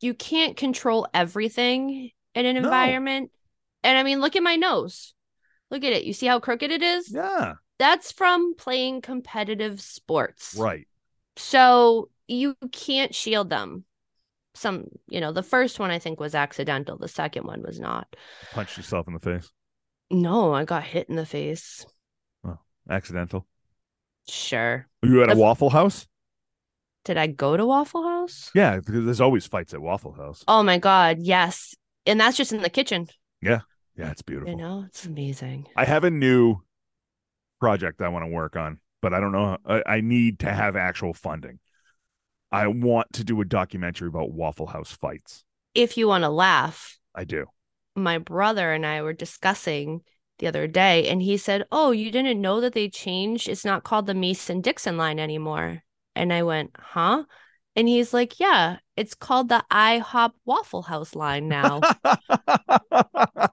you 0.00 0.14
can't 0.14 0.56
control 0.56 1.06
everything 1.12 2.10
in 2.34 2.46
an 2.46 2.54
No. 2.54 2.62
environment. 2.62 3.30
And 3.84 3.98
I 3.98 4.02
mean, 4.02 4.22
look 4.22 4.34
at 4.34 4.42
my 4.42 4.56
nose. 4.56 5.12
Look 5.70 5.84
at 5.84 5.92
it. 5.92 6.04
You 6.04 6.14
see 6.14 6.24
how 6.26 6.40
crooked 6.40 6.70
it 6.70 6.82
is? 6.82 7.12
Yeah. 7.12 7.54
That's 7.78 8.12
from 8.12 8.54
playing 8.54 9.02
competitive 9.02 9.80
sports. 9.80 10.56
Right. 10.58 10.86
So 11.36 12.10
you 12.26 12.56
can't 12.72 13.14
shield 13.14 13.50
them. 13.50 13.84
Some, 14.54 14.86
you 15.08 15.20
know, 15.20 15.32
the 15.32 15.42
first 15.44 15.78
one 15.78 15.90
I 15.90 16.00
think 16.00 16.18
was 16.18 16.34
accidental. 16.34 16.98
The 16.98 17.06
second 17.06 17.46
one 17.46 17.62
was 17.62 17.78
not. 17.78 18.16
Punched 18.52 18.76
yourself 18.76 19.06
in 19.06 19.14
the 19.14 19.20
face. 19.20 19.48
No, 20.10 20.52
I 20.52 20.64
got 20.64 20.82
hit 20.82 21.08
in 21.08 21.16
the 21.16 21.26
face. 21.26 21.86
Oh, 22.44 22.58
accidental. 22.90 23.46
Sure. 24.28 24.86
Were 25.02 25.08
you 25.08 25.22
at 25.22 25.30
a 25.30 25.34
The- 25.34 25.40
Waffle 25.40 25.70
House? 25.70 26.06
Did 27.04 27.16
I 27.16 27.28
go 27.28 27.56
to 27.56 27.64
Waffle 27.64 28.02
House? 28.02 28.50
Yeah, 28.54 28.76
because 28.78 29.04
there's 29.04 29.20
always 29.20 29.46
fights 29.46 29.72
at 29.72 29.80
Waffle 29.80 30.12
House. 30.12 30.44
Oh 30.48 30.62
my 30.62 30.78
God. 30.78 31.18
Yes. 31.20 31.74
And 32.04 32.20
that's 32.20 32.36
just 32.36 32.52
in 32.52 32.60
the 32.60 32.68
kitchen. 32.68 33.06
Yeah. 33.40 33.60
Yeah, 33.96 34.10
it's 34.10 34.22
beautiful. 34.22 34.50
You 34.50 34.56
know, 34.58 34.84
it's 34.86 35.06
amazing. 35.06 35.68
I 35.76 35.84
have 35.84 36.04
a 36.04 36.10
new 36.10 36.56
project 37.60 38.00
I 38.02 38.08
want 38.08 38.24
to 38.24 38.30
work 38.30 38.56
on, 38.56 38.78
but 39.02 39.12
I 39.12 39.20
don't 39.20 39.32
know. 39.32 39.58
I, 39.64 39.82
I 39.86 40.00
need 40.00 40.40
to 40.40 40.52
have 40.52 40.76
actual 40.76 41.12
funding. 41.14 41.58
I 42.50 42.66
want 42.66 43.12
to 43.14 43.24
do 43.24 43.40
a 43.40 43.44
documentary 43.44 44.08
about 44.08 44.32
Waffle 44.32 44.66
House 44.66 44.92
fights. 44.92 45.44
If 45.74 45.96
you 45.96 46.08
want 46.08 46.24
to 46.24 46.30
laugh, 46.30 46.98
I 47.14 47.24
do. 47.24 47.46
my 47.94 48.18
brother 48.18 48.72
and 48.72 48.86
I 48.86 49.02
were 49.02 49.12
discussing 49.12 50.00
the 50.38 50.46
other 50.46 50.66
day, 50.66 51.08
and 51.08 51.20
he 51.20 51.36
said, 51.36 51.66
Oh, 51.70 51.90
you 51.90 52.10
didn't 52.10 52.40
know 52.40 52.60
that 52.60 52.72
they 52.72 52.88
changed? 52.88 53.48
It's 53.48 53.64
not 53.64 53.84
called 53.84 54.06
the 54.06 54.14
Mason 54.14 54.60
Dixon 54.60 54.96
line 54.96 55.18
anymore. 55.18 55.82
And 56.14 56.32
I 56.32 56.42
went, 56.42 56.70
Huh? 56.78 57.24
And 57.76 57.88
he's 57.88 58.14
like, 58.14 58.40
Yeah, 58.40 58.78
it's 58.96 59.14
called 59.14 59.48
the 59.48 59.64
IHOP 59.70 60.32
Waffle 60.44 60.82
House 60.82 61.14
line 61.14 61.48
now. 61.48 61.80
yeah. 62.04 63.48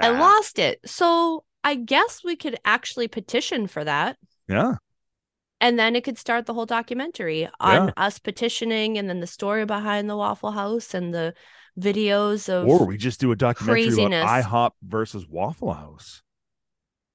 I 0.00 0.10
lost 0.10 0.58
it. 0.58 0.80
So 0.86 1.44
I 1.64 1.74
guess 1.74 2.22
we 2.24 2.36
could 2.36 2.58
actually 2.64 3.08
petition 3.08 3.66
for 3.66 3.84
that. 3.84 4.16
yeah. 4.48 4.74
And 5.62 5.78
then 5.78 5.94
it 5.94 6.04
could 6.04 6.16
start 6.16 6.46
the 6.46 6.54
whole 6.54 6.64
documentary 6.64 7.46
on 7.60 7.92
us 7.98 8.18
petitioning 8.18 8.96
and 8.96 9.10
then 9.10 9.20
the 9.20 9.26
story 9.26 9.66
behind 9.66 10.08
the 10.08 10.16
Waffle 10.16 10.52
House 10.52 10.94
and 10.94 11.12
the 11.12 11.34
videos 11.78 12.48
of 12.48 12.66
Or 12.66 12.86
we 12.86 12.96
just 12.96 13.20
do 13.20 13.30
a 13.30 13.36
documentary 13.36 13.82
craziness. 13.84 14.22
about 14.24 14.44
IHOP 14.44 14.70
versus 14.82 15.26
Waffle 15.28 15.74
House. 15.74 16.22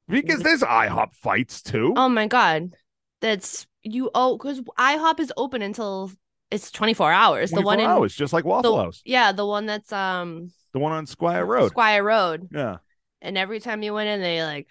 Because 0.07 0.41
there's 0.43 0.61
IHOP 0.61 1.15
fights 1.15 1.63
too. 1.63 1.93
Oh 1.97 2.07
my 2.07 2.27
god. 2.27 2.75
That's 3.19 3.65
you 3.81 4.11
oh 4.13 4.37
because 4.37 4.61
IHOP 4.77 5.19
is 5.21 5.33
open 5.37 5.63
until 5.63 6.11
it's 6.51 6.69
24 6.69 7.11
hours. 7.11 7.49
The 7.49 7.61
24 7.61 7.65
one 7.65 7.79
in 7.79 7.85
hours, 7.87 8.13
just 8.13 8.31
like 8.31 8.45
Waffle 8.45 8.75
the- 8.77 8.83
House. 8.83 9.01
yeah, 9.05 9.31
the 9.31 9.45
one 9.47 9.65
that's 9.65 9.91
um 9.91 10.51
The 10.73 10.79
one 10.79 10.91
on 10.91 11.07
Squire 11.07 11.43
Road. 11.47 11.69
Squire 11.71 12.03
Road. 12.03 12.47
yeah. 12.51 12.77
And 13.21 13.37
every 13.37 13.59
time 13.59 13.81
you 13.83 13.93
went 13.93 14.09
in, 14.09 14.21
they 14.21 14.43
like, 14.43 14.67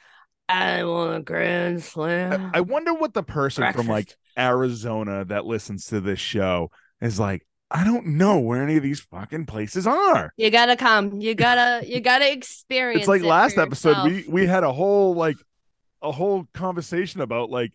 I 0.49 0.85
want 0.85 1.17
a 1.17 1.21
grand 1.21 1.83
slam. 1.83 2.51
I, 2.55 2.59
I 2.59 2.61
wonder 2.61 2.93
what 2.95 3.15
the 3.15 3.23
person 3.23 3.73
from 3.73 3.87
like 3.89 4.15
Arizona 4.39 5.25
that 5.27 5.45
listens 5.47 5.87
to 5.87 6.01
this 6.01 6.21
show 6.21 6.71
is 7.01 7.19
like. 7.19 7.47
I 7.71 7.83
don't 7.83 8.07
know 8.19 8.39
where 8.39 8.63
any 8.63 8.77
of 8.77 8.83
these 8.85 9.01
fucking 9.01 9.47
places 9.47 9.85
are. 9.87 10.33
you 10.37 10.51
gotta 10.51 10.77
come. 10.77 11.21
You 11.21 11.35
gotta 11.47 11.85
you 11.89 12.01
gotta 12.01 12.31
experience. 12.31 13.01
It's 13.01 13.09
like 13.09 13.23
it 13.23 13.27
last 13.27 13.59
episode 13.59 14.05
we 14.05 14.11
yourself. 14.17 14.33
we 14.33 14.47
had 14.47 14.63
a 14.65 14.73
whole 14.73 15.15
like 15.15 15.37
a 16.03 16.13
whole 16.13 16.47
conversation 16.55 17.21
about 17.21 17.51
like 17.51 17.73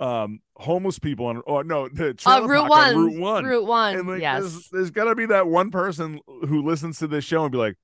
um 0.00 0.40
homeless 0.56 0.98
people 0.98 1.26
on 1.26 1.40
or 1.46 1.64
no 1.64 1.88
the 1.88 2.08
Oh, 2.26 2.46
trailer 2.46 2.48
Route 2.48 2.68
park 2.68 2.94
one. 2.94 2.96
Route 2.96 3.20
One. 3.20 3.44
Route 3.44 3.66
one. 3.66 3.96
And 3.96 4.08
like 4.08 4.20
yes. 4.20 4.42
there's, 4.42 4.68
there's 4.70 4.90
gotta 4.90 5.14
be 5.14 5.26
that 5.26 5.46
one 5.46 5.70
person 5.70 6.20
who 6.26 6.62
listens 6.62 6.98
to 6.98 7.06
this 7.06 7.24
show 7.24 7.44
and 7.44 7.52
be 7.52 7.58
like, 7.58 7.76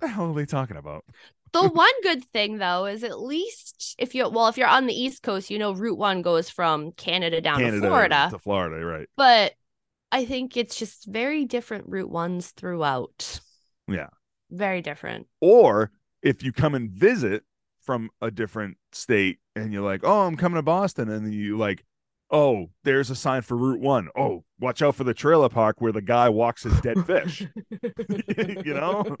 the 0.00 0.08
hell 0.08 0.30
are 0.32 0.34
they 0.34 0.44
talking 0.44 0.76
about?" 0.76 1.04
The 1.52 1.68
one 1.68 2.02
good 2.02 2.24
thing 2.24 2.58
though 2.58 2.86
is 2.86 3.02
at 3.04 3.20
least 3.20 3.96
if 3.98 4.14
you 4.14 4.28
well 4.28 4.48
if 4.48 4.56
you're 4.56 4.68
on 4.68 4.86
the 4.86 4.94
East 4.94 5.22
Coast, 5.22 5.50
you 5.50 5.58
know 5.58 5.72
Route 5.72 5.98
One 5.98 6.22
goes 6.22 6.48
from 6.48 6.92
Canada 6.92 7.40
down 7.40 7.58
Canada 7.58 7.80
to 7.80 7.86
Florida. 7.88 8.28
to 8.30 8.38
Florida, 8.38 8.84
right? 8.84 9.08
But 9.16 9.54
I 10.12 10.24
think 10.24 10.56
it's 10.56 10.76
just 10.76 11.06
very 11.06 11.44
different 11.44 11.88
Route 11.88 12.10
Ones 12.10 12.50
throughout. 12.50 13.40
Yeah. 13.88 14.08
Very 14.50 14.82
different. 14.82 15.26
Or 15.40 15.92
if 16.22 16.42
you 16.42 16.52
come 16.52 16.74
and 16.74 16.90
visit 16.90 17.44
from 17.82 18.10
a 18.20 18.30
different 18.30 18.76
state 18.92 19.38
and 19.56 19.72
you're 19.72 19.84
like, 19.84 20.02
"Oh, 20.04 20.26
I'm 20.26 20.36
coming 20.36 20.56
to 20.56 20.62
Boston," 20.62 21.08
and 21.08 21.32
you 21.32 21.56
like, 21.56 21.84
"Oh, 22.30 22.70
there's 22.84 23.10
a 23.10 23.14
sign 23.16 23.42
for 23.42 23.56
Route 23.56 23.80
One. 23.80 24.08
Oh, 24.16 24.44
watch 24.58 24.82
out 24.82 24.94
for 24.94 25.04
the 25.04 25.14
trailer 25.14 25.48
park 25.48 25.80
where 25.80 25.92
the 25.92 26.02
guy 26.02 26.28
walks 26.28 26.62
his 26.64 26.80
dead 26.80 27.04
fish." 27.06 27.46
you 28.38 28.74
know? 28.74 29.16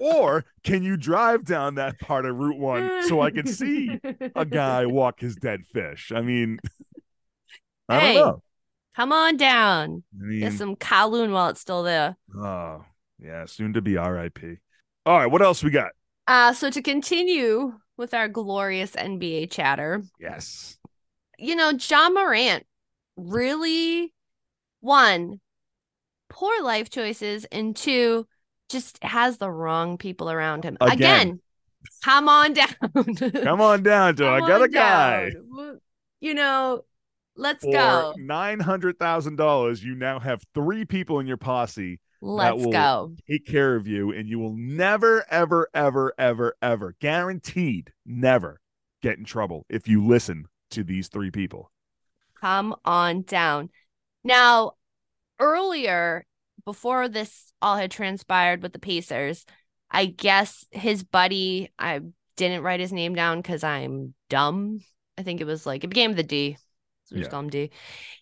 Or 0.00 0.44
can 0.64 0.82
you 0.82 0.96
drive 0.96 1.44
down 1.44 1.74
that 1.76 1.98
part 2.00 2.24
of 2.26 2.36
Route 2.36 2.58
One 2.58 3.06
so 3.08 3.20
I 3.20 3.30
can 3.30 3.46
see 3.46 3.98
a 4.34 4.44
guy 4.44 4.86
walk 4.86 5.20
his 5.20 5.36
dead 5.36 5.66
fish? 5.66 6.12
I 6.14 6.20
mean, 6.22 6.58
I 7.88 8.00
Hey, 8.00 8.14
don't 8.14 8.26
know. 8.26 8.42
Come 8.96 9.12
on 9.12 9.36
down. 9.36 10.02
I 10.20 10.24
mean, 10.24 10.40
Get 10.40 10.52
some 10.54 10.76
Kowloon 10.76 11.30
while 11.32 11.48
it's 11.50 11.60
still 11.60 11.82
there. 11.82 12.16
oh 12.36 12.84
yeah, 13.20 13.46
soon 13.46 13.72
to 13.74 13.80
be 13.82 13.96
R.I.P. 13.96 14.56
All 15.06 15.16
right, 15.18 15.26
what 15.26 15.42
else 15.42 15.62
we 15.62 15.70
got? 15.70 15.90
Uh, 16.26 16.52
so 16.52 16.68
to 16.70 16.82
continue 16.82 17.74
with 17.96 18.12
our 18.14 18.28
glorious 18.28 18.92
NBA 18.92 19.50
chatter, 19.50 20.02
Yes, 20.20 20.78
you 21.38 21.56
know, 21.56 21.70
Ja 21.70 22.08
Morant 22.10 22.66
really 23.16 24.12
one 24.80 25.40
poor 26.28 26.62
life 26.62 26.90
choices 26.90 27.44
and 27.46 27.74
two 27.74 28.26
just 28.68 29.02
has 29.02 29.38
the 29.38 29.50
wrong 29.50 29.96
people 29.98 30.30
around 30.30 30.64
him. 30.64 30.76
Again. 30.80 30.92
Again, 30.96 31.40
come 32.04 32.28
on 32.28 32.52
down. 32.54 33.14
come 33.32 33.60
on 33.60 33.82
down 33.82 34.16
to 34.16 34.26
I 34.28 34.40
got 34.40 34.62
a 34.62 34.68
guy. 34.68 35.32
You 36.20 36.34
know, 36.34 36.84
let's 37.36 37.64
for 37.64 37.72
go. 37.72 38.14
nine 38.18 38.60
hundred 38.60 38.98
thousand 38.98 39.36
dollars. 39.36 39.82
You 39.82 39.94
now 39.94 40.18
have 40.20 40.42
three 40.54 40.84
people 40.84 41.20
in 41.20 41.26
your 41.26 41.36
posse 41.36 42.00
Let's 42.20 42.56
will- 42.56 42.72
go. 42.72 43.14
take 43.30 43.46
care 43.46 43.76
of 43.76 43.86
you, 43.86 44.12
and 44.12 44.28
you 44.28 44.38
will 44.40 44.54
never, 44.56 45.24
ever, 45.30 45.68
ever, 45.72 46.12
ever, 46.18 46.54
ever, 46.60 46.96
guaranteed, 47.00 47.92
never 48.04 48.60
get 49.02 49.18
in 49.18 49.24
trouble 49.24 49.64
if 49.70 49.86
you 49.86 50.04
listen 50.04 50.46
to 50.70 50.84
these 50.84 51.08
three 51.08 51.30
people. 51.30 51.70
Come 52.40 52.74
on 52.84 53.22
down. 53.22 53.70
Now, 54.24 54.72
earlier, 55.40 56.24
before 56.64 57.08
this 57.08 57.52
all 57.60 57.76
had 57.76 57.90
transpired 57.90 58.62
with 58.62 58.72
the 58.72 58.78
Pacers, 58.78 59.44
I 59.90 60.06
guess 60.06 60.64
his 60.70 61.02
buddy, 61.02 61.70
I 61.78 62.00
didn't 62.36 62.62
write 62.62 62.80
his 62.80 62.92
name 62.92 63.14
down 63.14 63.38
because 63.40 63.64
I'm 63.64 64.14
dumb. 64.28 64.80
I 65.16 65.22
think 65.22 65.40
it 65.40 65.46
was 65.46 65.66
like 65.66 65.82
it 65.84 65.88
began 65.88 66.10
with 66.10 66.18
a 66.20 66.24
D. 66.24 66.56
So 67.04 67.14
we 67.16 67.20
just 67.20 67.28
Yeah. 67.28 67.30
call 67.30 67.40
him 67.40 67.50
D. 67.50 67.70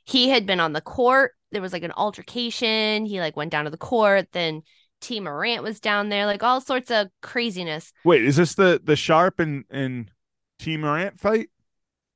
He 0.05 0.28
had 0.28 0.47
been 0.47 0.61
on 0.61 0.72
the 0.72 0.80
court. 0.80 1.32
There 1.53 1.61
was 1.62 1.72
like 1.72 1.82
an 1.82 1.92
altercation. 1.92 3.05
He 3.05 3.20
like 3.20 3.36
went 3.36 3.51
down 3.51 3.64
to 3.64 3.70
the 3.70 3.76
court. 3.76 4.28
Then 4.32 4.62
T 5.01 5.20
Morant 5.20 5.62
was 5.62 5.80
down 5.80 6.09
there, 6.09 6.24
like 6.24 6.42
all 6.42 6.61
sorts 6.61 6.90
of 6.90 7.09
craziness. 7.20 7.92
Wait, 8.05 8.24
is 8.24 8.36
this 8.36 8.55
the 8.55 8.80
the 8.82 8.97
Sharpe 8.97 9.40
and 9.40 9.64
and 9.70 10.11
T 10.59 10.76
Morant 10.76 11.20
fight? 11.20 11.51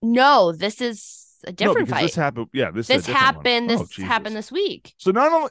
No, 0.03 0.53
this 0.53 0.81
is 0.81 1.37
a 1.47 1.53
no, 1.61 1.75
different 1.75 1.89
because 1.89 2.01
fight. 2.01 2.03
this 2.03 2.15
happened. 2.15 2.49
Yeah, 2.53 2.71
this 2.71 2.91
is 2.91 2.97
a 2.97 2.99
This 2.99 3.07
different 3.07 3.35
one. 3.35 3.45
happened. 3.45 3.71
Oh, 3.71 3.87
This 3.97 3.97
happened 3.97 4.37
this 4.37 4.53
week. 4.53 4.95
So 4.99 5.11
not 5.11 5.33
only 5.33 5.51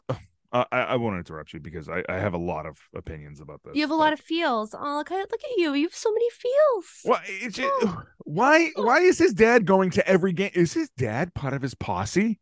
uh, 0.51 0.65
I 0.71 0.79
I 0.81 0.95
won't 0.95 1.17
interrupt 1.17 1.53
you 1.53 1.59
because 1.59 1.87
I 1.89 2.03
I 2.09 2.15
have 2.17 2.33
a 2.33 2.37
lot 2.39 2.65
of 2.65 2.77
opinions 2.95 3.39
about 3.41 3.61
this. 3.63 3.75
You 3.75 3.81
have 3.81 3.91
a 3.91 3.95
lot 3.95 4.13
of 4.13 4.19
feels. 4.19 4.73
Oh, 4.77 4.97
look 4.97 5.11
at 5.11 5.17
look 5.31 5.41
at 5.43 5.57
you. 5.57 5.73
You 5.73 5.85
have 5.87 5.95
so 5.95 6.11
many 6.11 6.29
feels. 6.31 6.85
Why, 7.03 7.49
just, 7.51 7.71
why 8.25 8.71
why 8.75 8.99
is 9.01 9.17
his 9.19 9.33
dad 9.33 9.65
going 9.65 9.91
to 9.91 10.07
every 10.07 10.33
game? 10.33 10.51
Is 10.55 10.73
his 10.73 10.89
dad 10.91 11.33
part 11.33 11.53
of 11.53 11.61
his 11.61 11.75
posse? 11.75 12.39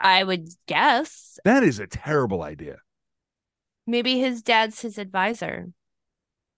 I 0.00 0.22
would 0.22 0.48
guess 0.66 1.38
That 1.44 1.62
is 1.64 1.78
a 1.80 1.86
terrible 1.86 2.42
idea. 2.42 2.76
maybe 3.86 4.20
his 4.20 4.42
dad's 4.42 4.80
his 4.82 4.98
advisor. 4.98 5.72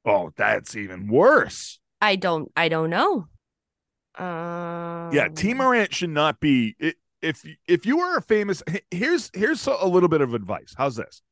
Oh, 0.04 0.32
that's 0.36 0.74
even 0.76 1.08
worse. 1.08 1.78
I 2.00 2.16
don't. 2.16 2.50
I 2.56 2.68
don't 2.68 2.90
know. 2.90 3.28
Um, 4.20 5.12
Yeah, 5.12 5.28
T 5.28 5.54
Morant 5.54 5.94
should 5.94 6.10
not 6.10 6.40
be. 6.40 6.76
If 7.22 7.44
if 7.66 7.84
you 7.86 8.00
are 8.00 8.16
a 8.18 8.22
famous, 8.22 8.62
here's 8.90 9.30
here's 9.34 9.66
a 9.66 9.86
little 9.86 10.08
bit 10.08 10.20
of 10.20 10.34
advice. 10.34 10.74
How's 10.76 10.96
this? 10.96 11.22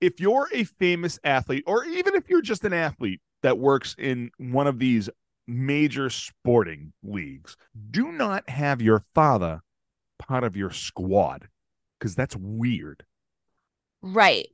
If 0.00 0.20
you're 0.20 0.48
a 0.52 0.64
famous 0.64 1.18
athlete, 1.24 1.64
or 1.66 1.84
even 1.84 2.14
if 2.14 2.28
you're 2.28 2.42
just 2.42 2.64
an 2.64 2.72
athlete 2.72 3.20
that 3.42 3.58
works 3.58 3.94
in 3.98 4.30
one 4.38 4.66
of 4.66 4.78
these 4.78 5.08
major 5.46 6.10
sporting 6.10 6.92
leagues, 7.02 7.56
do 7.90 8.10
not 8.12 8.48
have 8.50 8.82
your 8.82 9.04
father 9.14 9.62
part 10.18 10.42
of 10.44 10.56
your 10.56 10.70
squad 10.70 11.48
because 11.98 12.14
that's 12.14 12.36
weird. 12.36 13.04
Right. 14.02 14.48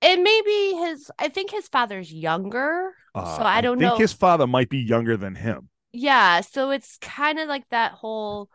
And 0.00 0.22
maybe 0.22 0.74
his. 0.76 1.10
I 1.18 1.28
think 1.28 1.50
his 1.50 1.66
father's 1.68 2.12
younger. 2.12 2.92
Uh, 3.14 3.36
So 3.36 3.42
I 3.42 3.60
don't 3.60 3.78
think 3.78 3.92
know. 3.94 3.98
his 3.98 4.12
father 4.12 4.46
might 4.46 4.68
be 4.70 4.78
younger 4.78 5.16
than 5.16 5.34
him. 5.34 5.70
Yeah. 5.92 6.40
So 6.42 6.70
it's 6.70 6.98
kind 6.98 7.38
of 7.38 7.48
like 7.48 7.64
that 7.70 7.92
whole. 7.92 8.50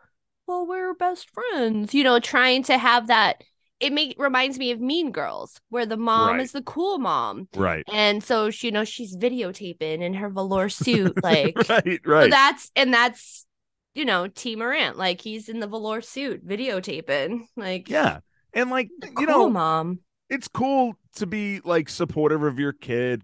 Well, 0.46 0.66
we're 0.66 0.94
best 0.94 1.30
friends. 1.30 1.94
You 1.94 2.04
know, 2.04 2.20
trying 2.20 2.64
to 2.64 2.76
have 2.78 3.06
that 3.08 3.42
it 3.80 3.92
make 3.92 4.14
reminds 4.18 4.58
me 4.58 4.70
of 4.70 4.80
Mean 4.80 5.10
Girls, 5.10 5.60
where 5.68 5.84
the 5.86 5.96
mom 5.96 6.36
Right. 6.36 6.40
is 6.40 6.52
the 6.52 6.62
cool 6.62 6.98
mom, 6.98 7.48
Right. 7.56 7.84
and 7.92 8.22
so 8.22 8.50
she, 8.50 8.68
you 8.68 8.72
know 8.72 8.84
she's 8.84 9.16
videotaping 9.16 10.00
in 10.00 10.14
her 10.14 10.28
velour 10.30 10.68
suit, 10.68 11.14
like 11.22 11.56
right. 11.68 12.00
so 12.04 12.08
Right. 12.10 12.30
that's 12.30 12.70
and 12.76 12.94
that's 12.94 13.46
you 13.94 14.04
know 14.04 14.28
T 14.28 14.54
Morant, 14.56 14.96
like 14.96 15.20
he's 15.20 15.48
in 15.48 15.60
the 15.60 15.66
velour 15.66 16.00
suit 16.02 16.46
videotaping, 16.46 17.46
like 17.56 17.88
yeah. 17.88 18.20
And 18.52 18.70
like 18.70 18.90
cool 19.02 19.20
you 19.22 19.26
know, 19.26 19.50
mom. 19.50 19.98
it's 20.30 20.48
cool 20.48 20.94
to 21.16 21.26
be 21.26 21.60
like 21.64 21.88
supportive 21.88 22.42
of 22.42 22.58
your 22.58 22.72
kid 22.72 23.22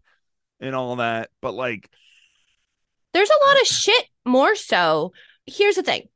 and 0.59 0.75
all 0.75 0.97
that, 0.97 1.31
but 1.41 1.55
like 1.55 1.89
There's 3.13 3.31
a 3.31 3.47
lot 3.47 3.61
of 3.61 3.67
shit 3.67 4.07
more 4.25 4.55
so. 4.55 5.13
Here's 5.47 5.77
the 5.77 5.83
thing. 5.83 6.09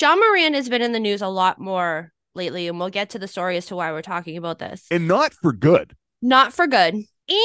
Ja 0.00 0.14
Morant 0.14 0.54
has 0.54 0.68
been 0.68 0.82
in 0.82 0.92
the 0.92 1.00
news 1.00 1.22
a 1.22 1.28
lot 1.28 1.58
more 1.60 2.12
lately, 2.34 2.68
and 2.68 2.78
we'll 2.78 2.88
get 2.90 3.10
to 3.10 3.18
the 3.18 3.28
story 3.28 3.56
as 3.56 3.66
to 3.66 3.76
why 3.76 3.90
we're 3.92 4.02
talking 4.02 4.36
about 4.36 4.58
this. 4.58 4.86
and 4.90 5.08
not 5.08 5.32
for 5.34 5.52
good. 5.52 5.94
Not 6.22 6.52
for 6.52 6.66
good. 6.66 6.96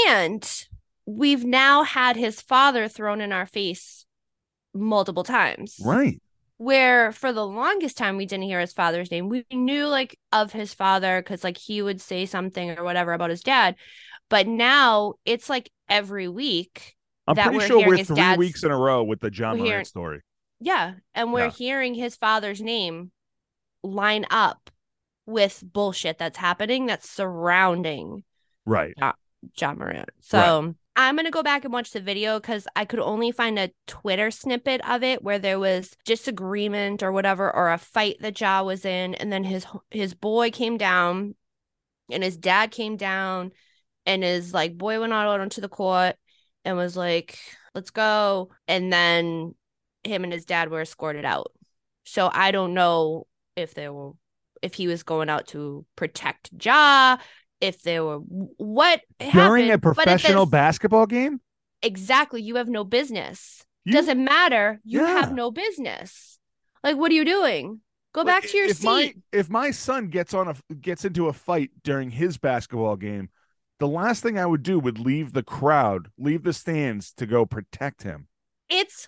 And 0.08 0.66
we've 1.06 1.44
now 1.44 1.84
had 1.84 2.16
his 2.16 2.42
father 2.42 2.88
thrown 2.88 3.22
in 3.22 3.32
our 3.32 3.46
face 3.46 4.06
multiple 4.74 5.24
times. 5.24 5.78
Right. 5.84 6.22
Where 6.58 7.12
for 7.12 7.34
the 7.34 7.46
longest 7.46 7.98
time 7.98 8.16
we 8.16 8.26
didn't 8.26 8.46
hear 8.46 8.60
his 8.60 8.72
father's 8.74 9.12
name. 9.12 9.28
We 9.28 9.46
knew 9.52 9.88
like 9.88 10.18
of 10.32 10.54
his 10.54 10.74
father 10.74 11.22
because 11.22 11.44
like 11.44 11.58
he 11.58 11.82
would 11.82 12.00
say 12.00 12.26
something 12.26 12.78
or 12.78 12.84
whatever 12.84 13.12
about 13.14 13.32
his 13.32 13.42
dad. 13.42 13.76
But 14.30 14.48
now 14.48 15.16
it's 15.26 15.50
like 15.50 15.70
every 15.90 16.28
week 16.30 16.96
I'm 17.28 17.36
That 17.36 17.44
pretty 17.46 17.58
we're 17.60 17.68
sure 17.68 17.88
we're 17.88 18.04
three 18.04 18.38
weeks 18.38 18.64
in 18.64 18.72
a 18.72 18.78
row 18.78 19.04
with 19.04 19.22
the 19.22 19.32
Ja 19.34 19.50
Morant 19.54 19.66
hearing- 19.66 19.86
story. 19.86 20.22
Yeah. 20.60 20.96
And 21.14 21.32
we're 21.34 21.46
Yeah. 21.46 21.52
hearing 21.52 21.94
his 21.94 22.16
father's 22.16 22.62
name 22.62 23.12
line 23.82 24.26
up 24.30 24.70
with 25.26 25.64
bullshit 25.66 26.18
that's 26.18 26.38
happening 26.38 26.86
that's 26.86 27.10
surrounding 27.10 28.24
Right. 28.66 28.94
Ja 28.98 29.74
Morant. 29.74 30.10
So 30.22 30.76
I'm 30.96 31.16
going 31.16 31.26
to 31.26 31.32
go 31.32 31.44
back 31.44 31.64
and 31.66 31.74
watch 31.74 31.92
the 31.92 32.00
video 32.00 32.40
because 32.40 32.68
I 32.76 32.86
could 32.86 33.00
only 33.00 33.32
find 33.32 33.58
a 33.60 33.72
Twitter 33.88 34.32
snippet 34.32 34.80
of 34.90 35.04
it 35.04 35.22
where 35.24 35.40
there 35.40 35.60
was 35.60 35.96
disagreement 36.06 37.04
or 37.04 37.12
whatever, 37.12 37.54
or 37.54 37.72
a 37.72 37.78
fight 37.78 38.18
that 38.22 38.40
Ja 38.40 38.64
was 38.64 38.86
in. 38.86 39.16
And 39.16 39.32
then 39.34 39.44
his 39.44 39.66
his 39.92 40.14
boy 40.14 40.52
came 40.52 40.78
down 40.78 41.36
and 42.10 42.24
his 42.24 42.38
dad 42.38 42.72
came 42.72 42.96
down 42.96 43.52
and 44.06 44.24
his 44.24 44.54
like 44.54 44.78
boy 44.78 45.00
went 45.00 45.12
out 45.14 45.40
onto 45.42 45.60
the 45.62 45.70
court 45.70 46.16
and 46.66 46.78
was 46.78 46.96
like, 46.98 47.38
let's 47.76 47.90
go. 47.92 48.50
And 48.68 48.92
then 48.92 49.56
him 50.04 50.24
and 50.24 50.34
his 50.34 50.46
dad 50.46 50.70
were 50.70 50.82
escorted 50.82 51.26
out. 51.26 51.52
So 52.06 52.30
I 52.34 52.52
don't 52.52 52.74
know 52.74 53.28
if 53.56 53.74
they 53.74 53.90
were 53.90 54.12
if 54.62 54.74
he 54.74 54.88
was 54.88 55.04
going 55.04 55.30
out 55.30 55.48
to 55.48 55.86
protect 55.96 56.50
Ja, 56.64 57.18
if 57.60 57.82
they 57.84 58.00
were 58.00 58.18
what 58.18 59.02
During 59.20 59.32
a 59.32 59.32
happened, 59.32 59.72
at 59.72 59.82
professional 59.82 60.46
basketball 60.46 61.06
game? 61.06 61.40
exactly 61.82 62.42
you 62.42 62.56
have 62.56 62.70
no 62.70 62.84
business. 62.86 63.66
You- 63.86 63.94
Doesn't 63.94 64.24
matter. 64.24 64.80
You 64.86 65.02
Yeah. 65.02 65.08
have 65.20 65.34
no 65.34 65.52
business. 65.52 66.40
Like 66.84 66.96
what 66.98 67.12
are 67.12 67.16
you 67.16 67.26
doing? 67.26 67.82
Go 68.14 68.24
back 68.24 68.44
to 68.44 68.58
your 68.58 68.68
if 68.68 68.78
seat. 68.78 68.86
My, 68.86 69.14
if 69.34 69.50
my 69.50 69.72
son 69.72 70.08
gets 70.08 70.34
on 70.34 70.48
a 70.50 70.74
gets 70.76 71.04
into 71.04 71.28
a 71.28 71.34
fight 71.34 71.72
during 71.84 72.10
his 72.12 72.38
basketball 72.38 72.96
game, 72.96 73.30
the 73.80 73.88
last 73.88 74.24
thing 74.24 74.38
I 74.38 74.46
would 74.46 74.64
do 74.64 74.80
would 74.80 75.00
leave 75.00 75.34
the 75.34 75.44
crowd, 75.44 76.10
leave 76.18 76.44
the 76.44 76.54
stands 76.54 77.12
to 77.14 77.26
go 77.26 77.46
protect 77.46 78.04
him. 78.04 78.28
It's 78.70 79.08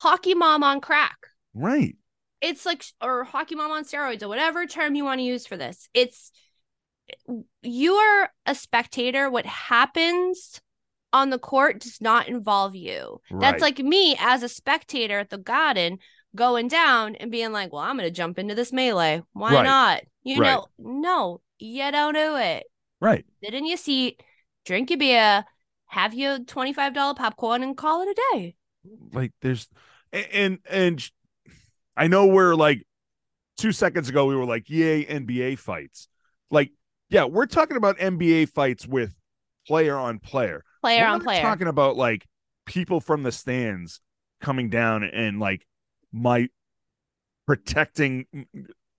hockey 0.00 0.34
mom 0.34 0.62
on 0.62 0.80
crack. 0.80 1.16
Right. 1.54 1.96
it's 2.40 2.64
like 2.66 2.82
or 3.00 3.24
hockey 3.24 3.54
mom 3.54 3.70
on 3.70 3.84
steroids 3.84 4.22
or 4.22 4.28
whatever 4.28 4.66
term 4.66 4.94
you 4.94 5.04
want 5.04 5.18
to 5.20 5.24
use 5.24 5.46
for 5.46 5.56
this 5.56 5.88
it's 5.92 6.32
you 7.62 7.92
are 7.94 8.30
a 8.46 8.54
spectator 8.54 9.30
what 9.30 9.44
happens 9.46 10.60
on 11.12 11.28
the 11.30 11.38
court 11.38 11.80
does 11.80 12.00
not 12.00 12.26
involve 12.26 12.74
you 12.74 13.20
Right. 13.30 13.50
that's 13.52 13.62
like 13.62 13.78
me 13.78 14.16
as 14.18 14.42
a 14.42 14.48
spectator 14.48 15.18
at 15.18 15.28
the 15.30 15.38
garden 15.38 15.98
going 16.34 16.68
down 16.68 17.16
and 17.16 17.30
being 17.30 17.52
like 17.52 17.70
well 17.72 17.82
i'm 17.82 17.96
gonna 17.96 18.10
jump 18.10 18.38
into 18.38 18.54
this 18.54 18.72
melee 18.72 19.22
why 19.34 19.52
Right. 19.52 19.64
not 19.64 20.00
you 20.24 20.40
Right. 20.40 20.52
know 20.54 20.66
no 20.78 21.42
you 21.58 21.90
don't 21.92 22.14
do 22.14 22.36
it 22.36 22.64
Right. 23.02 23.24
sit 23.42 23.54
in 23.54 23.66
your 23.66 23.76
seat 23.76 24.22
drink 24.64 24.90
your 24.90 24.98
beer 24.98 25.44
have 25.86 26.14
your 26.14 26.38
$25 26.38 27.16
popcorn 27.16 27.62
and 27.62 27.76
call 27.76 28.02
it 28.02 28.08
a 28.08 28.22
day 28.32 28.54
Like 29.12 29.32
there's 29.42 29.68
and 30.12 30.58
and 30.70 31.10
I 31.96 32.06
know 32.06 32.26
we're 32.26 32.54
like 32.54 32.86
2 33.58 33.72
seconds 33.72 34.08
ago 34.08 34.26
we 34.26 34.36
were 34.36 34.44
like 34.44 34.70
yay 34.70 35.04
NBA 35.04 35.58
fights. 35.58 36.08
Like 36.50 36.70
yeah, 37.10 37.24
we're 37.24 37.46
talking 37.46 37.76
about 37.76 37.98
NBA 37.98 38.48
fights 38.48 38.86
with 38.86 39.14
player 39.66 39.96
on 39.96 40.18
player. 40.18 40.64
player 40.80 41.02
We're 41.02 41.08
on 41.08 41.20
player 41.20 41.42
talking 41.42 41.68
about 41.68 41.96
like 41.96 42.26
people 42.64 43.00
from 43.00 43.22
the 43.22 43.32
stands 43.32 44.00
coming 44.40 44.70
down 44.70 45.04
and 45.04 45.38
like 45.38 45.66
my 46.12 46.48
protecting 47.46 48.26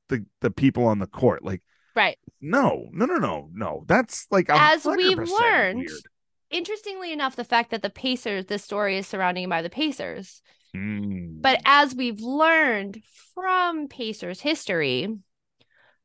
the 0.09 0.25
the 0.41 0.51
people 0.51 0.85
on 0.85 0.99
the 0.99 1.07
court. 1.07 1.43
Like 1.43 1.63
right 1.95 2.17
no, 2.41 2.89
no, 2.91 3.05
no, 3.05 3.15
no, 3.17 3.49
no. 3.53 3.83
That's 3.87 4.27
like 4.29 4.49
As 4.49 4.83
we've 4.85 5.17
learned, 5.17 5.79
weird. 5.79 5.91
interestingly 6.49 7.13
enough, 7.13 7.37
the 7.37 7.45
fact 7.45 7.71
that 7.71 7.81
the 7.81 7.89
Pacers, 7.89 8.45
this 8.47 8.63
story 8.63 8.97
is 8.97 9.07
surrounding 9.07 9.47
by 9.47 9.61
the 9.61 9.69
Pacers. 9.69 10.41
Mm. 10.75 11.41
But 11.41 11.61
as 11.63 11.95
we've 11.95 12.19
learned 12.19 13.01
from 13.33 13.87
Pacers 13.87 14.41
history, 14.41 15.07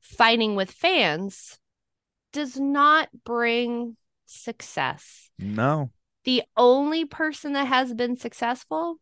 fighting 0.01 0.55
with 0.55 0.71
fans 0.71 1.59
does 2.33 2.57
not 2.59 3.09
bring 3.25 3.97
success. 4.27 5.31
no, 5.39 5.91
The 6.25 6.43
only 6.57 7.05
person 7.05 7.55
that 7.55 7.67
has 7.67 7.95
been 7.95 8.17
successful 8.17 8.99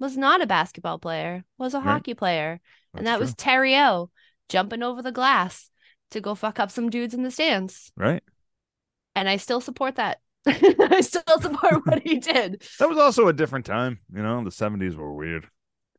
was 0.00 0.16
not 0.16 0.42
a 0.42 0.46
basketball 0.46 0.98
player, 0.98 1.44
was 1.58 1.74
a 1.74 1.78
Right. 1.78 1.84
hockey 1.92 2.14
player. 2.14 2.60
and 2.94 3.06
that's 3.06 3.14
that 3.14 3.20
was 3.20 3.30
true. 3.30 3.36
Terry 3.44 3.76
O 3.76 4.10
jumping 4.48 4.82
over 4.82 5.00
the 5.00 5.12
glass 5.12 5.70
to 6.12 6.20
go 6.20 6.34
fuck 6.34 6.58
up 6.60 6.70
some 6.70 6.90
dudes 6.90 7.14
in 7.14 7.22
the 7.22 7.30
stands. 7.30 7.92
right. 7.96 8.22
And 9.14 9.28
I 9.28 9.36
still 9.36 9.60
support 9.60 9.96
that. 9.96 10.20
I 10.46 11.02
still 11.02 11.22
support 11.40 11.86
what 11.86 12.02
he 12.02 12.18
did. 12.18 12.62
That 12.78 12.88
was 12.88 12.96
also 12.98 13.28
a 13.28 13.32
different 13.32 13.66
time. 13.66 13.98
You 14.14 14.22
know, 14.22 14.42
the 14.42 14.50
seventies 14.50 14.96
were 14.96 15.12
weird. 15.12 15.48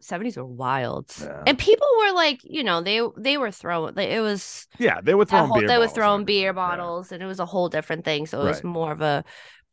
70s 0.01 0.35
were 0.35 0.45
wild. 0.45 1.13
Yeah. 1.21 1.43
And 1.47 1.57
people 1.57 1.87
were 1.99 2.11
like, 2.11 2.41
you 2.43 2.61
know, 2.63 2.81
they 2.81 2.99
they 3.17 3.37
were 3.37 3.51
throwing 3.51 3.95
like, 3.95 4.09
it 4.09 4.19
was 4.19 4.67
Yeah, 4.77 4.99
they 5.01 5.13
were 5.15 5.23
throwing 5.25 5.47
whole, 5.47 5.59
beer 5.59 5.67
they 5.69 5.75
were 5.77 5.83
bottles 5.85 5.93
throwing 5.95 6.17
and 6.21 6.25
beer 6.25 6.49
everything. 6.49 6.61
Yeah. 6.69 6.75
bottles 6.75 7.11
and 7.13 7.23
it 7.23 7.25
was 7.25 7.39
a 7.39 7.45
whole 7.45 7.69
different 7.69 8.03
thing. 8.03 8.25
So 8.25 8.41
it 8.41 8.45
was 8.45 8.63
more 8.65 8.91
of 8.91 9.01
a 9.01 9.23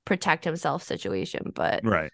protect 0.05 0.45
himself 0.45 0.83
situation. 0.85 1.51
But 1.53 1.81
Right. 1.85 2.13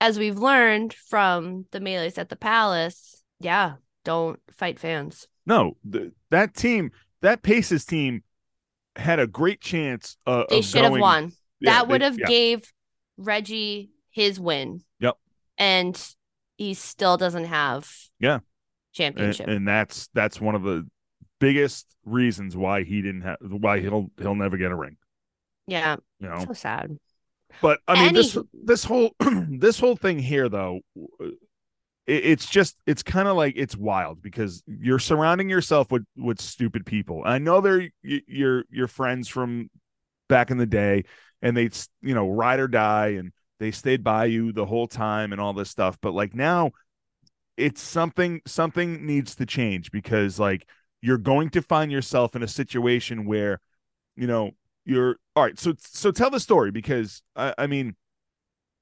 as 0.00 0.16
we've 0.18 0.38
learned 0.38 0.92
from 0.94 1.66
the 1.72 1.80
melees 1.80 2.18
at 2.18 2.28
the 2.28 2.36
palace, 2.36 3.20
yeah, 3.40 3.74
don't 4.04 4.38
fight 4.52 4.78
fans. 4.78 5.26
No, 5.44 5.76
the, 5.84 6.12
that 6.30 6.54
team, 6.54 6.92
that 7.22 7.42
Pacers 7.42 7.84
team, 7.84 8.22
had 8.96 9.18
a 9.18 9.26
great 9.26 9.60
chance. 9.60 10.16
Uh, 10.26 10.44
They 10.48 10.58
of 10.60 10.64
should 10.64 10.82
have 10.84 10.92
won. 10.92 11.32
Yeah, 11.60 11.72
that 11.72 11.86
they- 11.88 11.92
would 11.92 12.00
have 12.02 12.18
yeah. 12.18 12.26
gave 12.26 12.72
Reggie 13.18 13.90
his 14.10 14.40
win. 14.40 14.82
Yep. 15.00 15.16
And 15.58 16.14
he 16.56 16.74
still 16.74 17.16
doesn't 17.16 17.44
have 17.44 17.90
Yeah. 18.18 18.34
and, 18.36 18.42
championship. 18.94 19.48
and 19.48 19.66
that's 19.68 20.08
that's 20.14 20.40
one 20.40 20.54
of 20.54 20.62
the 20.62 20.88
biggest 21.38 21.86
reasons 22.06 22.56
why 22.56 22.82
he 22.84 23.02
didn't 23.02 23.20
have 23.22 23.36
why 23.42 23.80
he'll 23.80 24.10
he'll 24.18 24.34
never 24.34 24.56
get 24.56 24.70
a 24.70 24.74
ring. 24.76 24.96
yeah. 25.66 25.96
You 26.20 26.28
know, 26.28 26.44
So 26.46 26.52
sad. 26.54 26.98
but 27.60 27.80
I 27.86 28.02
mean 28.04 28.14
this 28.14 28.34
Any- 28.36 28.46
this 28.64 28.84
whole 28.84 29.10
this 29.20 29.78
whole 29.78 29.96
thing 29.96 30.18
here 30.18 30.48
though, 30.48 30.80
it's 32.06 32.46
just 32.46 32.76
it's 32.86 33.02
kind 33.02 33.26
of 33.26 33.36
like 33.36 33.54
it's 33.56 33.76
wild 33.76 34.22
because 34.22 34.62
you're 34.66 34.98
surrounding 34.98 35.50
yourself 35.50 35.90
with 35.90 36.04
with 36.16 36.40
stupid 36.40 36.86
people. 36.86 37.22
I 37.24 37.38
know 37.38 37.60
they're 37.60 37.88
your 38.02 38.64
your 38.70 38.86
friends 38.86 39.28
from 39.28 39.70
back 40.28 40.50
in 40.50 40.58
the 40.58 40.66
day, 40.66 41.04
and 41.42 41.56
they 41.56 41.70
you 42.02 42.14
know 42.14 42.28
ride 42.28 42.60
or 42.60 42.68
die, 42.68 43.08
and 43.18 43.32
they 43.58 43.72
stayed 43.72 44.04
by 44.04 44.26
you 44.26 44.52
the 44.52 44.66
whole 44.66 44.86
time 44.86 45.32
and 45.32 45.40
all 45.40 45.52
this 45.52 45.70
stuff. 45.70 45.98
But 46.00 46.14
like 46.14 46.34
now, 46.34 46.70
it's 47.56 47.82
something 47.82 48.40
something 48.46 49.04
needs 49.04 49.34
to 49.36 49.46
change 49.46 49.90
because 49.90 50.38
like 50.38 50.68
you're 51.02 51.18
going 51.18 51.50
to 51.50 51.62
find 51.62 51.90
yourself 51.90 52.36
in 52.36 52.42
a 52.42 52.48
situation 52.48 53.26
where 53.26 53.60
you 54.14 54.26
know 54.26 54.52
you're 54.84 55.16
all 55.34 55.42
right 55.44 55.58
so 55.58 55.74
so 55.78 56.10
tell 56.10 56.30
the 56.30 56.40
story 56.40 56.70
because 56.70 57.22
i, 57.34 57.52
I 57.58 57.66
mean 57.66 57.96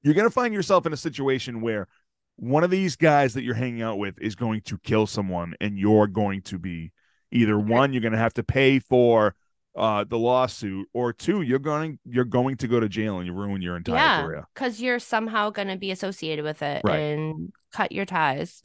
you're 0.02 0.14
going 0.14 0.26
to 0.26 0.30
find 0.30 0.52
yourself 0.52 0.86
in 0.86 0.92
a 0.92 0.98
situation 0.98 1.60
where 1.60 1.88
one 2.36 2.64
of 2.64 2.70
these 2.70 2.96
guys 2.96 3.34
that 3.34 3.42
you're 3.44 3.54
hanging 3.54 3.82
out 3.82 3.98
with 3.98 4.18
is 4.20 4.34
going 4.34 4.60
to 4.62 4.78
kill 4.78 5.06
someone 5.06 5.54
and 5.60 5.78
you're 5.78 6.06
going 6.06 6.42
to 6.42 6.58
be 6.58 6.92
either 7.30 7.58
one 7.58 7.92
you're 7.92 8.02
going 8.02 8.12
to 8.12 8.18
have 8.18 8.34
to 8.34 8.42
pay 8.42 8.78
for 8.78 9.34
uh 9.76 10.04
the 10.04 10.18
lawsuit 10.18 10.86
or 10.92 11.12
two 11.12 11.42
you're 11.42 11.58
going 11.58 11.98
you're 12.04 12.24
going 12.24 12.56
to 12.56 12.68
go 12.68 12.78
to 12.78 12.88
jail 12.88 13.18
and 13.18 13.26
you 13.26 13.32
ruin 13.32 13.60
your 13.62 13.76
entire 13.76 13.96
yeah, 13.96 14.22
career 14.22 14.44
because 14.54 14.80
you're 14.80 14.98
somehow 15.00 15.50
going 15.50 15.68
to 15.68 15.76
be 15.76 15.90
associated 15.90 16.44
with 16.44 16.62
it 16.62 16.82
Right. 16.84 16.98
and 17.00 17.52
cut 17.72 17.90
your 17.92 18.04
ties. 18.04 18.62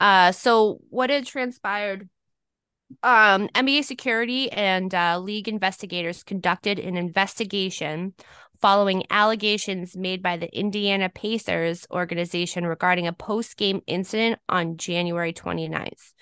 Uh, 0.00 0.32
so 0.32 0.80
what 0.90 1.10
had 1.10 1.24
transpired 1.26 2.08
um, 3.02 3.48
NBA 3.54 3.84
security 3.84 4.50
and 4.50 4.92
uh, 4.94 5.18
league 5.18 5.48
investigators 5.48 6.22
conducted 6.24 6.78
an 6.78 6.96
investigation 6.96 8.14
following 8.62 9.02
allegations 9.10 9.96
made 9.96 10.22
by 10.22 10.36
the 10.36 10.56
Indiana 10.56 11.08
Pacers 11.08 11.84
organization 11.90 12.64
regarding 12.64 13.08
a 13.08 13.12
post-game 13.12 13.82
incident 13.86 14.38
on 14.48 14.76
January 14.76 15.32
29th. 15.32 16.12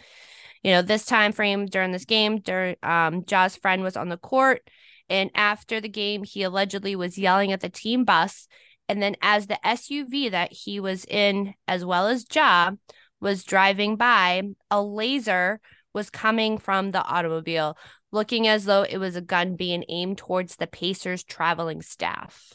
You 0.65 0.73
know, 0.73 0.83
this 0.83 1.05
time 1.07 1.33
frame 1.33 1.67
during 1.67 1.93
this 1.93 2.07
game, 2.07 2.41
during, 2.41 2.77
um, 2.83 3.25
friend 3.63 3.83
was 3.83 3.97
on 3.97 4.09
the 4.09 4.17
court, 4.17 4.63
and 5.09 5.31
after 5.35 5.81
the 5.81 5.89
game, 5.89 6.25
he 6.25 6.43
allegedly 6.43 6.97
was 6.97 7.19
yelling 7.19 7.53
at 7.53 7.61
the 7.61 7.69
team 7.69 8.05
bus. 8.05 8.49
And 8.89 9.03
then, 9.03 9.17
as 9.23 9.47
the 9.47 9.59
SUV 9.65 10.31
that 10.31 10.53
he 10.53 10.81
was 10.81 11.05
in, 11.05 11.55
as 11.69 11.85
well 11.85 12.09
as 12.09 12.27
Ja, 12.35 12.73
was 13.21 13.45
driving 13.45 13.97
by, 13.97 14.43
a 14.71 14.83
laser 14.83 15.61
was 15.93 16.11
coming 16.11 16.59
from 16.59 16.91
the 16.91 17.03
automobile, 17.03 17.77
looking 18.13 18.47
as 18.49 18.65
though 18.65 18.83
it 18.83 18.99
was 18.99 19.17
a 19.17 19.21
gun 19.21 19.57
being 19.57 19.85
aimed 19.89 20.19
towards 20.19 20.57
the 20.57 20.67
Pacers 20.67 21.23
traveling 21.25 21.83
staff. 21.83 22.53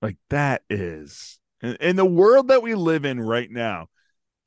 Like 0.00 0.16
that 0.30 0.62
is 0.70 1.38
in, 1.62 1.96
the 1.96 2.04
world 2.04 2.48
that 2.48 2.62
we 2.62 2.74
live 2.74 3.04
in 3.04 3.20
right 3.20 3.50
now, 3.50 3.86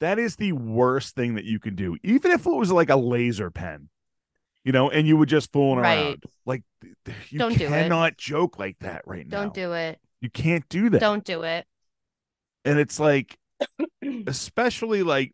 that 0.02 0.20
is 0.20 0.36
the 0.36 0.52
worst 0.52 1.16
thing 1.16 1.36
that 1.36 1.46
you 1.46 1.60
can 1.60 1.76
do. 1.76 1.98
Even 2.04 2.32
if 2.32 2.46
it 2.46 2.54
was 2.54 2.72
like 2.72 2.90
a 2.90 2.96
laser 2.98 3.50
pen, 3.52 3.88
you 4.64 4.72
know, 4.72 4.90
and 4.90 5.08
you 5.08 5.16
were 5.16 5.26
just 5.26 5.52
fooling 5.54 5.80
Right. 5.80 5.98
around. 6.08 6.24
Like 6.46 6.64
you 7.30 7.40
Don't 7.40 7.58
do 7.58 7.66
it. 7.66 7.70
cannot 7.70 8.18
joke 8.18 8.60
like 8.60 8.78
that 8.80 9.04
right 9.06 9.26
now. 9.28 9.44
Don't 9.44 9.54
do 9.54 9.74
it. 9.74 10.00
You 10.22 10.30
can't 10.30 10.68
do 10.70 10.90
that. 10.90 11.00
Don't 11.00 11.24
do 11.24 11.44
it. 11.44 11.66
and 12.66 12.80
it's 12.80 13.00
like 13.00 13.38
especially 14.28 15.04
like 15.04 15.34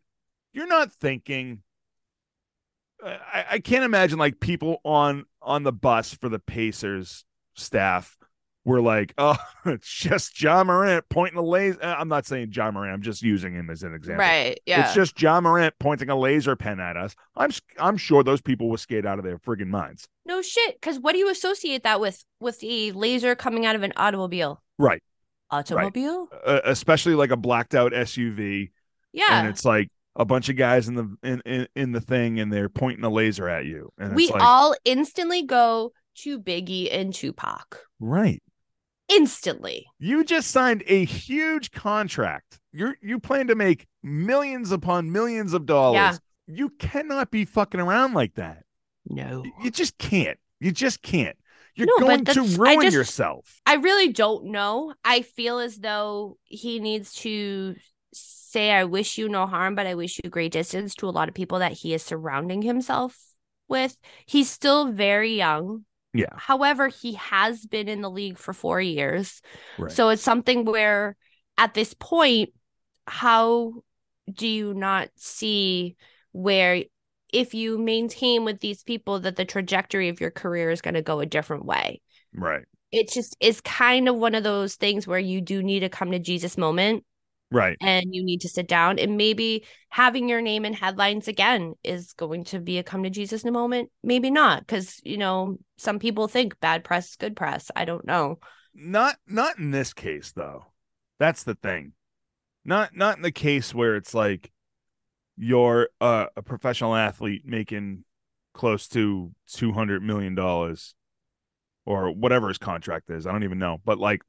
you're 0.52 0.66
not 0.68 0.92
thinking 0.92 1.62
I, 3.04 3.44
I 3.52 3.58
can't 3.58 3.84
imagine 3.84 4.18
like 4.18 4.40
people 4.40 4.80
on 4.84 5.24
on 5.40 5.62
the 5.64 5.72
bus 5.72 6.14
for 6.14 6.28
the 6.28 6.38
pacers 6.38 7.24
staff 7.54 8.16
were 8.64 8.80
like 8.80 9.12
oh 9.18 9.36
it's 9.66 9.92
just 9.92 10.40
ja 10.40 10.62
morant 10.62 11.04
pointing 11.08 11.36
a 11.36 11.42
laser 11.42 11.82
i'm 11.82 12.06
not 12.08 12.24
saying 12.26 12.52
ja 12.54 12.70
morant 12.70 12.94
i'm 12.94 13.02
just 13.02 13.20
using 13.20 13.52
him 13.52 13.68
as 13.70 13.82
an 13.82 13.92
example 13.92 14.20
Right. 14.24 14.60
Yeah. 14.66 14.84
it's 14.84 14.94
just 14.94 15.20
ja 15.20 15.40
morant 15.40 15.74
pointing 15.80 16.08
a 16.10 16.16
laser 16.16 16.54
pen 16.54 16.78
at 16.78 16.96
us 16.96 17.16
i'm 17.36 17.50
I'm 17.78 17.96
sure 17.96 18.22
those 18.22 18.40
people 18.40 18.70
were 18.70 18.78
scared 18.78 19.04
out 19.04 19.18
of 19.18 19.24
their 19.24 19.38
friggin' 19.38 19.66
minds 19.66 20.06
no 20.24 20.40
shit. 20.40 20.80
Because 20.80 21.00
what 21.00 21.12
do 21.14 21.18
you 21.18 21.28
associate 21.30 21.82
that 21.82 22.00
with? 22.00 22.24
With 22.38 22.62
a 22.62 22.92
laser 22.92 23.34
coming 23.34 23.66
out 23.66 23.74
of 23.74 23.82
an 23.82 23.92
automobile? 23.96 24.62
right 24.78 25.02
Automobile? 25.50 26.28
uh, 26.46 26.60
especially 26.64 27.14
like 27.16 27.30
a 27.32 27.36
blacked 27.36 27.74
out 27.74 27.90
suv 27.92 28.70
Yeah. 29.12 29.40
and 29.40 29.48
it's 29.48 29.64
like 29.64 29.88
a 30.16 30.24
bunch 30.24 30.48
of 30.48 30.56
guys 30.56 30.88
in 30.88 30.94
the 30.94 31.16
in, 31.22 31.40
in 31.46 31.68
in 31.74 31.92
the 31.92 32.00
thing 32.00 32.38
and 32.40 32.52
they're 32.52 32.68
pointing 32.68 33.04
a 33.04 33.08
laser 33.10 33.48
at 33.48 33.64
you 33.64 33.90
and 33.98 34.14
we 34.14 34.24
it's 34.24 34.32
like 34.32 34.42
all 34.42 34.74
instantly 34.84 35.42
go 35.42 35.92
to 36.16 36.38
Biggie 36.38 36.88
and 36.94 37.14
Tupac. 37.14 37.80
right 38.00 38.42
Instantly. 39.08 39.86
you 39.98 40.24
just 40.24 40.50
signed 40.50 40.82
a 40.86 41.04
huge 41.04 41.70
contract 41.70 42.60
you're 42.72 42.96
you 43.02 43.18
plan 43.18 43.46
to 43.48 43.54
make 43.54 43.86
millions 44.02 44.72
upon 44.72 45.12
millions 45.12 45.52
of 45.52 45.66
dollars 45.66 45.94
Yeah. 45.96 46.54
you 46.54 46.70
cannot 46.78 47.30
be 47.30 47.44
fucking 47.44 47.80
around 47.80 48.14
like 48.14 48.34
that 48.34 48.64
No. 49.06 49.44
you 49.62 49.70
just 49.70 49.98
can't 49.98 50.38
you 50.60 50.72
just 50.72 51.02
can't 51.02 51.36
you're 51.74 51.88
No, 51.98 52.06
going 52.06 52.24
to 52.26 52.32
that's- 52.34 52.58
I 52.58 52.62
ruin 52.74 52.82
just- 52.82 52.94
yourself 52.94 53.60
I 53.66 53.74
really 53.76 54.12
don't 54.12 54.46
know. 54.46 54.94
I 55.04 55.22
feel 55.22 55.58
as 55.58 55.78
though 55.78 56.36
he 56.44 56.80
needs 56.80 57.14
to 57.16 57.74
say, 58.52 58.70
I 58.70 58.84
wish 58.84 59.18
you 59.18 59.28
no 59.28 59.46
harm, 59.46 59.74
but 59.74 59.86
I 59.86 59.94
wish 59.94 60.20
you 60.22 60.30
great 60.30 60.52
distance 60.52 60.94
to 60.96 61.08
a 61.08 61.10
lot 61.10 61.28
of 61.28 61.34
people 61.34 61.60
that 61.60 61.72
he 61.72 61.94
is 61.94 62.02
surrounding 62.02 62.62
himself 62.62 63.16
with. 63.68 63.96
He's 64.26 64.50
still 64.50 64.92
very 64.92 65.36
young. 65.36 65.84
Yeah. 66.14 66.26
However, 66.34 66.88
he 66.88 67.14
has 67.14 67.64
been 67.64 67.88
in 67.88 68.02
the 68.02 68.10
league 68.10 68.38
for 68.38 68.52
four 68.52 68.80
years. 68.80 69.40
Right. 69.78 69.90
So 69.90 70.10
it's 70.10 70.22
something 70.22 70.64
where 70.64 71.16
at 71.56 71.74
this 71.74 71.94
point, 71.94 72.50
how 73.06 73.82
do 74.32 74.46
you 74.46 74.74
not 74.74 75.08
see 75.16 75.96
where 76.32 76.84
if 77.32 77.54
you 77.54 77.78
maintain 77.78 78.44
with 78.44 78.60
these 78.60 78.82
people 78.82 79.20
that 79.20 79.36
the 79.36 79.44
trajectory 79.44 80.10
of 80.10 80.20
your 80.20 80.30
career 80.30 80.70
is 80.70 80.82
going 80.82 80.94
to 80.94 81.02
go 81.02 81.20
a 81.20 81.26
different 81.26 81.64
way? 81.64 82.00
right 82.34 82.64
it 82.92 83.10
just 83.10 83.36
is 83.40 83.60
kind 83.62 84.08
of 84.08 84.16
one 84.16 84.34
of 84.34 84.44
those 84.44 84.76
things 84.76 85.06
where 85.06 85.18
you 85.18 85.40
do 85.40 85.62
need 85.62 85.80
to 85.80 85.88
come 85.88 86.12
to 86.12 86.18
Jesus 86.18 86.58
moment 86.58 87.04
right 87.52 87.76
and 87.80 88.06
you 88.14 88.24
need 88.24 88.40
to 88.40 88.48
sit 88.48 88.66
down 88.66 88.98
and 88.98 89.16
maybe 89.16 89.64
having 89.88 90.28
your 90.28 90.40
name 90.40 90.64
in 90.64 90.72
headlines 90.72 91.28
again 91.28 91.74
is 91.84 92.12
going 92.14 92.44
to 92.44 92.58
be 92.58 92.78
a 92.78 92.82
come 92.82 93.02
to 93.02 93.10
Jesus 93.10 93.42
in 93.42 93.48
a 93.48 93.52
moment. 93.52 93.90
Maybe 94.02 94.30
not 94.30 94.66
because 94.66 95.00
you 95.04 95.18
know 95.18 95.58
some 95.76 95.98
people 95.98 96.28
think 96.28 96.58
bad 96.60 96.82
press 96.82 97.10
is 97.10 97.16
good 97.16 97.36
press. 97.36 97.70
I 97.76 97.84
don't 97.84 98.06
know. 98.06 98.38
not 98.74 99.16
not 99.26 99.58
in 99.58 99.70
this 99.70 99.92
case 99.92 100.32
though 100.32 100.64
that's 101.18 101.42
the 101.44 101.54
thing 101.54 101.92
not 102.64 102.96
not 102.96 103.16
in 103.16 103.22
the 103.22 103.30
case 103.32 103.74
where 103.74 103.96
it's 103.96 104.14
like 104.14 104.50
you're 105.36 105.88
uh, 106.00 106.26
a 106.36 106.42
professional 106.42 106.94
athlete 106.94 107.42
making 107.44 108.04
close 108.54 108.88
to 108.88 109.32
200 109.52 110.02
million 110.02 110.34
dollars 110.34 110.94
or 111.84 112.10
whatever 112.12 112.48
his 112.48 112.58
contract 112.58 113.10
is 113.10 113.26
i 113.26 113.32
don't 113.32 113.44
even 113.44 113.58
know 113.58 113.78
but 113.84 113.98
like 113.98 114.22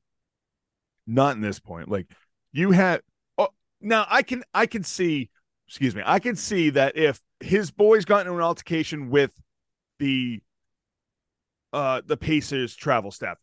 not 1.05 1.36
in 1.36 1.41
this 1.41 1.59
point 1.59 1.89
like 1.89 2.07
you 2.51 2.71
had 2.71 2.99
oh 2.99 3.12
now 3.84 4.05
i 4.09 4.21
can 4.21 4.43
i 4.53 4.65
can 4.65 4.84
see 4.84 5.29
excuse 5.67 5.95
me 5.95 6.01
i 6.05 6.19
can 6.19 6.36
see 6.36 6.69
that 6.69 6.97
if 6.97 7.19
his 7.39 7.71
boys 7.71 8.05
got 8.05 8.21
into 8.21 8.34
an 8.34 8.41
altercation 8.41 9.09
with 9.09 9.34
the 9.99 10.41
uh 11.73 12.01
the 12.05 12.17
pacers 12.17 12.75
travel 12.75 13.11
staff 13.11 13.38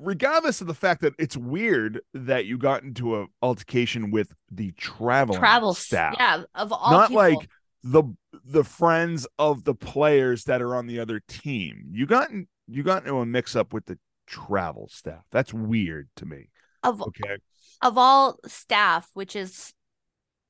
regardless 0.00 0.60
of 0.60 0.66
the 0.66 0.74
fact 0.74 1.00
that 1.00 1.12
it's 1.18 1.36
weird 1.36 2.00
that 2.14 2.46
you 2.46 2.56
got 2.56 2.82
into 2.82 3.20
a 3.20 3.26
altercation 3.42 4.10
with 4.10 4.32
the 4.50 4.70
travel 4.72 5.34
Travel 5.34 5.74
staff 5.74 6.14
yeah, 6.18 6.42
of 6.54 6.72
all 6.72 6.92
not 6.92 7.08
people. 7.08 7.22
like 7.22 7.48
the 7.82 8.04
the 8.44 8.64
friends 8.64 9.26
of 9.38 9.64
the 9.64 9.74
players 9.74 10.44
that 10.44 10.62
are 10.62 10.74
on 10.74 10.86
the 10.86 11.00
other 11.00 11.20
team. 11.28 11.88
You 11.90 12.06
got 12.06 12.30
you 12.66 12.82
got 12.82 13.04
into 13.04 13.18
a 13.18 13.26
mix 13.26 13.56
up 13.56 13.72
with 13.72 13.86
the 13.86 13.98
travel 14.26 14.88
staff. 14.90 15.24
That's 15.30 15.52
weird 15.52 16.08
to 16.16 16.26
me. 16.26 16.50
Of 16.82 17.02
okay 17.02 17.38
of 17.82 17.98
all 17.98 18.38
staff, 18.46 19.08
which 19.14 19.36
is 19.36 19.72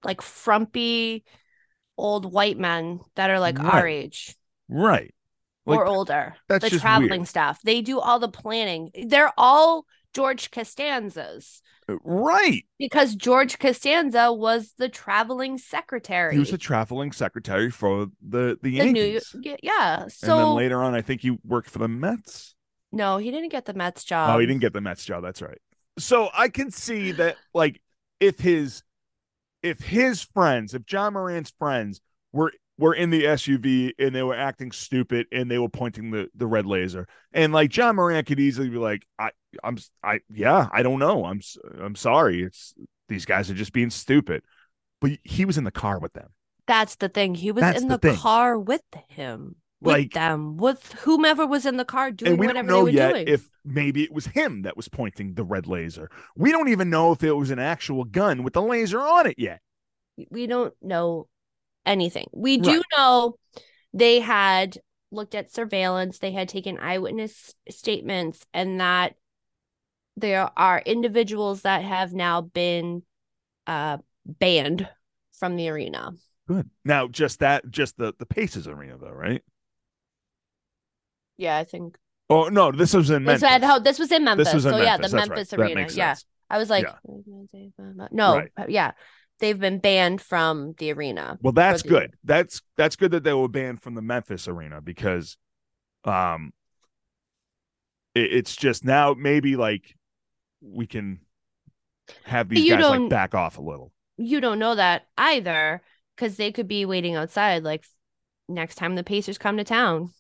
like 0.05 0.23
frumpy 0.23 1.25
old 1.97 2.31
white 2.33 2.59
men 2.59 3.01
that 3.17 3.31
are 3.31 3.41
like 3.41 3.59
our 3.59 3.87
age 3.87 4.37
right 4.69 5.13
Like, 5.67 5.79
or 5.81 5.87
older. 5.87 6.37
that's 6.49 6.63
the 6.65 6.71
just 6.71 6.83
traveling 6.83 7.21
weird. 7.21 7.29
staff. 7.29 7.61
They 7.63 7.83
do 7.83 7.99
all 7.99 8.19
the 8.21 8.29
planning. 8.29 8.91
They're 9.07 9.33
all 9.37 9.85
George 10.15 10.51
Costanzas 10.51 11.61
uh, 11.89 11.97
right 12.05 12.65
because 12.79 13.15
George 13.15 13.59
Costanza 13.59 14.33
was 14.33 14.73
the 14.79 14.89
traveling 14.89 15.59
secretary. 15.59 16.33
he 16.35 16.39
was 16.39 16.53
a 16.53 16.59
traveling 16.59 17.13
secretary 17.13 17.71
for 17.71 18.07
the 18.27 18.57
the 18.63 18.71
the 18.79 18.93
New 18.93 19.03
Yankees 19.05 19.35
yeah. 19.63 19.95
and 20.03 20.03
then 20.05 20.11
So 20.11 20.55
later 20.55 20.83
on 20.83 20.95
i 20.95 21.03
think 21.03 21.21
he 21.21 21.37
worked 21.45 21.69
for 21.71 21.79
the 21.79 21.89
mets 21.89 22.55
no, 22.91 23.19
he 23.19 23.31
didn't 23.31 23.51
get 23.51 23.67
the 23.67 23.75
Mets 23.75 24.03
job. 24.03 24.35
oh 24.35 24.39
he 24.39 24.47
didn't 24.47 24.63
get 24.63 24.73
the 24.73 24.81
mets 24.81 25.05
job 25.05 25.23
that's 25.23 25.43
right 25.43 25.61
so 25.99 26.29
i 26.35 26.49
can 26.49 26.71
see 26.71 27.13
that 27.13 27.37
like 27.55 27.81
if 28.21 28.39
his 28.39 28.83
if 29.63 29.81
his 29.81 30.23
friends 30.23 30.75
if 30.75 30.83
ja 30.91 31.11
morant's 31.11 31.53
friends 31.59 32.01
were 32.33 32.53
were 32.79 32.95
in 32.95 33.11
the 33.11 33.25
suv 33.25 33.93
and 33.99 34.15
they 34.15 34.23
were 34.23 34.37
acting 34.37 34.71
stupid 34.73 35.27
and 35.33 35.51
they 35.51 35.59
were 35.59 35.69
pointing 35.69 36.11
the 36.11 36.29
the 36.35 36.47
red 36.47 36.65
laser 36.67 37.07
and 37.33 37.53
like 37.53 37.77
ja 37.77 37.93
morant 37.93 38.27
could 38.27 38.41
easily 38.41 38.69
be 38.69 38.77
like 38.79 39.05
i 39.19 39.31
i'm 39.65 39.79
i 40.03 40.21
yeah 40.31 40.69
i 40.73 40.83
don't 40.83 40.99
know. 40.99 41.25
I'm 41.25 41.41
i'm 41.81 41.95
sorry. 41.95 42.43
It's 42.43 42.75
these 43.09 43.25
guys 43.25 43.51
are 43.51 43.55
just 43.55 43.73
being 43.73 43.91
stupid. 43.91 44.43
But 45.01 45.13
he 45.23 45.45
was 45.45 45.59
in 45.59 45.65
the 45.65 45.71
car 45.71 45.99
with 45.99 46.13
them. 46.13 46.31
That's 46.67 46.97
the 46.97 47.09
thing. 47.09 47.35
He 47.35 47.53
was 47.53 47.63
That's 47.63 47.81
in 47.81 47.89
the 47.89 47.99
the, 47.99 48.15
car 48.15 48.59
with 48.59 48.83
him, 49.09 49.57
with 49.81 49.93
Like- 49.93 50.13
them, 50.13 50.57
with 50.57 50.93
whomever 51.05 51.47
was 51.47 51.65
in 51.67 51.77
the 51.77 51.85
car 51.85 52.11
doing 52.11 52.33
and 52.33 52.41
we 52.41 52.47
whatever 52.47 52.69
don't 52.69 52.77
know 52.79 52.85
they 52.87 52.93
were 52.93 52.97
yet 52.97 53.13
doing. 53.13 53.29
if 53.29 53.49
maybe 53.65 54.03
it 54.03 54.13
was 54.13 54.27
him 54.27 54.63
that 54.63 54.77
was 54.77 54.89
pointing 54.89 55.35
the 55.35 55.45
red 55.45 55.67
laser 55.67 56.11
we 56.37 56.51
don't 56.51 56.69
even 56.69 56.91
know 56.91 57.13
if 57.13 57.23
it 57.23 57.33
was 57.33 57.51
an 57.51 57.59
actual 57.59 58.03
gun 58.05 58.43
with 58.43 58.55
the 58.55 58.63
laser 58.63 59.01
on 59.01 59.27
it 59.27 59.39
yet 59.39 59.61
we 60.31 60.47
don't 60.49 60.75
know 60.83 61.29
anything. 61.87 62.27
We 62.33 62.59
do 62.59 62.73
Right. 62.79 62.83
know 62.97 63.39
they 63.95 64.19
had 64.21 64.79
looked 65.13 65.35
at 65.37 65.51
surveillance, 65.53 66.19
they 66.19 66.33
had 66.33 66.49
taken 66.49 66.77
eyewitness 66.79 67.55
statements, 67.71 68.45
and 68.53 68.81
that 68.81 69.15
there 70.17 70.51
are 70.57 70.83
individuals 70.85 71.63
that 71.63 71.83
have 71.85 72.13
now 72.13 72.41
been 72.41 73.05
uh, 73.69 73.99
banned 74.27 74.89
from 75.39 75.55
the 75.57 75.69
arena. 75.69 76.13
Good. 76.49 76.69
Now, 76.85 77.07
just 77.07 77.39
that, 77.41 77.71
just 77.71 77.97
the 77.97 78.13
the 78.19 78.27
pacers 78.27 78.67
arena, 78.67 78.99
though, 78.99 79.11
right? 79.13 79.43
Yeah, 81.39 81.57
I 81.57 81.65
think 81.65 81.97
Oh 82.31 82.49
no, 82.49 82.71
this 82.71 82.93
was 82.93 83.09
in 83.09 83.25
this, 83.25 83.41
Memphis. 83.41 83.49
had, 83.49 83.65
oh, 83.65 83.81
this 83.83 83.99
was 83.99 84.13
in 84.13 84.23
Memphis. 84.25 84.49
This 84.49 84.55
was 84.55 84.67
in 84.67 84.73
so 84.73 84.77
Memphis. 84.77 84.87
yeah, 84.87 84.97
the 84.97 85.03
That's 85.03 85.15
right. 85.15 85.29
Memphis 85.29 85.49
That 85.51 85.61
arena. 85.61 85.81
Yeah. 85.91 86.13
sense. 86.15 86.27
I 86.51 86.59
was 86.59 86.69
like, 86.69 86.85
Yeah. 86.85 88.07
no, 88.13 88.37
Right. 88.37 88.51
yeah. 88.69 88.93
they've 89.41 89.59
been 89.59 89.79
banned 89.79 90.21
from 90.21 90.75
the 90.79 90.93
arena. 90.93 91.39
Well, 91.41 91.53
that's 91.53 91.83
the- 91.83 91.89
good. 91.89 92.15
That's 92.25 92.61
that's 92.77 92.97
good 92.97 93.13
that 93.13 93.23
they 93.25 93.33
were 93.33 93.49
banned 93.49 93.81
from 93.83 93.95
the 93.95 94.03
Memphis 94.03 94.47
arena 94.49 94.81
because 94.83 95.39
um 96.05 96.53
it, 98.15 98.33
it's 98.33 98.57
just 98.57 98.85
now 98.85 99.15
maybe 99.15 99.57
like 99.57 99.95
we 100.61 100.87
can 100.87 101.21
have 102.25 102.49
these 102.49 102.65
You 102.65 102.77
guys 102.77 102.85
like 102.99 103.11
back 103.11 103.35
off 103.35 103.59
a 103.59 103.63
little. 103.63 103.93
You 104.17 104.41
don't 104.41 104.59
know 104.59 104.75
that 104.75 105.07
either 105.17 105.83
because 106.17 106.37
they 106.37 106.51
could 106.53 106.67
be 106.69 106.85
waiting 106.85 107.15
outside 107.15 107.63
like 107.65 107.85
next 108.49 108.75
time 108.75 108.97
the 108.97 109.05
Pacers 109.05 109.39
come 109.39 109.57
to 109.59 109.65
town. 109.65 110.11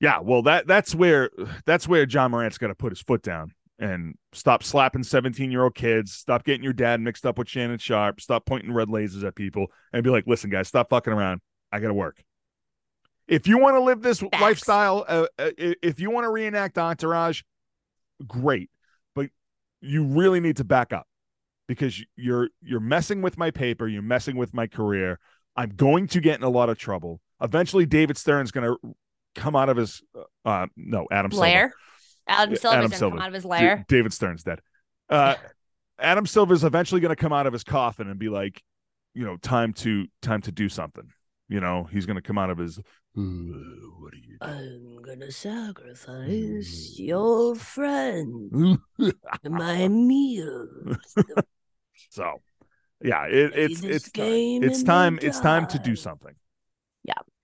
Yeah, 0.00 0.20
well 0.20 0.42
that 0.42 0.66
that's 0.66 0.94
where 0.94 1.30
that's 1.66 1.86
where 1.86 2.08
Ja 2.08 2.28
Morant's 2.28 2.58
got 2.58 2.68
to 2.68 2.74
put 2.74 2.92
his 2.92 3.00
foot 3.00 3.22
down 3.22 3.52
and 3.78 4.14
stop 4.32 4.62
slapping 4.62 5.02
17-year-old 5.02 5.74
kids, 5.74 6.12
stop 6.12 6.44
getting 6.44 6.62
your 6.62 6.74
dad 6.74 7.00
mixed 7.00 7.24
up 7.24 7.38
with 7.38 7.48
Shannon 7.48 7.78
Sharpe, 7.78 8.20
stop 8.20 8.44
pointing 8.44 8.72
red 8.72 8.88
lasers 8.88 9.24
at 9.24 9.34
people 9.34 9.66
and 9.92 10.02
be 10.02 10.10
like, 10.10 10.26
"Listen 10.26 10.50
guys, 10.50 10.68
stop 10.68 10.90
fucking 10.90 11.12
around. 11.12 11.40
I 11.70 11.80
got 11.80 11.88
to 11.88 11.94
work." 11.94 12.22
If 13.28 13.46
you 13.46 13.58
want 13.58 13.76
to 13.76 13.80
live 13.80 14.02
this 14.02 14.20
Facts. 14.20 14.40
lifestyle, 14.40 15.04
uh, 15.08 15.26
uh, 15.38 15.50
if 15.56 16.00
you 16.00 16.10
want 16.10 16.24
to 16.24 16.30
reenact 16.30 16.78
Entourage, 16.78 17.42
great. 18.26 18.70
But 19.14 19.30
you 19.80 20.04
really 20.04 20.40
need 20.40 20.56
to 20.56 20.64
back 20.64 20.92
up 20.92 21.06
because 21.68 22.02
you're 22.16 22.48
you're 22.60 22.80
messing 22.80 23.22
with 23.22 23.38
my 23.38 23.50
paper, 23.50 23.86
you're 23.86 24.02
messing 24.02 24.36
with 24.36 24.52
my 24.52 24.66
career. 24.66 25.18
I'm 25.56 25.70
going 25.70 26.06
to 26.08 26.20
get 26.20 26.38
in 26.38 26.42
a 26.42 26.48
lot 26.48 26.70
of 26.70 26.78
trouble. 26.78 27.20
Eventually 27.40 27.86
David 27.86 28.18
Stern's 28.18 28.50
going 28.50 28.66
to 28.66 28.94
come 29.34 29.54
out 29.56 29.68
of 29.68 29.76
his 29.76 30.02
uh 30.44 30.66
no 30.76 31.06
adam 31.10 31.30
silver 31.30 31.42
Lair. 31.46 31.72
Adam 32.28 32.54
Yeah, 32.54 32.60
Silver's 32.60 32.78
Adam 32.78 32.92
Silver. 32.92 33.16
come 33.16 33.22
out 33.22 33.28
of 33.28 33.34
his 33.34 33.42
D- 33.44 33.48
lair. 33.48 33.84
david 33.88 34.12
stern's 34.12 34.42
dead 34.42 34.60
uh 35.08 35.34
adam 35.98 36.26
silver's 36.26 36.64
eventually 36.64 37.00
going 37.00 37.14
to 37.14 37.16
come 37.20 37.32
out 37.32 37.46
of 37.46 37.52
his 37.52 37.64
coffin 37.64 38.08
and 38.08 38.18
be 38.18 38.28
like 38.28 38.62
you 39.14 39.24
know 39.24 39.36
time 39.38 39.72
to 39.74 40.06
time 40.22 40.40
to 40.42 40.52
do 40.52 40.68
something 40.68 41.08
you 41.48 41.60
know 41.60 41.88
he's 41.92 42.06
going 42.06 42.16
to 42.16 42.22
come 42.22 42.38
out 42.38 42.50
of 42.50 42.58
his 42.58 42.78
"Uh, 42.78 42.82
what 43.98 44.14
are 44.14 44.16
you 44.16 44.36
I'm 44.40 45.02
gonna 45.02 45.30
sacrifice 45.32 46.28
Mm. 46.28 46.98
your 46.98 47.54
friend, 47.56 48.78
my 49.44 49.88
meal. 49.88 50.68
so 52.10 52.40
yeah 53.02 53.24
it, 53.26 53.52
Play 53.52 53.62
it's 53.64 53.82
it's 53.82 54.10
time. 54.12 54.62
it's 54.62 54.82
time 54.82 55.18
it's 55.22 55.40
time 55.40 55.66
to 55.68 55.78
do 55.78 55.96
something 55.96 56.34
Yeah. 56.34 56.39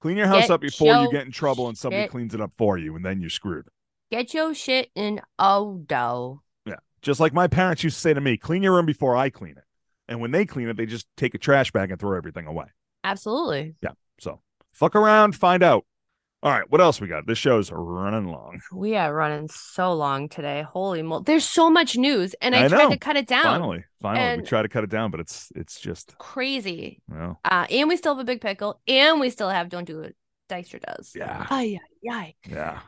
Clean 0.01 0.17
your 0.17 0.27
house 0.27 0.43
Get 0.43 0.51
up 0.51 0.61
before 0.61 0.95
you 1.03 1.11
get 1.11 1.27
in 1.27 1.33
trouble 1.33 1.69
and 1.69 1.77
somebody 1.77 2.05
shit- 2.05 2.11
cleans 2.11 2.35
it 2.35 2.41
up 2.41 2.53
for 2.57 2.79
you 2.79 2.95
and 2.97 3.05
then 3.05 3.21
you're 3.21 3.31
screwed 3.31 3.67
Get 4.11 4.33
your 4.35 4.55
shit 4.55 4.91
in 4.95 5.21
Odo. 5.39 6.43
Yeah. 6.65 6.77
Just 7.03 7.19
like 7.19 7.33
my 7.33 7.49
parents 7.49 7.83
used 7.83 7.97
to 7.97 8.01
say 8.01 8.15
to 8.15 8.21
me, 8.21 8.37
clean 8.37 8.63
your 8.63 8.75
room 8.75 8.87
before 8.87 9.17
I 9.17 9.31
clean 9.31 9.57
it. 9.57 9.65
And 10.09 10.21
when 10.21 10.31
they 10.31 10.47
clean 10.47 10.69
it, 10.69 10.77
they 10.77 10.87
just 10.87 11.09
take 11.17 11.35
a 11.35 11.39
trash 11.39 11.73
bag 11.73 11.91
and 11.91 11.99
throw 11.99 12.17
everything 12.17 12.47
away. 12.47 12.67
Absolutely. 13.03 13.75
Yeah. 13.83 13.91
So 14.21 14.41
fuck 14.73 14.95
around, 14.95 15.35
find 15.35 15.63
out. 15.65 15.85
All 16.47 16.53
right, 16.53 16.71
what 16.71 16.81
else 16.81 17.01
we 17.01 17.09
got? 17.09 17.27
This 17.27 17.39
show's 17.39 17.73
running 17.73 18.29
long. 18.31 18.61
We 18.73 18.95
are 18.95 19.13
running 19.13 19.49
so 19.49 19.93
long 19.95 20.29
today. 20.29 20.63
Holy 20.63 21.03
moly. 21.03 21.25
There's 21.27 21.45
so 21.45 21.69
much 21.69 21.97
news, 21.97 22.37
and 22.41 22.55
I, 22.55 22.67
I 22.67 22.69
tried 22.69 22.79
know. 22.85 22.91
to 22.91 22.97
cut 22.99 23.17
it 23.17 23.27
down. 23.27 23.43
Finally, 23.43 23.85
finally, 24.01 24.25
we 24.25 24.33
And- 24.35 24.47
try 24.47 24.63
to 24.63 24.69
cut 24.69 24.85
it 24.85 24.91
down, 24.91 25.11
but 25.11 25.19
it's 25.19 25.51
it's 25.57 25.81
just 25.81 26.17
Crazy. 26.19 27.03
well, 27.09 27.41
Uh, 27.45 27.67
and 27.69 27.89
we 27.89 27.97
still 27.97 28.15
have 28.15 28.21
a 28.23 28.25
big 28.25 28.41
pickle, 28.41 28.81
and 28.87 29.19
we 29.19 29.29
still 29.31 29.49
have 29.49 29.69
Don't 29.71 29.87
Do 29.87 30.03
It. 30.03 30.15
Dykstra 30.49 30.81
does. 30.83 31.15
yeah, 31.17 31.49
Ay, 31.51 31.81
ay, 32.09 32.13
ay. 32.13 32.35
yeah. 32.49 32.79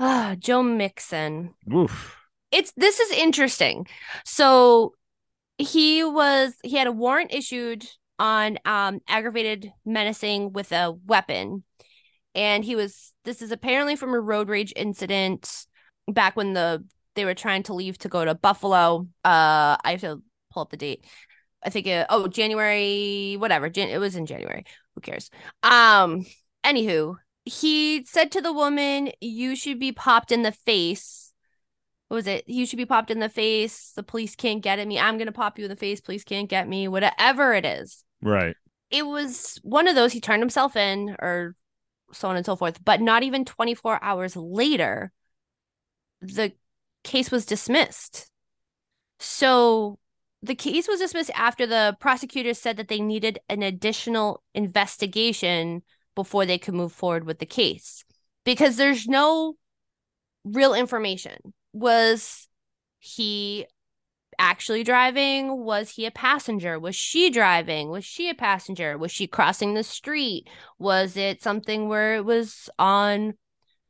Ah, 0.00 0.34
Joe 0.36 0.64
Mixon. 0.64 1.54
Oof. 1.72 2.16
it's 2.50 2.72
this 2.76 2.98
is 2.98 3.12
interesting. 3.12 3.86
So 4.24 4.94
he 5.58 6.02
was 6.02 6.54
he 6.64 6.76
had 6.76 6.88
a 6.88 6.92
warrant 6.92 7.32
issued 7.32 7.86
on 8.18 8.58
um 8.64 8.98
aggravated 9.06 9.70
menacing 9.86 10.52
with 10.52 10.72
a 10.72 10.90
weapon. 11.06 11.62
And 12.34 12.64
he 12.64 12.76
was 12.76 13.12
this 13.24 13.42
is 13.42 13.52
apparently 13.52 13.96
from 13.96 14.14
a 14.14 14.20
road 14.20 14.48
rage 14.48 14.72
incident 14.76 15.66
back 16.08 16.36
when 16.36 16.52
the 16.52 16.84
they 17.14 17.24
were 17.24 17.34
trying 17.34 17.62
to 17.64 17.74
leave 17.74 17.98
to 17.98 18.08
go 18.08 18.24
to 18.24 18.34
Buffalo. 18.34 19.08
Uh 19.24 19.76
I 19.82 19.90
have 19.92 20.00
to 20.00 20.22
pull 20.52 20.62
up 20.62 20.70
the 20.70 20.76
date. 20.76 21.04
I 21.64 21.70
think 21.70 21.86
it, 21.86 22.06
oh 22.10 22.28
January 22.28 23.36
whatever. 23.38 23.68
Jan- 23.68 23.88
it 23.88 23.98
was 23.98 24.16
in 24.16 24.26
January. 24.26 24.64
Who 24.94 25.00
cares? 25.00 25.30
Um 25.62 26.26
anywho, 26.64 27.16
he 27.44 28.04
said 28.04 28.32
to 28.32 28.40
the 28.40 28.52
woman, 28.52 29.10
"You 29.20 29.56
should 29.56 29.78
be 29.78 29.92
popped 29.92 30.32
in 30.32 30.42
the 30.42 30.52
face." 30.52 31.32
What 32.08 32.16
was 32.16 32.26
it? 32.26 32.44
You 32.46 32.66
should 32.66 32.76
be 32.76 32.86
popped 32.86 33.10
in 33.10 33.18
the 33.18 33.28
face. 33.28 33.92
The 33.96 34.02
police 34.02 34.36
can't 34.36 34.62
get 34.62 34.78
at 34.78 34.86
me. 34.86 34.98
I'm 34.98 35.18
gonna 35.18 35.32
pop 35.32 35.58
you 35.58 35.64
in 35.64 35.70
the 35.70 35.76
face. 35.76 36.00
Police 36.00 36.24
can't 36.24 36.48
get 36.48 36.68
me. 36.68 36.86
Whatever 36.88 37.54
it 37.54 37.64
is. 37.64 38.04
Right. 38.22 38.56
It 38.90 39.06
was 39.06 39.58
one 39.62 39.88
of 39.88 39.94
those. 39.94 40.12
He 40.12 40.20
turned 40.20 40.42
himself 40.42 40.76
in, 40.76 41.16
or 41.18 41.56
so 42.12 42.28
on 42.28 42.36
and 42.36 42.46
so 42.46 42.56
forth. 42.56 42.84
But 42.84 43.00
not 43.00 43.22
even 43.22 43.44
24 43.44 44.02
hours 44.02 44.36
later, 44.36 45.12
the 46.20 46.52
case 47.02 47.30
was 47.30 47.46
dismissed. 47.46 48.30
So 49.18 49.98
the 50.42 50.54
case 50.54 50.86
was 50.88 51.00
dismissed 51.00 51.30
after 51.34 51.66
the 51.66 51.96
prosecutors 52.00 52.58
said 52.58 52.76
that 52.76 52.88
they 52.88 53.00
needed 53.00 53.38
an 53.48 53.62
additional 53.62 54.42
investigation 54.54 55.82
before 56.14 56.46
they 56.46 56.58
could 56.58 56.74
move 56.74 56.92
forward 56.92 57.24
with 57.24 57.38
the 57.38 57.46
case 57.46 58.04
because 58.44 58.76
there's 58.76 59.06
no 59.06 59.56
real 60.44 60.74
information. 60.74 61.36
Was 61.72 62.48
he 62.98 63.66
actually 64.38 64.84
driving? 64.84 65.64
Was 65.64 65.90
he 65.90 66.06
a 66.06 66.10
passenger? 66.10 66.78
Was 66.78 66.96
she 66.96 67.30
driving? 67.30 67.90
Was 67.90 68.04
she 68.04 68.28
a 68.28 68.34
passenger? 68.34 68.96
Was 68.98 69.12
she 69.12 69.26
crossing 69.26 69.74
the 69.74 69.82
street? 69.82 70.48
Was 70.78 71.16
it 71.16 71.42
something 71.42 71.88
where 71.88 72.16
it 72.16 72.24
was 72.24 72.68
on 72.78 73.34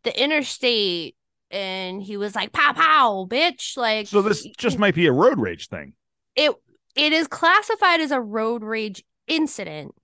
the 0.04 0.22
interstate 0.22 1.16
and 1.50 2.02
he 2.02 2.16
was 2.16 2.34
like 2.34 2.52
pow 2.52 2.72
pow 2.72 3.26
bitch 3.30 3.76
like 3.76 4.08
So 4.08 4.22
this 4.22 4.46
just 4.58 4.78
might 4.78 4.94
be 4.94 5.06
a 5.06 5.12
road 5.12 5.38
rage 5.38 5.68
thing. 5.68 5.94
it 6.36 6.52
it 6.96 7.12
is 7.12 7.26
classified 7.26 8.00
as 8.00 8.10
a 8.10 8.20
road 8.20 8.62
rage 8.62 9.04
incident 9.26 9.94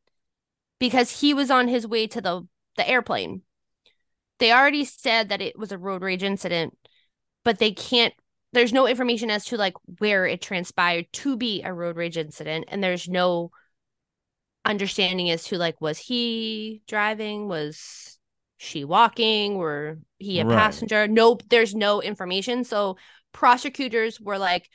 because 0.78 1.20
he 1.20 1.34
was 1.34 1.50
on 1.50 1.68
his 1.68 1.86
way 1.86 2.06
to 2.08 2.20
the 2.20 2.46
the 2.76 2.88
airplane. 2.88 3.42
They 4.38 4.52
already 4.52 4.84
said 4.84 5.28
that 5.28 5.42
it 5.42 5.58
was 5.58 5.70
a 5.72 5.78
road 5.78 6.02
rage 6.02 6.22
incident, 6.22 6.76
but 7.44 7.58
they 7.58 7.72
can't 7.72 8.14
there's 8.52 8.72
no 8.72 8.86
information 8.86 9.30
as 9.30 9.44
to 9.46 9.56
like 9.56 9.74
where 9.98 10.26
it 10.26 10.42
transpired 10.42 11.06
to 11.12 11.36
be 11.36 11.62
a 11.62 11.72
road 11.72 11.96
rage 11.96 12.16
incident 12.16 12.66
and 12.68 12.82
there's 12.82 13.08
no 13.08 13.50
understanding 14.64 15.30
as 15.30 15.44
to 15.44 15.56
like 15.56 15.80
was 15.80 15.98
he 15.98 16.82
driving? 16.86 17.48
Was 17.48 18.18
she 18.58 18.84
walking? 18.84 19.56
Were 19.56 19.98
he 20.18 20.40
a 20.40 20.44
Right. 20.44 20.56
passenger? 20.56 21.08
Nope 21.08 21.42
there's 21.48 21.74
no 21.74 22.02
information. 22.02 22.64
So 22.64 22.96
prosecutors 23.32 24.20
were 24.20 24.38
like 24.38 24.68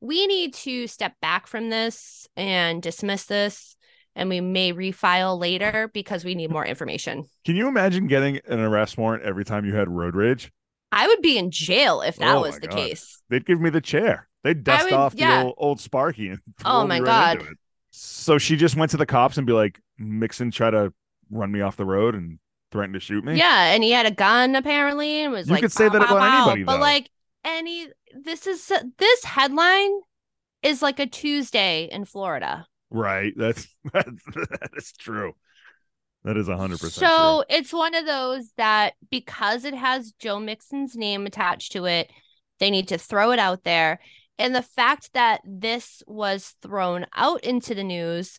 we 0.00 0.26
need 0.26 0.54
to 0.54 0.86
step 0.86 1.14
back 1.20 1.46
from 1.46 1.70
this 1.70 2.28
and 2.36 2.82
dismiss 2.82 3.24
this 3.24 3.76
and 4.14 4.28
we 4.28 4.40
may 4.40 4.72
refile 4.72 5.38
later 5.38 5.90
because 5.92 6.24
we 6.24 6.34
need 6.34 6.50
more 6.50 6.64
information. 6.64 7.24
Can 7.44 7.56
you 7.56 7.68
imagine 7.68 8.06
getting 8.06 8.40
an 8.46 8.60
arrest 8.60 8.96
warrant 8.96 9.24
every 9.24 9.44
time 9.44 9.64
you 9.64 9.74
had 9.74 9.88
road 9.88 10.14
rage? 10.14 10.52
I 10.94 11.06
would 11.06 11.20
be 11.22 11.36
in 11.38 11.50
jail 11.50 12.00
if 12.00 12.16
that 12.16 12.36
Oh 12.36 12.40
was 12.42 12.58
the 12.60 12.68
God. 12.68 12.76
case 12.76 13.20
They'd 13.30 13.46
give 13.46 13.58
me 13.60 13.70
the 13.70 13.80
chair. 13.80 14.28
They'd 14.44 14.62
dust 14.62 14.84
would- 14.84 14.92
off 14.92 15.14
yeah. 15.16 15.38
the 15.40 15.44
old, 15.46 15.54
old 15.56 15.80
Sparky 15.80 16.28
and 16.28 16.40
Oh 16.64 16.86
my 16.86 17.00
right 17.00 17.38
God. 17.38 17.48
So 17.90 18.36
she 18.38 18.56
just 18.56 18.76
went 18.76 18.90
to 18.90 18.96
the 18.98 19.06
cops 19.06 19.38
and 19.38 19.46
be 19.46 19.52
like, 19.54 19.80
Mixon 19.98 20.50
try 20.50 20.70
to 20.70 20.92
run 21.30 21.50
me 21.50 21.60
off 21.62 21.76
the 21.76 21.84
road 21.86 22.14
and 22.14 22.38
threaten 22.70 22.92
to 22.92 23.00
shoot 23.00 23.24
me. 23.24 23.36
Yeah, 23.36 23.72
and 23.72 23.82
he 23.82 23.92
had 23.92 24.04
a 24.04 24.10
gun 24.10 24.54
apparently, 24.56 25.22
and 25.22 25.32
was 25.32 25.48
like, 25.48 25.48
You 25.48 25.52
like, 25.54 25.62
could 25.62 25.72
say 25.72 25.88
that 25.88 25.96
about 25.96 26.08
pow." 26.18 26.42
anybody, 26.50 26.64
But 26.64 26.74
though. 26.74 26.80
like 26.80 27.10
any, 27.44 27.88
this 28.24 28.46
is 28.46 28.70
this 28.98 29.24
headline 29.24 29.92
is 30.62 30.82
like 30.82 30.98
a 30.98 31.06
Tuesday 31.06 31.88
in 31.90 32.04
Florida. 32.04 32.66
Right. 32.90 33.32
That's 33.36 33.66
that, 33.92 34.06
that 34.34 34.70
is 34.76 34.92
true. 34.92 35.34
That 36.24 36.36
is 36.36 36.48
hundred 36.48 36.80
percent. 36.80 37.06
So 37.06 37.44
it's 37.48 37.72
one 37.72 37.94
of 37.94 38.06
those 38.06 38.50
that 38.56 38.94
because 39.10 39.64
it 39.64 39.74
has 39.74 40.12
Joe 40.18 40.38
Mixon's 40.40 40.96
name 40.96 41.26
attached 41.26 41.72
to 41.72 41.84
it, 41.84 42.10
they 42.60 42.70
need 42.70 42.88
to 42.88 42.98
throw 42.98 43.32
it 43.32 43.38
out 43.38 43.64
there. 43.64 44.00
And 44.38 44.54
the 44.54 44.62
fact 44.62 45.10
that 45.12 45.42
this 45.44 46.02
was 46.06 46.54
thrown 46.62 47.06
out 47.14 47.44
into 47.44 47.74
the 47.74 47.84
news 47.84 48.38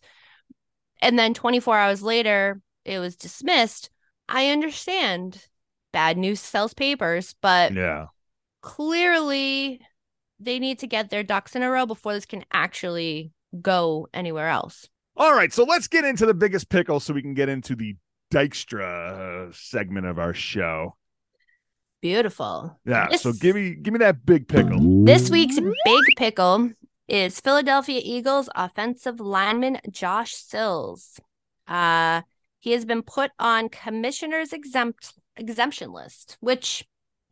and 1.00 1.18
then 1.18 1.32
24 1.32 1.78
hours 1.78 2.02
later 2.02 2.60
it 2.84 2.98
was 2.98 3.16
dismissed, 3.16 3.90
I 4.28 4.50
understand. 4.50 5.46
Bad 5.92 6.18
news 6.18 6.40
sells 6.40 6.74
papers, 6.74 7.34
but. 7.40 7.72
Yeah. 7.72 8.06
clearly 8.60 9.80
they 10.40 10.58
need 10.58 10.80
to 10.80 10.86
get 10.86 11.08
their 11.08 11.22
ducks 11.22 11.54
in 11.56 11.62
a 11.62 11.70
row 11.70 11.86
before 11.86 12.12
this 12.12 12.26
can 12.26 12.44
actually 12.52 13.32
go 13.62 14.08
anywhere 14.12 14.48
else. 14.48 14.88
All 15.16 15.34
right. 15.34 15.52
So 15.52 15.64
let's 15.64 15.88
get 15.88 16.04
into 16.04 16.26
the 16.26 16.34
biggest 16.34 16.68
pickle 16.68 17.00
so 17.00 17.14
we 17.14 17.22
can 17.22 17.34
get 17.34 17.48
into 17.48 17.74
the 17.74 17.96
Dykstra 18.32 19.48
uh, 19.48 19.52
segment 19.52 20.06
of 20.06 20.18
our 20.18 20.34
show. 20.34 20.96
Beautiful. 22.02 22.78
Yeah. 22.84 23.08
This- 23.10 23.22
So 23.22 23.32
give 23.32 23.56
me 23.56 23.74
give 23.74 23.92
me 23.92 23.98
that 23.98 24.24
big 24.26 24.48
pickle. 24.48 25.04
This 25.04 25.30
week's 25.30 25.58
big 25.58 26.02
pickle 26.16 26.70
is 27.08 27.40
Philadelphia 27.40 28.00
Eagles 28.04 28.48
offensive 28.54 29.20
lineman 29.20 29.78
Josh 29.90 30.34
Sills. 30.34 31.18
Uh, 31.66 32.22
he 32.60 32.72
has 32.72 32.84
been 32.84 33.02
put 33.02 33.30
on 33.38 33.68
commissioner's 33.68 34.52
exempt 34.52 35.14
exemption 35.36 35.92
list, 35.92 36.36
which, 36.40 36.84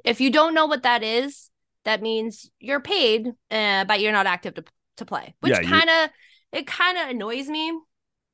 if 0.04 0.20
you 0.20 0.30
don't 0.30 0.54
know 0.54 0.66
what 0.66 0.82
that 0.84 1.02
is, 1.02 1.50
that 1.84 2.02
means 2.02 2.50
you're 2.60 2.80
paid, 2.80 3.28
uh, 3.50 3.84
but 3.84 4.00
you're 4.00 4.12
not 4.12 4.26
active 4.26 4.54
to 4.54 4.64
to 4.98 5.04
play, 5.04 5.34
which 5.40 5.52
Yeah, 5.52 5.62
kind 5.62 5.90
of 5.90 6.10
it 6.54 6.66
kind 6.66 6.98
of 6.98 7.08
annoys 7.08 7.48
me. 7.48 7.78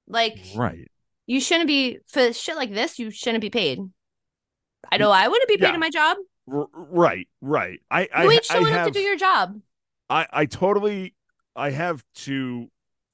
Like, 0.06 0.38
Right. 0.56 0.90
you 1.26 1.40
shouldn't 1.40 1.66
be 1.68 1.98
for 2.08 2.32
shit 2.32 2.56
like 2.56 2.72
this. 2.72 2.98
You 2.98 3.10
shouldn't 3.10 3.40
be 3.42 3.50
paid. 3.50 3.78
I 4.90 4.96
know 4.96 5.10
I 5.10 5.28
wouldn't 5.28 5.48
be 5.48 5.56
paid 5.56 5.68
Yeah. 5.68 5.74
in 5.74 5.80
my 5.80 5.90
job. 5.90 6.16
R- 6.52 6.66
right. 6.72 7.28
Right. 7.40 7.80
I 7.90 8.08
I, 8.12 8.24
You 8.24 8.30
ain't 8.32 8.46
I 8.50 8.54
showing 8.54 8.72
have, 8.72 8.86
up 8.88 8.92
to 8.92 8.98
do 8.98 9.04
your 9.04 9.16
job. 9.16 9.60
I, 10.08 10.26
I 10.32 10.46
totally 10.46 11.14
I 11.54 11.70
have 11.70 12.02
two 12.14 12.68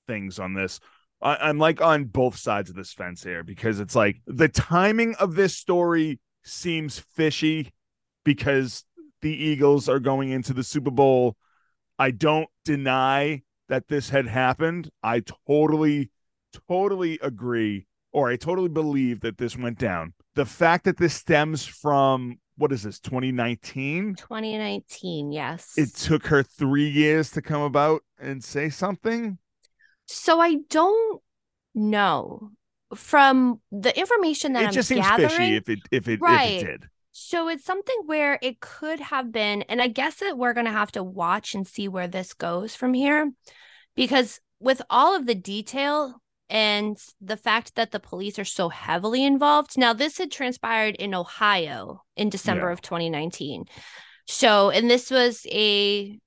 things 0.07 0.39
on 0.39 0.55
this. 0.55 0.81
I, 1.21 1.37
I'm 1.37 1.59
like 1.59 1.81
on 1.81 2.05
both 2.05 2.37
sides 2.37 2.71
of 2.71 2.77
this 2.77 2.93
fence 2.93 3.23
here 3.23 3.43
because 3.43 3.81
it's 3.81 3.95
like 3.97 4.21
the 4.27 4.49
timing 4.49 5.15
of 5.17 5.35
this 5.35 5.57
story 5.57 6.21
seems 6.45 6.99
fishy 6.99 7.73
because 8.25 8.85
the 9.23 9.31
Eagles 9.33 9.89
are 9.89 9.99
going 10.01 10.31
into 10.31 10.53
the 10.55 10.63
Super 10.65 10.91
Bowl. 10.91 11.37
I 11.99 12.11
don't 12.13 12.49
deny 12.65 13.43
that 13.69 13.89
this 13.89 14.11
had 14.11 14.27
happened. 14.27 14.91
I 15.03 15.23
totally, 15.47 16.11
totally 16.69 17.19
agree, 17.23 17.87
or 18.13 18.29
I 18.31 18.37
totally 18.37 18.69
believe 18.69 19.21
that 19.21 19.39
this 19.39 19.57
went 19.57 19.79
down. 19.79 20.15
The 20.35 20.47
fact 20.47 20.85
that 20.85 20.99
this 20.99 21.15
stems 21.15 21.65
from 21.67 22.39
what 22.59 22.73
is 22.73 22.85
this, 22.85 22.99
2019? 23.01 24.15
2019, 24.15 25.31
yes. 25.33 25.75
it 25.77 25.95
took 25.95 26.27
her 26.29 26.43
three 26.43 26.89
years 26.89 27.31
to 27.33 27.43
come 27.43 27.61
about 27.63 28.03
and 28.19 28.43
say 28.43 28.71
something. 28.71 29.39
so 30.07 30.41
I 30.41 30.57
don't 30.71 31.21
know 31.75 32.53
from 32.95 33.61
the 33.73 33.99
information 33.99 34.53
that 34.55 34.63
It 34.63 34.67
I'm 34.69 34.73
just 34.73 34.89
seems 34.89 35.01
gathering. 35.03 35.29
fishy 35.29 35.57
if 35.57 35.69
it 35.69 35.79
if 35.91 36.09
it 36.09 36.21
Right. 36.21 36.53
if 36.57 36.63
it 36.63 36.67
did. 36.67 36.85
So 37.19 37.49
it's 37.49 37.65
something 37.65 37.97
where 38.05 38.39
it 38.43 38.61
could 38.61 39.01
have 39.01 39.33
been, 39.33 39.63
and 39.63 39.81
I 39.81 39.89
guess 39.89 40.17
that 40.17 40.37
we're 40.37 40.53
going 40.53 40.67
to 40.67 40.71
have 40.73 40.93
to 40.93 41.03
watch 41.03 41.55
and 41.55 41.67
see 41.67 41.89
where 41.89 42.07
this 42.07 42.35
goes 42.35 42.77
from 42.77 42.93
here. 42.93 43.33
Because 43.95 44.39
with 44.61 44.83
all 44.91 45.17
of 45.17 45.25
the 45.25 45.35
detail 45.35 46.21
and 46.51 46.99
the 47.23 47.39
fact 47.39 47.75
that 47.77 47.91
the 47.91 48.01
police 48.01 48.39
are 48.39 48.45
so 48.45 48.69
heavily 48.69 49.25
involved, 49.25 49.79
now 49.79 49.95
this 49.95 50.19
had 50.19 50.31
transpired 50.31 50.95
in 50.97 51.15
Ohio 51.15 52.03
in 52.17 52.29
December 52.29 52.67
Yeah. 52.67 52.73
of 52.75 52.83
2019. 52.83 53.65
So, 54.27 54.69
and 54.69 54.91
this 54.91 55.11
was 55.11 55.47
a 55.51 56.19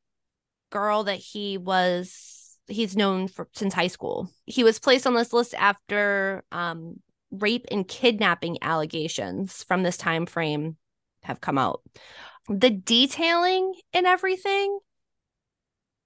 girl 0.72 1.04
that 1.04 1.20
he 1.20 1.60
was, 1.60 2.58
he's 2.68 2.98
known 2.98 3.28
for 3.28 3.48
since 3.54 3.76
high 3.76 3.88
school. 3.88 4.28
He 4.48 4.64
was 4.64 4.80
placed 4.80 5.06
on 5.06 5.14
this 5.14 5.34
list 5.34 5.54
after 5.54 6.44
um, 6.52 7.00
rape 7.32 7.66
and 7.72 7.88
kidnapping 7.88 8.58
allegations 8.62 9.64
from 9.64 9.84
this 9.84 9.98
time 9.98 10.26
frame 10.26 10.78
have 11.24 11.42
come 11.42 11.58
out. 11.58 11.82
The 12.48 12.70
detailing 12.70 13.74
and 13.94 14.08
everything 14.08 14.80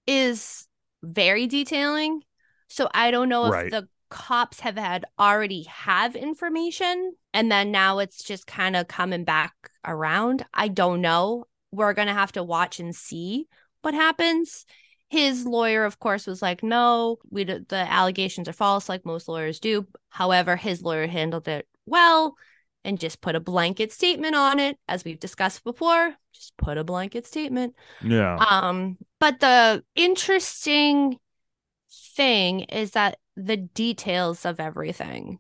is 0.06 0.68
very 1.02 1.48
detailing. 1.48 2.22
So 2.68 2.90
I 2.94 3.12
don't 3.12 3.30
know 3.30 3.54
if 3.54 3.72
the 3.72 3.88
cops 4.10 4.60
have 4.60 4.78
had 4.78 5.06
already 5.18 5.64
have 5.64 6.16
information 6.16 7.14
and 7.34 7.52
then 7.52 7.72
now 7.72 8.00
it's 8.00 8.24
just 8.24 8.46
kind 8.46 8.76
of 8.76 8.88
coming 8.88 9.24
back 9.24 9.54
around. 9.86 10.46
I 10.54 10.68
don't 10.68 11.02
know. 11.02 11.46
We're 11.72 11.94
going 11.94 12.08
to 12.08 12.14
have 12.14 12.32
to 12.34 12.44
watch 12.44 12.80
and 12.80 12.96
see 12.96 13.48
what 13.82 13.94
happens. 13.94 14.66
His 15.14 15.46
lawyer, 15.46 15.86
of 15.86 16.00
course, 16.00 16.26
was 16.26 16.42
like, 16.42 16.64
"No, 16.64 17.20
we 17.30 17.44
d- 17.44 17.60
the 17.68 17.76
allegations 17.76 18.50
are 18.50 18.54
false, 18.54 18.90
like 18.90 19.06
most 19.06 19.28
lawyers 19.28 19.60
do." 19.60 19.86
However, 20.10 20.56
his 20.56 20.82
lawyer 20.82 21.06
handled 21.06 21.48
it 21.48 21.68
well 21.86 22.36
and 22.84 23.00
just 23.00 23.22
put 23.22 23.36
a 23.36 23.40
blanket 23.40 23.92
statement 23.92 24.36
on 24.36 24.60
it, 24.60 24.80
as 24.88 25.04
we've 25.04 25.20
discussed 25.20 25.64
before. 25.64 26.16
Just 26.34 26.58
put 26.58 26.80
a 26.80 26.84
blanket 26.84 27.28
statement. 27.28 27.76
Yeah. 28.04 28.38
Um, 28.38 28.98
but 29.20 29.40
the 29.40 29.84
interesting 29.96 31.20
thing 32.16 32.62
is 32.62 32.92
that 32.92 33.20
the 33.36 33.58
details 33.58 34.46
of 34.46 34.60
everything. 34.60 35.40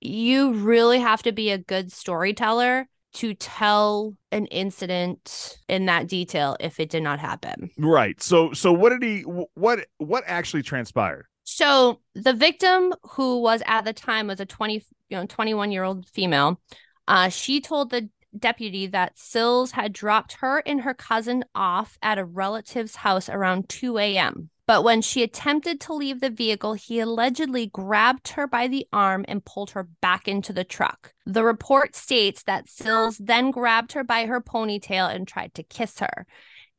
You 0.00 0.54
really 0.54 1.00
have 1.00 1.22
to 1.24 1.32
be 1.32 1.50
a 1.50 1.58
good 1.58 1.92
storyteller 1.92 2.88
to 3.14 3.34
tell 3.34 4.14
an 4.32 4.46
incident 4.46 5.58
in 5.68 5.86
that 5.86 6.08
detail 6.08 6.56
if 6.60 6.78
it 6.80 6.90
did 6.90 7.02
not 7.02 7.18
happen. 7.18 7.70
right. 7.78 8.20
So 8.22 8.52
so 8.52 8.72
what 8.72 8.90
did 8.90 9.02
he 9.02 9.22
what 9.22 9.86
what 9.98 10.24
actually 10.26 10.62
transpired? 10.62 11.26
So 11.44 12.00
the 12.14 12.32
victim, 12.32 12.94
who 13.02 13.40
was 13.40 13.62
at 13.66 13.84
the 13.84 13.92
time 13.92 14.26
was 14.28 14.40
a 14.40 14.46
20, 14.46 14.82
you 15.10 15.16
know, 15.16 15.26
21 15.26 15.70
year 15.70 15.84
old 15.84 16.08
female, 16.08 16.60
uh, 17.06 17.28
she 17.28 17.60
told 17.60 17.90
the 17.90 18.08
deputy 18.36 18.86
that 18.88 19.18
Sills 19.18 19.72
had 19.72 19.92
dropped 19.92 20.38
her 20.40 20.62
and 20.66 20.80
her 20.80 20.94
cousin 20.94 21.44
off 21.54 21.98
at 22.02 22.18
a 22.18 22.24
relative's 22.24 22.96
house 22.96 23.28
around 23.28 23.68
2 23.68 23.98
a.m. 23.98 24.50
But 24.66 24.82
when 24.82 25.02
she 25.02 25.22
attempted 25.22 25.80
to 25.82 25.92
leave 25.92 26.20
the 26.20 26.30
vehicle, 26.30 26.72
he 26.72 26.98
allegedly 26.98 27.66
grabbed 27.66 28.28
her 28.28 28.46
by 28.46 28.66
the 28.66 28.86
arm 28.92 29.24
and 29.28 29.44
pulled 29.44 29.70
her 29.72 29.88
back 30.00 30.26
into 30.26 30.54
the 30.54 30.64
truck. 30.64 31.12
The 31.26 31.44
report 31.44 31.94
states 31.94 32.42
that 32.44 32.70
Sills 32.70 33.18
then 33.18 33.50
grabbed 33.50 33.92
her 33.92 34.02
by 34.02 34.24
her 34.24 34.40
ponytail 34.40 35.14
and 35.14 35.28
tried 35.28 35.52
to 35.54 35.62
kiss 35.62 35.98
her. 35.98 36.26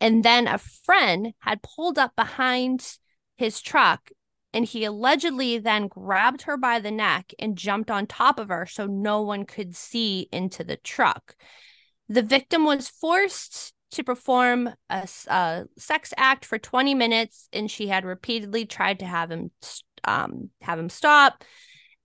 And 0.02 0.24
then 0.24 0.48
a 0.48 0.58
friend 0.58 1.34
had 1.40 1.62
pulled 1.62 2.00
up 2.00 2.16
behind 2.16 2.98
his 3.38 3.62
truck 3.62 4.10
and 4.56 4.64
he 4.66 4.86
allegedly 4.86 5.58
then 5.58 5.90
grabbed 5.90 6.44
her 6.44 6.56
by 6.56 6.80
the 6.80 6.90
neck 6.90 7.34
and 7.38 7.58
jumped 7.58 7.92
on 7.92 8.08
top 8.08 8.40
of 8.40 8.48
her 8.48 8.66
so 8.66 8.86
no 8.88 9.22
one 9.22 9.44
could 9.44 9.76
see 9.76 10.30
into 10.32 10.64
the 10.64 10.78
truck. 10.78 11.36
The 12.08 12.22
victim 12.22 12.64
was 12.64 12.88
forced 12.88 13.74
to 13.96 14.04
perform 14.04 14.70
a 14.90 15.08
sex 15.78 16.14
act 16.18 16.46
for 16.46 16.58
20 16.58 16.94
minutes 16.94 17.48
and 17.52 17.70
she 17.70 17.88
had 17.88 18.06
repeatedly 18.06 18.66
tried 18.66 19.00
to 19.00 19.06
have 19.06 19.32
him 19.32 19.52
um, 20.04 20.50
have 20.62 20.78
him 20.78 20.90
stop. 20.90 21.44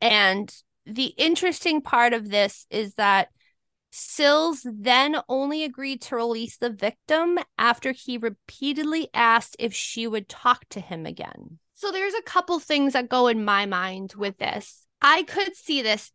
And 0.00 0.52
the 0.86 1.12
interesting 1.16 1.82
part 1.82 2.12
of 2.12 2.30
this 2.30 2.66
is 2.70 2.94
that 2.94 3.28
Sills 3.92 4.64
then 4.64 5.16
only 5.28 5.64
agreed 5.64 6.00
to 6.02 6.16
release 6.16 6.56
the 6.56 6.70
victim 6.70 7.38
after 7.58 7.92
he 7.92 8.16
repeatedly 8.16 9.08
asked 9.12 9.56
if 9.58 9.74
she 9.74 10.06
would 10.06 10.28
talk 10.28 10.64
to 10.70 10.80
him 10.80 11.06
again. 11.06 11.58
So 11.72 11.90
there's 11.90 12.14
a 12.14 12.22
couple 12.22 12.60
things 12.60 12.92
that 12.92 13.08
go 13.08 13.26
in 13.26 13.44
my 13.44 13.66
mind 13.66 14.14
with 14.16 14.38
this. 14.38 14.86
I 15.02 15.24
could 15.24 15.56
see 15.56 15.82
this 15.82 16.12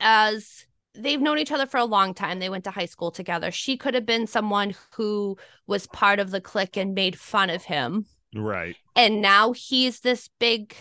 as 0.00 0.66
they've 0.98 1.20
known 1.20 1.38
each 1.38 1.52
other 1.52 1.66
for 1.66 1.78
a 1.78 1.84
long 1.84 2.14
time. 2.14 2.38
They 2.38 2.50
went 2.50 2.64
to 2.64 2.70
high 2.70 2.86
school 2.86 3.10
together. 3.10 3.50
She 3.50 3.76
could 3.76 3.94
have 3.94 4.06
been 4.06 4.26
someone 4.26 4.74
who 4.94 5.36
was 5.66 5.86
part 5.86 6.18
of 6.18 6.30
the 6.30 6.40
clique 6.40 6.76
and 6.76 6.94
made 6.94 7.18
fun 7.18 7.50
of 7.50 7.64
him. 7.64 8.06
Right. 8.34 8.76
And 8.96 9.22
now 9.22 9.52
he's 9.52 10.00
this 10.00 10.28
big 10.38 10.74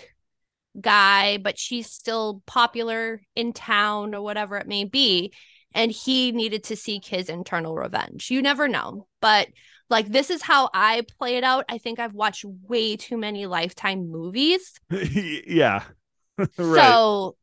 guy, 0.79 1.37
but 1.37 1.57
she's 1.57 1.89
still 1.89 2.41
popular 2.45 3.21
in 3.35 3.53
town 3.53 4.13
or 4.13 4.21
whatever 4.21 4.57
it 4.57 4.67
may 4.67 4.83
be. 4.83 5.33
And 5.73 5.91
he 5.91 6.31
needed 6.31 6.63
to 6.65 6.75
seek 6.75 7.05
his 7.05 7.29
internal 7.29 7.75
revenge. 7.75 8.31
You 8.31 8.41
never 8.41 8.67
know. 8.67 9.07
But 9.21 9.47
like, 9.89 10.07
this 10.07 10.29
is 10.29 10.41
how 10.41 10.69
I 10.73 11.03
play 11.17 11.37
it 11.37 11.43
out. 11.43 11.65
I 11.69 11.77
think 11.77 11.99
I've 11.99 12.13
watched 12.13 12.45
way 12.45 12.97
too 12.97 13.17
many 13.17 13.45
Lifetime 13.45 14.09
movies. 14.09 14.79
yeah. 14.89 15.83
right. 16.37 16.49
So, 16.57 17.35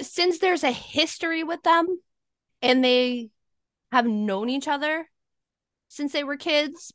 since 0.00 0.38
there's 0.38 0.64
a 0.64 0.70
history 0.70 1.44
with 1.44 1.62
them 1.62 1.86
and 2.62 2.84
they 2.84 3.30
have 3.92 4.06
known 4.06 4.48
each 4.48 4.68
other 4.68 5.08
since 5.88 6.12
they 6.12 6.24
were 6.24 6.36
kids, 6.36 6.92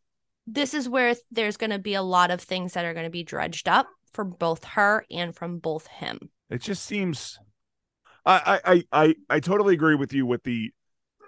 this 0.47 0.73
is 0.73 0.89
where 0.89 1.15
there's 1.31 1.57
going 1.57 1.69
to 1.69 1.79
be 1.79 1.93
a 1.93 2.01
lot 2.01 2.31
of 2.31 2.41
things 2.41 2.73
that 2.73 2.85
are 2.85 2.93
going 2.93 3.05
to 3.05 3.09
be 3.09 3.23
dredged 3.23 3.67
up 3.67 3.87
for 4.11 4.23
both 4.23 4.63
her 4.65 5.05
and 5.09 5.35
from 5.35 5.59
both 5.59 5.87
him. 5.87 6.29
it 6.49 6.61
just 6.61 6.85
seems 6.85 7.39
I, 8.25 8.59
I 8.63 8.83
I 8.91 9.15
I 9.29 9.39
totally 9.39 9.73
agree 9.73 9.95
with 9.95 10.13
you 10.13 10.25
with 10.25 10.43
the 10.43 10.71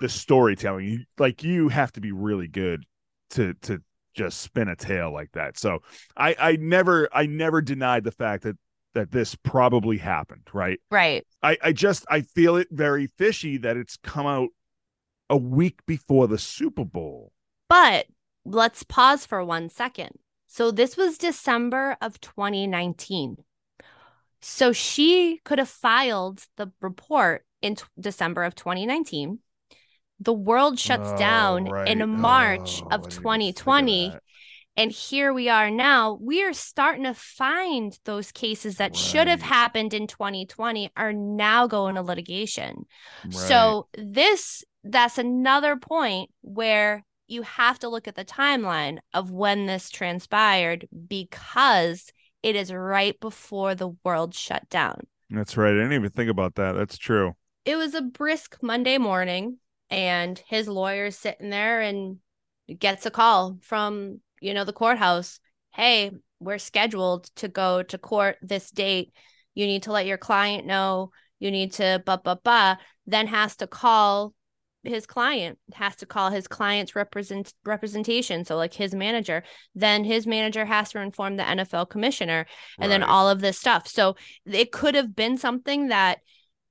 the 0.01 0.10
storytelling. 0.10 1.06
Like 1.18 1.43
you 1.43 1.70
have 1.70 1.91
to 1.93 2.01
be 2.01 2.12
really 2.12 2.47
good 2.47 2.86
to 3.32 3.54
to 3.62 3.82
just 4.14 4.41
spin 4.41 4.68
a 4.68 4.76
tale 4.76 5.12
like 5.12 5.32
that. 5.32 5.58
So 5.58 5.80
I 6.16 6.36
I 6.38 6.56
never 6.58 7.10
I 7.12 7.26
never 7.26 7.62
denied 7.62 8.04
the 8.04 8.12
fact 8.12 8.43
that 8.43 8.58
that 8.93 9.11
this 9.11 9.35
probably 9.35 9.97
happened, 9.97 10.47
right? 10.53 10.79
Right. 10.91 11.25
I 11.41 11.57
I 11.61 11.71
just 11.73 12.05
I 12.09 12.21
feel 12.21 12.55
it 12.57 12.67
very 12.71 13.07
fishy 13.07 13.57
that 13.57 13.77
it's 13.77 13.97
come 13.97 14.25
out 14.27 14.49
a 15.29 15.37
week 15.37 15.85
before 15.85 16.27
the 16.27 16.37
Super 16.37 16.85
Bowl. 16.85 17.31
But 17.69 18.07
let's 18.45 18.83
pause 18.83 19.25
for 19.25 19.43
one 19.43 19.69
second. 19.69 20.11
So 20.47 20.69
this 20.69 20.95
was 20.95 21.17
December 21.17 21.97
of 22.01 22.21
2019. 22.21 23.37
So 24.41 24.71
she 24.73 25.39
could 25.45 25.59
have 25.59 25.69
filed 25.69 26.45
the 26.57 26.71
report 26.81 27.45
in 27.61 27.75
t- 27.75 27.85
December 27.99 28.43
of 28.43 28.55
2019. 28.55 29.39
The 30.19 30.33
world 30.33 30.79
shuts 30.79 31.13
Oh, 31.13 31.17
down 31.17 31.65
right. 31.65 31.87
in 31.87 32.07
March 32.09 32.83
Oh, 32.83 32.89
I 32.91 32.95
of 32.95 33.01
didn't 33.01 33.13
even 33.13 33.45
think 33.55 33.55
of 33.55 33.59
2020. 33.63 34.19
And 34.76 34.91
here 34.91 35.34
we 35.34 35.49
are 35.49 35.69
now. 35.69 36.17
We 36.19 36.43
are 36.43 36.53
starting 36.53 37.03
to 37.03 37.13
find 37.13 37.97
those 38.05 38.32
cases 38.32 38.78
that 38.78 38.95
should 38.95 39.28
have 39.28 39.41
happened 39.41 39.93
in 39.93 40.07
2020 40.07 40.91
are 40.97 41.13
now 41.13 41.67
going 41.67 41.95
to 41.95 42.01
litigation. 42.01 42.86
Right. 43.24 43.34
So 43.34 43.88
this 43.95 44.63
that's 44.84 45.17
another 45.17 45.78
point 45.78 46.32
where 46.41 47.05
you 47.28 47.43
have 47.43 47.80
to 47.80 47.89
look 47.89 48.07
at 48.07 48.15
the 48.15 48.26
timeline 48.26 48.97
of 49.13 49.32
when 49.32 49.65
this 49.65 49.89
transpired 49.89 50.88
because 51.07 52.11
it 52.41 52.55
is 52.55 52.74
right 52.74 53.17
before 53.19 53.76
the 53.76 53.95
world 54.03 54.36
shut 54.36 54.67
down. 54.69 55.07
that's 55.30 55.55
right. 55.55 55.69
I 55.71 55.78
didn't 55.78 55.93
even 55.93 56.09
think 56.09 56.30
about 56.30 56.55
that. 56.55 56.74
That's 56.74 56.97
true. 56.97 57.34
It 57.65 57.78
was 57.78 57.95
a 57.95 58.01
brisk 58.01 58.57
Monday 58.61 58.97
morning 58.97 59.57
and 59.89 60.41
his 60.47 60.67
lawyer's 60.67 61.15
sitting 61.15 61.49
there 61.49 61.80
and 61.80 62.17
gets 62.78 63.05
a 63.05 63.11
call 63.11 63.57
from, 63.61 64.19
you 64.43 64.53
know, 64.53 64.65
the 64.65 64.73
courthouse. 64.73 65.39
Hey, 65.71 66.11
we're 66.39 66.57
scheduled 66.57 67.25
to 67.37 67.47
go 67.47 67.83
to 67.83 67.97
court 67.97 68.37
this 68.41 68.69
date. 68.69 69.13
You 69.55 69.65
need 69.65 69.83
to 69.83 69.91
let 69.91 70.05
your 70.05 70.17
client 70.17 70.67
know. 70.67 71.11
You 71.39 71.51
need 71.51 71.73
to 71.73 72.01
blah 72.05 72.17
blah 72.17 72.35
blah. 72.35 72.77
Then 73.07 73.27
has 73.27 73.55
to 73.57 73.67
call 73.67 74.33
his 74.83 75.05
client, 75.05 75.57
has 75.73 75.95
to 75.97 76.05
call 76.05 76.29
his 76.29 76.47
client's 76.47 76.95
represent 76.95 77.53
representation. 77.63 78.43
So 78.43 78.57
like 78.57 78.73
his 78.73 78.93
manager. 78.93 79.43
Then 79.73 80.03
his 80.03 80.27
manager 80.27 80.65
has 80.65 80.91
to 80.91 81.01
inform 81.01 81.37
the 81.37 81.43
NFL 81.43 81.89
commissioner 81.89 82.45
and 82.79 82.91
then 82.91 83.03
all 83.03 83.29
of 83.29 83.39
this 83.39 83.57
stuff. 83.57 83.87
So 83.87 84.15
it 84.45 84.71
could 84.71 84.95
have 84.95 85.15
been 85.15 85.37
something 85.37 85.87
that 85.87 86.19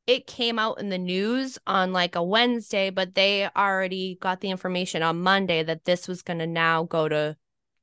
it 0.07 0.27
came 0.27 0.59
out 0.59 0.81
in 0.81 0.89
the 0.89 0.99
news 0.99 1.59
on 1.67 1.93
like 1.93 2.17
a 2.17 2.23
Wednesday, 2.23 2.91
but 2.91 3.15
they 3.15 3.49
already 3.57 4.19
got 4.21 4.41
the 4.41 4.51
information 4.51 5.03
on 5.03 5.23
Monday 5.23 5.63
that 5.63 5.85
this 5.85 6.09
was 6.09 6.23
going 6.23 6.41
to 6.41 6.47
now 6.47 6.83
go 6.85 7.09
to 7.09 7.37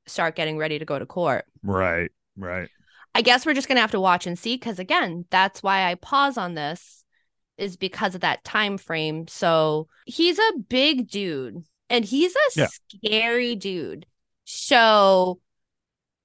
start 0.09 0.35
getting 0.35 0.57
ready 0.57 0.79
to 0.79 0.85
go 0.85 0.97
to 0.99 1.05
court. 1.05 1.45
Right. 1.63 2.11
Right. 2.37 2.69
I 3.15 3.21
guess 3.21 3.45
we're 3.45 3.53
just 3.55 3.67
going 3.67 3.75
to 3.77 3.81
have 3.81 3.91
to 3.91 3.99
watch 3.99 4.27
and 4.27 4.37
see 4.37 4.55
because 4.55 4.79
again, 4.79 5.25
that's 5.29 5.63
why 5.63 5.89
I 5.89 5.95
pause 5.95 6.37
on 6.37 6.53
this 6.53 7.03
is 7.57 7.75
because 7.75 8.15
of 8.15 8.21
that 8.21 8.43
time 8.43 8.77
frame. 8.77 9.27
So, 9.27 9.87
he's 10.05 10.39
a 10.39 10.53
big 10.69 11.09
dude 11.09 11.63
and 11.89 12.05
he's 12.05 12.35
a 12.35 12.39
Yeah. 12.55 12.67
scary 12.87 13.55
dude. 13.55 14.05
So, 14.45 15.39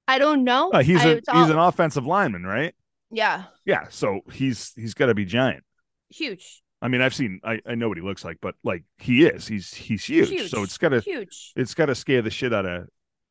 I 0.06 0.18
don't 0.18 0.44
know. 0.44 0.70
Uh, 0.70 0.82
he's 0.82 1.00
I- 1.04 1.08
a 1.08 1.20
all- 1.28 1.40
he's 1.42 1.50
an 1.50 1.58
offensive 1.58 2.04
lineman, 2.06 2.44
right? 2.44 2.74
yeah, 3.10 3.44
Yeah. 3.64 3.88
So 3.90 4.20
he's 4.32 4.72
he's 4.74 4.92
got 4.94 5.06
to 5.06 5.14
be 5.14 5.24
giant. 5.24 5.64
huge. 6.10 6.62
I 6.82 6.88
mean, 6.88 7.00
I've 7.00 7.14
seen 7.14 7.40
I, 7.42 7.60
I 7.66 7.74
know 7.76 7.88
what 7.88 7.96
he 7.96 8.02
looks 8.02 8.24
like, 8.24 8.36
but 8.42 8.54
like 8.62 8.84
he 8.98 9.24
is. 9.24 9.46
He's 9.48 9.72
he's 9.72 10.04
huge. 10.04 10.28
Huge. 10.28 10.50
So 10.50 10.62
it's 10.62 10.76
gotta 10.76 11.00
Huge. 11.00 11.52
it's 11.56 11.72
gotta 11.74 11.94
scare 11.94 12.20
the 12.22 12.30
shit 12.30 12.52
out 12.52 12.66
of 12.66 12.88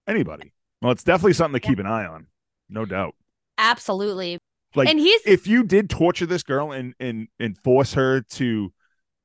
anybody. 0.07 0.53
Well, 0.81 0.91
it's 0.91 1.03
definitely 1.03 1.33
something 1.33 1.59
to 1.59 1.67
keep 1.67 1.79
an 1.79 1.85
eye 1.85 2.05
on. 2.05 2.27
No 2.69 2.81
mm-hmm. 2.81 2.91
doubt. 2.91 3.15
Absolutely. 3.57 4.39
Like 4.75 4.89
and 4.89 4.99
he's 4.99 5.21
if 5.25 5.45
you 5.47 5.63
did 5.63 5.89
torture 5.89 6.25
this 6.25 6.43
girl 6.43 6.71
and 6.71 6.95
and 6.99 7.27
and 7.39 7.57
force 7.59 7.93
her 7.93 8.21
to 8.21 8.73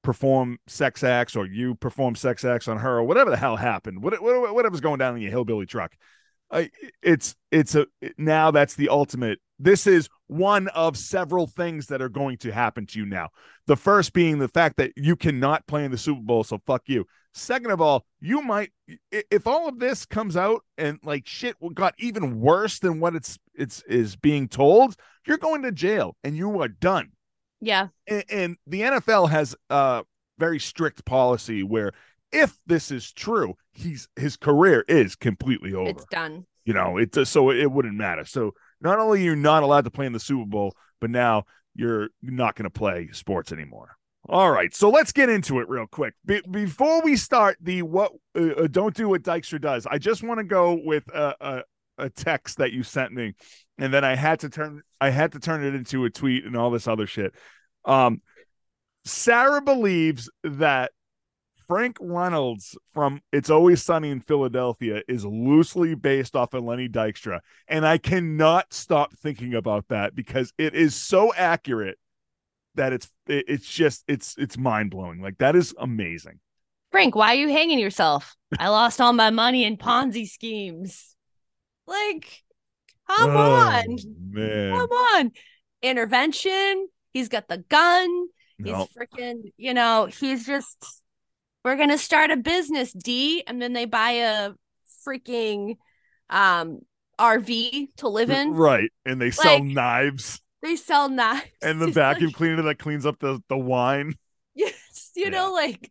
perform 0.02 0.58
sex 0.66 1.02
acts 1.02 1.36
or 1.36 1.46
you 1.46 1.74
perform 1.74 2.14
sex 2.14 2.44
acts 2.44 2.68
on 2.68 2.78
her 2.78 2.98
or 2.98 3.02
whatever 3.02 3.30
the 3.30 3.36
hell 3.36 3.56
happened 3.56 4.02
what, 4.02 4.22
what, 4.22 4.54
whatever's 4.54 4.80
going 4.80 4.98
down 4.98 5.16
in 5.16 5.20
your 5.20 5.30
hillbilly 5.30 5.66
truck 5.66 5.92
I 6.50 6.70
it's 7.02 7.36
it's 7.50 7.74
a 7.74 7.86
now 8.16 8.50
that's 8.50 8.74
the 8.74 8.88
ultimate 8.88 9.38
this 9.58 9.86
is 9.86 10.08
one 10.28 10.68
of 10.68 10.96
several 10.96 11.46
things 11.46 11.86
that 11.86 12.00
are 12.00 12.08
going 12.08 12.36
to 12.38 12.52
happen 12.52 12.86
to 12.86 12.98
you 12.98 13.06
now. 13.06 13.28
The 13.66 13.76
first 13.76 14.12
being 14.12 14.38
the 14.38 14.48
fact 14.48 14.76
that 14.76 14.92
you 14.96 15.16
cannot 15.16 15.66
play 15.66 15.84
in 15.84 15.90
the 15.90 15.98
super 15.98 16.22
bowl 16.22 16.44
so 16.44 16.60
fuck 16.66 16.82
you. 16.86 17.06
Second 17.34 17.70
of 17.70 17.80
all 17.80 18.06
you 18.20 18.40
might 18.42 18.72
if 19.10 19.46
all 19.46 19.68
of 19.68 19.78
this 19.78 20.06
comes 20.06 20.36
out 20.36 20.64
and 20.76 20.98
like 21.02 21.26
shit 21.26 21.56
got 21.74 21.94
even 21.98 22.40
worse 22.40 22.78
than 22.78 23.00
what 23.00 23.14
it's 23.14 23.38
it's 23.54 23.82
is 23.82 24.16
being 24.16 24.48
told 24.48 24.96
you're 25.26 25.38
going 25.38 25.62
to 25.62 25.72
jail 25.72 26.16
and 26.24 26.36
you 26.36 26.60
are 26.62 26.68
done. 26.68 27.10
Yeah. 27.60 27.88
and, 28.06 28.24
and 28.30 28.56
the 28.66 28.82
NFL 28.82 29.30
has 29.30 29.54
a 29.68 30.04
very 30.38 30.60
strict 30.60 31.04
policy 31.04 31.62
where 31.62 31.92
if 32.32 32.56
this 32.66 32.90
is 32.90 33.12
true, 33.12 33.54
he's 33.72 34.08
his 34.16 34.36
career 34.36 34.84
is 34.88 35.16
completely 35.16 35.74
over. 35.74 35.90
It's 35.90 36.04
done. 36.06 36.46
you 36.64 36.74
know, 36.74 36.98
it's 36.98 37.28
so 37.28 37.50
it 37.50 37.70
wouldn't 37.70 37.94
matter. 37.94 38.24
So 38.24 38.52
not 38.80 38.98
only 38.98 39.24
you're 39.24 39.34
you 39.34 39.40
not 39.40 39.62
allowed 39.62 39.84
to 39.84 39.90
play 39.90 40.06
in 40.06 40.12
the 40.12 40.20
Super 40.20 40.46
Bowl, 40.46 40.74
but 41.00 41.10
now 41.10 41.44
you're 41.74 42.08
not 42.22 42.54
going 42.54 42.64
to 42.64 42.70
play 42.70 43.08
sports 43.12 43.52
anymore. 43.52 43.96
All 44.28 44.50
right, 44.50 44.74
so 44.74 44.90
let's 44.90 45.12
get 45.12 45.30
into 45.30 45.58
it 45.60 45.68
real 45.70 45.86
quick. 45.86 46.12
Be- 46.26 46.42
before 46.50 47.00
we 47.02 47.16
start 47.16 47.56
the 47.62 47.80
what 47.82 48.12
uh, 48.36 48.48
uh, 48.48 48.66
don't 48.66 48.94
do 48.94 49.08
what 49.08 49.22
Dykstra 49.22 49.60
does, 49.60 49.86
I 49.86 49.96
just 49.96 50.22
want 50.22 50.38
to 50.38 50.44
go 50.44 50.78
with 50.84 51.08
a, 51.14 51.34
a 51.40 51.62
a 51.96 52.10
text 52.10 52.58
that 52.58 52.72
you 52.72 52.82
sent 52.82 53.12
me, 53.12 53.32
and 53.78 53.92
then 53.94 54.04
I 54.04 54.16
had 54.16 54.40
to 54.40 54.50
turn 54.50 54.82
I 55.00 55.10
had 55.10 55.32
to 55.32 55.38
turn 55.38 55.64
it 55.64 55.74
into 55.74 56.04
a 56.04 56.10
tweet 56.10 56.44
and 56.44 56.56
all 56.56 56.70
this 56.70 56.86
other 56.86 57.06
shit. 57.06 57.32
Um, 57.86 58.20
Sarah 59.04 59.62
believes 59.62 60.28
that 60.44 60.92
Frank 61.68 61.98
Reynolds 62.00 62.76
from 62.94 63.20
It's 63.30 63.50
Always 63.50 63.82
Sunny 63.82 64.10
in 64.10 64.20
Philadelphia 64.20 65.02
is 65.06 65.24
loosely 65.24 65.94
based 65.94 66.34
off 66.34 66.54
of 66.54 66.64
Lenny 66.64 66.88
Dykstra. 66.88 67.40
And 67.68 67.86
I 67.86 67.98
cannot 67.98 68.72
stop 68.72 69.12
thinking 69.12 69.54
about 69.54 69.86
that 69.88 70.14
because 70.14 70.52
it 70.56 70.74
is 70.74 70.94
so 70.96 71.32
accurate 71.34 71.98
that 72.74 72.92
it's 72.94 73.10
it's 73.26 73.68
just 73.68 74.02
it's 74.08 74.34
it's 74.38 74.56
mind 74.56 74.90
blowing. 74.90 75.20
Like 75.20 75.38
that 75.38 75.54
is 75.54 75.74
amazing. 75.78 76.40
Frank, 76.90 77.14
why 77.14 77.32
are 77.32 77.38
you 77.38 77.48
hanging 77.48 77.78
yourself? 77.78 78.34
I 78.58 78.68
lost 78.68 78.98
all 79.00 79.12
my 79.12 79.28
money 79.28 79.64
in 79.64 79.76
Ponzi 79.76 80.26
schemes. 80.26 81.14
Like, 81.86 82.42
come 83.10 83.30
Oh, 83.30 83.38
on. 83.38 83.96
man. 84.30 84.78
Come 84.78 84.90
on. 84.90 85.32
Intervention. 85.82 86.88
He's 87.12 87.28
got 87.28 87.46
the 87.46 87.58
gun. 87.58 88.26
He's 88.56 88.66
No. 88.72 88.88
freaking, 88.98 89.52
you 89.58 89.74
know, 89.74 90.06
he's 90.06 90.46
just, 90.46 91.02
we're 91.64 91.76
going 91.76 91.88
to 91.90 91.98
start 91.98 92.30
a 92.30 92.36
business, 92.36 92.92
D. 92.92 93.42
And 93.46 93.60
then 93.60 93.72
they 93.72 93.84
buy 93.84 94.10
a 94.12 94.52
freaking 95.06 95.76
um 96.30 96.80
RV 97.18 97.88
to 97.96 98.08
live 98.08 98.30
in. 98.30 98.52
Right. 98.54 98.90
And 99.04 99.20
they 99.20 99.30
sell 99.30 99.54
Like- 99.54 99.64
knives 99.64 100.40
They 100.62 100.76
sell 100.76 101.08
knives. 101.08 101.46
and 101.62 101.80
the 101.80 101.86
vacuum 101.92 102.30
cleaner 102.32 102.62
that 102.62 102.78
cleans 102.78 103.04
up 103.06 103.18
the, 103.18 103.40
the 103.48 103.56
wine. 103.56 104.14
Yes, 104.54 105.10
you 105.16 105.24
Yeah. 105.24 105.30
know, 105.30 105.52
like, 105.52 105.90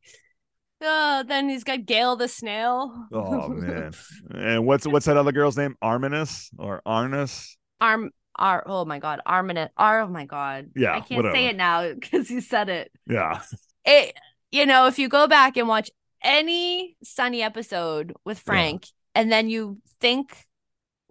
uh, 0.85 1.23
then 1.23 1.49
he's 1.49 1.63
got 1.63 1.85
Gail 1.85 2.15
the 2.15 2.27
snail. 2.27 3.07
Oh 3.11 3.47
man. 3.49 3.93
and 4.33 4.65
what's 4.65 4.85
what's 4.87 5.05
that 5.07 5.17
other 5.17 5.31
girl's 5.31 5.57
name? 5.57 5.75
Arminus 5.83 6.49
or 6.59 6.81
Arnus? 6.85 7.55
Arm, 7.81 8.11
Ar, 8.37 8.63
oh 8.67 8.85
my 8.85 8.99
God, 8.99 9.19
Arminate. 9.27 9.69
Ar, 9.75 10.01
oh 10.01 10.07
my 10.07 10.25
God. 10.25 10.67
Yeah, 10.75 10.91
I 10.93 10.99
can't 11.01 11.17
whatever. 11.17 11.35
say 11.35 11.45
it 11.47 11.55
now 11.55 11.93
because 11.93 12.29
you 12.29 12.41
said 12.41 12.69
it. 12.69 12.91
Yeah. 13.09 13.41
It, 13.85 14.13
you 14.51 14.65
know, 14.65 14.87
if 14.87 14.97
you 14.99 15.09
go 15.09 15.27
back 15.27 15.57
and 15.57 15.67
watch 15.67 15.91
any 16.23 16.95
Sunny 17.03 17.41
episode 17.41 18.13
with 18.25 18.39
Frank 18.39 18.87
and 19.13 19.31
then 19.31 19.49
you 19.49 19.79
think 19.99 20.45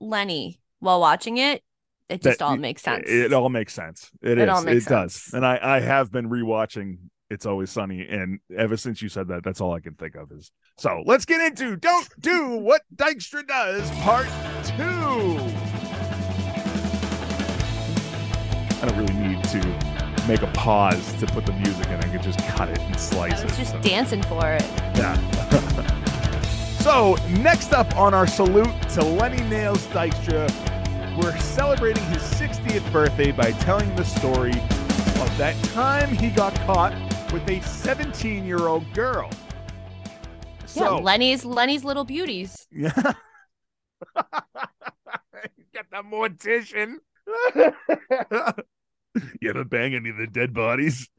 Lenny 0.01 0.61
while 0.81 1.01
watching 1.01 1.39
it, 1.39 1.63
it 2.09 2.23
just 2.23 2.39
That- 2.39 2.45
all 2.45 2.57
makes 2.57 2.83
sense. 2.83 3.09
It, 3.09 3.27
it 3.27 3.33
all 3.33 3.49
makes 3.49 3.73
sense. 3.75 4.11
It 4.23 4.39
is. 4.39 4.49
all 4.49 4.63
makes 4.63 4.87
it 4.87 4.89
does. 4.89 5.31
And 5.33 5.45
I 5.45 5.59
I 5.61 5.81
have 5.81 6.13
been 6.13 6.29
rewatching 6.31 6.99
It's 7.31 7.45
Always 7.47 7.71
Sunny, 7.71 8.07
and 8.09 8.39
ever 8.57 8.77
since 8.77 9.03
you 9.03 9.09
said 9.09 9.27
that, 9.29 9.43
that's 9.43 9.61
all 9.61 9.73
I 9.75 9.81
can 9.81 9.95
think 9.95 10.15
of 10.15 10.31
is. 10.31 10.53
So 10.79 11.03
let's 11.07 11.25
get 11.25 11.41
into 11.41 11.77
Don't 11.77 12.09
Do 12.21 12.51
What 12.59 12.83
Dykstra 12.95 13.47
Does, 13.47 13.91
Part 14.03 14.27
Two. 14.65 15.53
I 18.79 18.89
don't 18.89 18.99
really 18.99 19.15
need 19.15 19.43
to 19.45 19.96
make 20.27 20.43
a 20.43 20.47
pause 20.49 21.13
to 21.15 21.27
put 21.27 21.47
the 21.47 21.53
music 21.53 21.87
in. 21.89 21.95
I 22.01 22.09
could 22.09 22.23
just 22.23 22.39
cut 22.49 22.69
it 22.69 22.79
and 22.81 22.95
I 22.95 22.99
slice 22.99 23.43
was 23.43 23.53
it. 23.53 23.57
just 23.59 23.73
so- 23.73 23.81
dancing 23.81 24.23
for 24.23 24.51
it. 24.53 24.63
yeah. 24.97 25.17
so 26.81 27.15
next 27.41 27.73
up 27.73 27.97
on 27.97 28.15
our 28.15 28.27
salute 28.27 28.71
to 28.91 29.03
Lenny 29.05 29.43
Nails 29.49 29.87
Dykstra, 29.89 30.51
we're 31.23 31.37
celebrating 31.39 32.03
his 32.07 32.23
60th 32.23 32.91
birthday 32.93 33.33
by 33.33 33.53
telling 33.53 33.95
the 33.97 34.05
story 34.05 34.51
of 34.53 35.39
that 35.39 35.57
time 35.73 36.09
he 36.15 36.29
got 36.29 36.55
caught 36.67 36.93
with 37.33 37.49
a 37.49 37.61
17 37.63 38.45
year 38.45 38.67
old 38.69 38.91
girl. 38.93 39.31
Yeah, 39.33 40.67
So, 40.67 40.99
Lenny's 40.99 41.45
Lenny's 41.45 41.85
little 41.85 42.05
beauties. 42.05 42.67
yeah. 42.71 42.93
Got 44.15 45.91
the 45.91 46.03
mortician. 46.03 46.97
you 49.41 49.51
ever 49.51 49.65
bang 49.65 49.95
any 49.95 50.11
of 50.11 50.17
the 50.17 50.27
dead 50.27 50.53
bodies? 50.55 51.09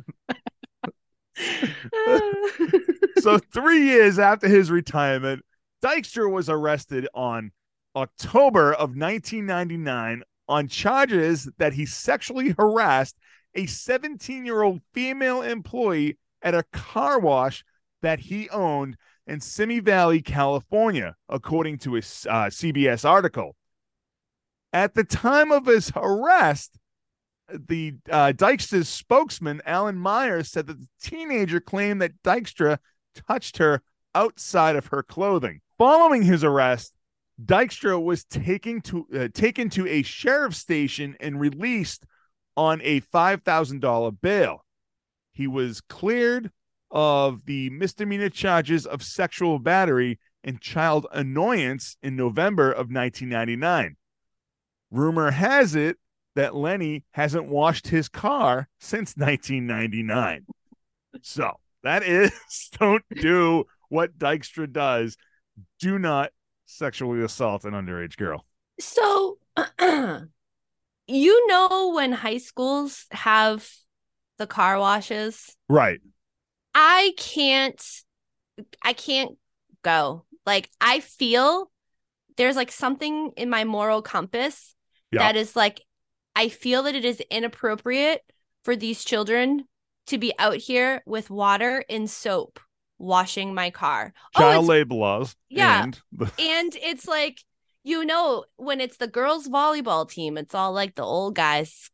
so 3.20 3.38
three 3.54 3.86
years 3.86 4.18
after 4.20 4.48
his 4.48 4.72
retirement, 4.72 5.44
Dykstra 5.84 6.32
was 6.32 6.50
arrested 6.50 7.08
on 7.14 7.52
October 7.96 8.74
of 8.74 8.96
1999 8.96 10.24
on 10.48 10.68
charges 10.68 11.50
that 11.58 11.74
he 11.74 11.86
sexually 11.86 12.56
harassed 12.58 13.18
a 13.56 13.66
17 13.66 14.46
year 14.46 14.62
old 14.62 14.82
female 14.94 15.42
employee 15.42 16.18
at 16.42 16.56
a 16.56 16.64
car 16.72 17.20
wash 17.20 17.64
that 18.02 18.20
he 18.20 18.50
owned 18.50 18.96
in 19.26 19.42
Simi 19.42 19.80
Valley, 19.80 20.22
California, 20.22 21.16
according 21.28 21.78
to 21.80 21.96
a 21.96 22.00
uh, 22.00 22.50
CBS 22.50 23.04
article. 23.04 23.56
At 24.72 24.94
the 24.94 25.04
time 25.04 25.52
of 25.52 25.66
his 25.66 25.92
arrest, 25.96 26.78
the 27.50 27.96
uh, 28.10 28.34
Dykstra's 28.36 28.90
spokesman, 28.90 29.62
Alan 29.66 29.98
Myers, 29.98 30.52
said 30.52 30.68
that 30.68 30.80
the 30.80 30.88
teenager 31.02 31.60
claimed 31.60 32.02
that 32.02 32.22
Dykstra 32.24 32.80
touched 33.28 33.58
her 33.58 33.82
outside 34.14 34.76
of 34.76 34.88
her 34.88 35.04
clothing. 35.04 35.62
Following 35.78 36.24
his 36.24 36.44
arrest, 36.44 36.94
Dykstra 37.44 38.02
was 38.02 38.24
taken 38.26 38.82
to 38.82 39.06
uh, 39.14 39.28
taken 39.34 39.70
to 39.72 39.88
a 39.88 40.02
sheriff's 40.02 40.58
station 40.58 41.16
and 41.20 41.40
released 41.40 42.06
on 42.56 42.82
a 42.84 43.00
five 43.02 43.44
thousand 43.44 43.82
dollar 43.82 44.12
bail. 44.12 44.66
He 45.32 45.48
was 45.48 45.82
cleared 45.82 46.52
of 46.90 47.46
the 47.46 47.70
misdemeanor 47.70 48.30
charges 48.30 48.86
of 48.86 49.04
sexual 49.04 49.60
battery 49.60 50.20
and 50.44 50.62
child 50.62 51.06
annoyance 51.12 51.98
in 52.02 52.16
November 52.16 52.72
of 52.72 52.90
1999. 52.90 53.98
Rumor 54.90 55.32
has 55.32 55.76
it 55.76 55.98
that 56.38 56.56
Lenny 56.56 57.04
hasn't 57.12 57.48
washed 57.48 57.88
his 57.88 58.08
car 58.10 58.70
since 58.80 59.18
1999. 59.18 60.46
So 61.24 61.54
that 61.84 62.04
is 62.04 62.32
don't 62.80 63.04
do 63.10 63.66
what 63.90 64.18
Dykstra 64.20 64.72
does. 64.72 65.18
Do 65.80 65.98
not 65.98 66.32
sexually 66.68 67.24
assault 67.24 67.66
an 67.66 67.74
underage 67.74 68.18
girl. 68.18 68.46
So, 68.80 69.40
you 71.08 71.48
know, 71.48 71.92
when 71.96 72.12
high 72.12 72.38
schools 72.38 73.06
have 73.12 73.68
the 74.38 74.46
car 74.48 74.80
washes, 74.80 75.56
Right. 75.68 76.00
I 76.76 77.14
can't, 77.18 77.84
I 78.84 78.94
can't 78.94 79.38
go. 79.82 80.26
Like, 80.46 80.70
I 80.80 81.00
feel 81.00 81.72
there's 82.36 82.56
like 82.56 82.72
something 82.72 83.32
in 83.36 83.50
my 83.50 83.64
moral 83.64 84.04
compass 84.04 84.76
Yeah. 85.12 85.24
that 85.24 85.36
is 85.36 85.56
like, 85.56 85.82
I 86.38 86.50
feel 86.50 86.84
that 86.84 86.96
it 86.96 87.04
is 87.04 87.20
inappropriate 87.32 88.22
for 88.64 88.76
these 88.76 89.04
children 89.04 89.66
to 90.08 90.18
be 90.18 90.34
out 90.40 90.58
here 90.58 91.02
with 91.06 91.30
water 91.30 91.84
and 91.90 92.10
soap 92.10 92.60
washing 93.00 93.54
my 93.54 93.70
car. 93.72 94.14
Oh, 94.36 94.40
Child 94.40 94.54
it's- 94.64 94.68
labor 94.70 94.96
laws. 94.96 95.36
Yeah. 95.50 95.84
And 95.84 96.00
and 96.40 96.76
it's 96.76 97.08
like 97.08 97.44
you 97.84 98.04
know 98.06 98.44
when 98.58 98.82
it's 98.82 98.98
the 98.98 99.08
girls 99.08 99.48
volleyball 99.48 100.10
team 100.10 100.38
it's 100.38 100.54
all 100.54 100.74
like 100.74 100.96
the 100.96 101.04
old 101.04 101.36
guys 101.36 101.90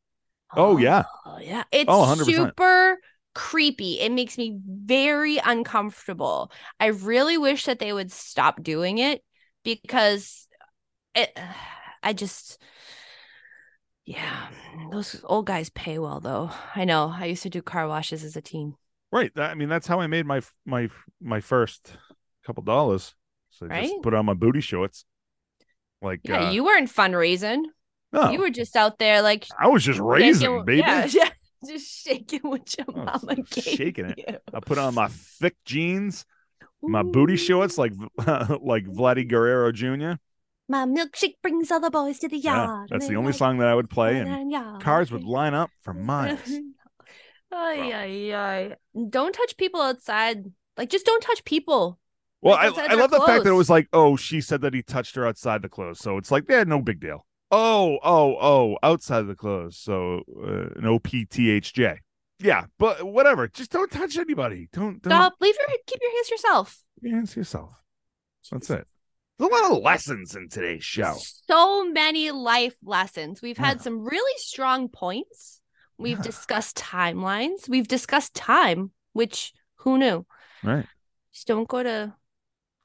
Oh, 0.56 0.72
oh 0.72 0.78
yeah. 0.78 1.04
Oh, 1.26 1.38
yeah 1.40 1.64
it's 1.72 1.86
Oh, 1.88 2.16
super 2.16 2.98
creepy 3.36 4.00
it 4.00 4.12
makes 4.12 4.38
me 4.38 4.60
very 4.66 5.38
uncomfortable 5.38 6.52
i 6.80 6.88
really 6.88 7.38
wish 7.38 7.66
that 7.66 7.80
they 7.80 7.94
would 7.94 8.12
stop 8.12 8.62
doing 8.64 8.98
it 8.98 9.24
because 9.64 10.48
it 11.16 11.38
i 12.04 12.14
just 12.14 12.60
yeah 14.06 14.48
those 14.92 15.22
old 15.24 15.46
guys 15.46 15.70
pay 15.70 15.98
well 15.98 16.20
though 16.20 16.50
i 16.76 16.84
know 16.84 17.14
i 17.18 17.26
used 17.26 17.44
to 17.44 17.50
do 17.50 17.62
car 17.62 17.88
washes 17.88 18.24
as 18.24 18.36
a 18.36 18.42
teen 18.42 18.76
right. 19.12 19.32
I 19.38 19.54
mean, 19.54 19.70
that's 19.70 19.86
how 19.86 20.00
I 20.02 20.08
made 20.08 20.26
my 20.26 20.42
my 20.66 20.90
my 21.22 21.40
first 21.40 21.96
couple 22.46 22.64
dollars. 22.64 23.14
So 23.52 23.68
I 23.68 23.70
Right? 23.70 23.84
just 23.90 24.02
put 24.02 24.16
on 24.16 24.26
my 24.26 24.34
booty 24.34 24.60
shorts. 24.60 25.06
Like 26.02 26.22
yeah 26.24 26.48
uh, 26.48 26.52
you 26.52 26.64
weren't 26.66 26.90
fundraising 26.90 27.62
no, 28.12 28.32
you 28.32 28.40
were 28.40 28.50
just 28.50 28.76
out 28.76 28.98
there 28.98 29.22
like 29.22 29.46
I 29.60 29.68
was 29.68 29.84
just 29.84 30.00
raising, 30.00 30.42
shaking- 30.50 30.66
baby. 30.66 30.80
Yeah, 30.80 31.06
yeah. 31.12 31.30
Just 31.68 31.88
shaking 32.04 32.42
what 32.42 32.76
your 32.78 32.88
Oh, 32.90 33.04
mama 33.06 33.36
gave 33.36 33.64
shaking 33.64 34.06
it. 34.08 34.18
you. 34.18 34.38
I 34.54 34.60
put 34.60 34.78
on 34.80 34.96
my 34.96 35.08
thick 35.10 35.56
jeans, 35.64 36.26
my 36.82 37.04
booty 37.04 37.38
shorts 37.38 37.78
like 37.78 37.94
like 38.18 38.86
Vladdy 38.86 39.28
Guerrero 39.30 39.72
Jr. 39.72 40.14
My 40.74 40.86
milkshake 40.86 41.36
brings 41.44 41.70
all 41.72 41.80
the 41.80 41.92
boys 41.92 42.18
to 42.18 42.28
the 42.28 42.40
Yeah, 42.40 42.66
yard. 42.66 42.90
that's 42.90 43.08
the 43.08 43.16
only 43.16 43.32
song 43.32 43.60
that 43.60 43.68
I 43.68 43.76
would 43.76 43.92
play, 43.92 44.18
and 44.18 44.52
and 44.52 44.82
cars 44.82 45.12
would 45.12 45.24
line 45.24 45.54
up 45.54 45.70
for 45.82 45.94
miles. 46.12 46.40
Ay, 47.52 47.92
ay, 47.94 48.34
ay. 48.36 48.76
Don't 49.08 49.34
touch 49.34 49.56
people 49.58 49.82
outside. 49.84 50.52
Like, 50.76 50.90
just 50.90 51.06
don't 51.06 51.22
touch 51.22 51.46
people. 51.46 52.00
Well, 52.42 52.56
Like, 52.56 52.90
I, 52.90 52.94
I 52.94 52.96
love 52.96 53.12
the 53.12 53.20
fact 53.20 53.44
that 53.44 53.52
it 53.52 53.54
was 53.54 53.70
like, 53.70 53.88
oh, 53.94 54.16
she 54.16 54.42
said 54.42 54.62
that 54.62 54.74
he 54.74 54.82
touched 54.82 55.16
her 55.16 55.28
outside 55.28 55.62
the 55.62 55.70
clothes, 55.70 56.00
so 56.00 56.18
it's 56.18 56.32
like, 56.32 56.46
yeah, 56.50 56.64
no 56.64 56.82
big 56.82 57.00
deal. 57.00 57.28
Oh, 57.52 58.00
oh, 58.04 58.36
oh, 58.42 58.78
outside 58.82 59.28
the 59.28 59.36
clothes, 59.36 59.78
so 59.78 60.24
uh, 60.44 60.70
an 60.76 60.86
OPTHJ. 60.86 61.98
Yeah, 62.40 62.66
but 62.80 63.04
whatever. 63.04 63.48
Just 63.48 63.70
don't 63.70 63.92
touch 63.92 64.18
anybody. 64.18 64.70
Don't 64.74 65.04
don't 65.04 65.12
Stop. 65.14 65.34
Leave 65.40 65.54
your 65.60 65.68
keep 65.86 66.00
your 66.02 66.12
hands 66.16 66.32
yourself. 66.32 66.84
your 67.00 67.16
hands 67.16 67.34
to 67.34 67.42
yourself. 67.42 67.80
That's 68.52 68.72
it. 68.72 68.88
There's 69.40 69.52
a 69.52 69.54
lot 69.54 69.72
of 69.72 69.84
lessons 69.84 70.36
in 70.36 70.50
today's 70.50 70.84
show. 70.84 71.16
So 71.50 71.90
many 71.90 72.32
life 72.32 72.76
lessons. 72.84 73.42
We've 73.42 73.58
had 73.58 73.78
Yeah. 73.78 73.84
some 73.84 74.04
really 74.06 74.38
strong 74.38 74.90
points. 74.90 75.60
We've 75.98 76.18
Yeah. 76.18 76.24
discussed 76.32 76.78
timelines. 76.78 77.68
We've 77.68 77.88
discussed 77.88 78.34
time, 78.36 78.92
which 79.14 79.54
who 79.78 79.98
knew? 79.98 80.26
Right? 80.64 80.86
Just 81.34 81.48
don't 81.48 81.68
go 81.68 81.82
to 81.84 82.14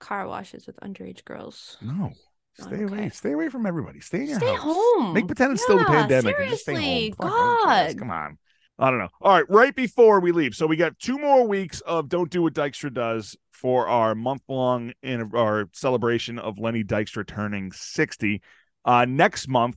car 0.00 0.26
washes 0.26 0.66
with 0.66 0.76
underage 0.80 1.24
girls. 1.24 1.76
No. 1.82 2.12
Stay 2.60 2.82
away. 2.82 3.08
Stay 3.10 3.32
away 3.32 3.48
from 3.50 3.66
everybody. 3.66 4.00
Stay 4.00 4.22
in 4.22 4.26
your 4.28 4.38
Stay 4.40 4.46
house. 4.52 4.58
home. 4.62 5.12
Make 5.12 5.26
pretend 5.26 5.52
it's 5.52 5.62
still 5.62 5.76
the 5.78 5.84
Yeah, 5.84 6.00
pandemic. 6.00 6.36
and 6.40 6.48
just 6.50 6.62
stay 6.62 6.74
seriously, 6.74 7.14
home. 7.20 7.30
Fuck, 7.30 7.38
who 7.60 7.66
cares? 7.66 7.94
God. 7.94 7.98
Come 8.00 8.10
on. 8.10 8.38
I 8.78 8.90
don't 8.90 9.00
know. 9.00 9.08
All 9.20 9.32
right, 9.32 9.50
right 9.50 9.74
before 9.74 10.20
we 10.20 10.30
leave, 10.30 10.54
so 10.54 10.66
we 10.66 10.76
got 10.76 10.98
two 11.00 11.18
more 11.18 11.46
weeks 11.48 11.80
of 11.80 12.08
"Don't 12.08 12.30
Do 12.30 12.42
What 12.42 12.54
Dykstra 12.54 12.94
Does" 12.94 13.36
for 13.50 13.88
our 13.88 14.14
month-long 14.14 14.92
in 15.02 15.32
our 15.34 15.68
celebration 15.72 16.38
of 16.38 16.58
Lenny 16.58 16.84
Dykstra 16.84 17.26
turning 17.26 17.72
sixty. 17.72 18.40
Uh, 18.84 19.04
next 19.04 19.48
month, 19.48 19.76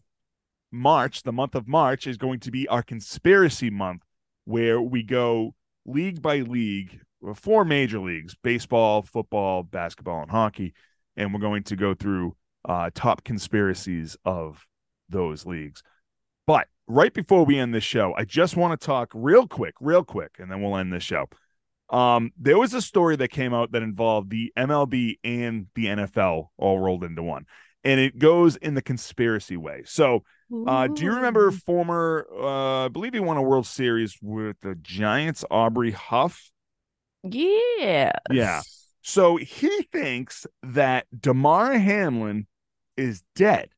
March, 0.71 1.23
the 1.23 1.31
month 1.31 1.55
of 1.55 1.67
March, 1.67 2.05
is 2.05 2.17
going 2.17 2.39
to 2.41 2.51
be 2.51 2.67
our 2.67 2.83
conspiracy 2.83 3.71
month, 3.71 4.03
where 4.45 4.79
we 4.79 5.01
go 5.01 5.55
league 5.85 6.21
by 6.21 6.41
league, 6.41 6.99
uh, 7.27 7.33
four 7.33 7.65
major 7.65 7.99
leagues: 7.99 8.35
baseball, 8.43 9.01
football, 9.01 9.63
basketball, 9.63 10.21
and 10.21 10.29
hockey, 10.29 10.75
and 11.17 11.33
we're 11.33 11.39
going 11.39 11.63
to 11.63 11.75
go 11.75 11.95
through 11.95 12.35
uh, 12.65 12.91
top 12.93 13.23
conspiracies 13.23 14.15
of 14.25 14.67
those 15.09 15.43
leagues. 15.43 15.81
But 16.51 16.67
right 16.85 17.13
before 17.13 17.45
we 17.45 17.57
end 17.57 17.73
this 17.73 17.85
show, 17.85 18.13
I 18.17 18.25
just 18.25 18.57
want 18.57 18.77
to 18.77 18.85
talk 18.85 19.09
real 19.15 19.47
quick, 19.47 19.73
real 19.79 20.03
quick, 20.03 20.31
and 20.37 20.51
then 20.51 20.61
we'll 20.61 20.75
end 20.75 20.91
this 20.91 21.01
show. 21.01 21.27
Um, 21.89 22.31
there 22.37 22.59
was 22.59 22.73
a 22.73 22.81
story 22.81 23.15
that 23.15 23.29
came 23.29 23.53
out 23.53 23.71
that 23.71 23.81
involved 23.81 24.31
the 24.31 24.51
MLB 24.57 25.19
and 25.23 25.67
the 25.75 25.85
NFL 25.85 26.47
all 26.57 26.79
rolled 26.79 27.05
into 27.05 27.23
one, 27.23 27.45
and 27.85 28.01
it 28.01 28.19
goes 28.19 28.57
in 28.57 28.73
the 28.73 28.81
conspiracy 28.81 29.55
way. 29.55 29.83
So, 29.85 30.25
uh, 30.67 30.87
do 30.87 31.05
you 31.05 31.15
remember 31.15 31.51
former? 31.51 32.27
Uh, 32.37 32.83
I 32.83 32.87
believe 32.89 33.13
he 33.13 33.21
won 33.21 33.37
a 33.37 33.41
World 33.41 33.65
Series 33.65 34.17
with 34.21 34.59
the 34.59 34.75
Giants, 34.75 35.45
Aubrey 35.49 35.91
Huff. 35.91 36.51
Yeah. 37.23 38.11
Yeah. 38.29 38.61
So 39.03 39.37
he 39.37 39.83
thinks 39.93 40.45
that 40.63 41.07
Damar 41.17 41.77
Hamlin 41.77 42.45
is 42.97 43.23
dead. 43.37 43.69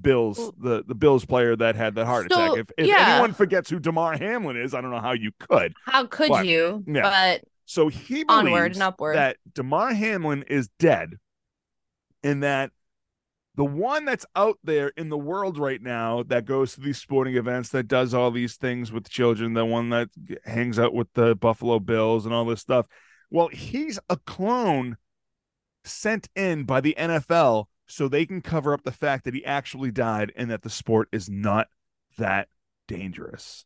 Bills, 0.00 0.38
the 0.58 0.82
the 0.86 0.94
Bills 0.94 1.24
player 1.24 1.54
that 1.56 1.76
had 1.76 1.94
the 1.94 2.06
heart 2.06 2.32
So, 2.32 2.44
attack. 2.54 2.58
If, 2.58 2.70
if 2.78 2.86
yeah. 2.86 3.14
anyone 3.14 3.34
forgets 3.34 3.68
who 3.70 3.78
Damar 3.78 4.16
Hamlin 4.16 4.56
is, 4.56 4.74
I 4.74 4.80
don't 4.80 4.90
know 4.90 5.00
how 5.00 5.12
you 5.12 5.32
could. 5.38 5.74
How 5.84 6.06
could 6.06 6.28
But- 6.30 6.46
you? 6.46 6.82
yeah. 6.86 7.02
But 7.02 7.44
So 7.66 7.88
he 7.88 8.24
Onward 8.28 8.52
believes 8.52 8.76
and 8.78 8.82
upward. 8.84 9.16
that 9.16 9.36
Damar 9.52 9.92
Hamlin 9.94 10.44
is 10.44 10.68
dead, 10.78 11.18
and 12.22 12.42
that 12.42 12.70
the 13.54 13.64
one 13.64 14.06
that's 14.06 14.24
out 14.34 14.58
there 14.64 14.88
in 14.96 15.10
the 15.10 15.18
world 15.18 15.58
right 15.58 15.82
now 15.82 16.22
that 16.24 16.46
goes 16.46 16.74
to 16.74 16.80
these 16.80 16.96
sporting 16.98 17.36
events, 17.36 17.68
that 17.68 17.86
does 17.86 18.14
all 18.14 18.30
these 18.30 18.56
things 18.56 18.90
with 18.90 19.10
children, 19.10 19.52
the 19.52 19.66
one 19.66 19.90
that 19.90 20.08
hangs 20.46 20.78
out 20.78 20.94
with 20.94 21.08
the 21.12 21.34
Buffalo 21.36 21.78
Bills 21.78 22.24
and 22.24 22.34
all 22.34 22.46
this 22.46 22.60
stuff. 22.62 22.86
Well, 23.30 23.48
he's 23.48 23.98
a 24.08 24.16
clone 24.16 24.96
sent 25.84 26.28
in 26.34 26.64
by 26.64 26.80
the 26.80 26.94
NFL 26.98 27.66
so 27.86 28.08
they 28.08 28.24
can 28.26 28.40
cover 28.40 28.72
up 28.72 28.82
the 28.84 28.92
fact 28.92 29.24
that 29.24 29.34
he 29.34 29.44
actually 29.44 29.90
died 29.90 30.32
and 30.36 30.50
that 30.50 30.62
the 30.62 30.70
sport 30.70 31.08
is 31.12 31.28
not 31.28 31.68
that 32.18 32.48
dangerous. 32.88 33.64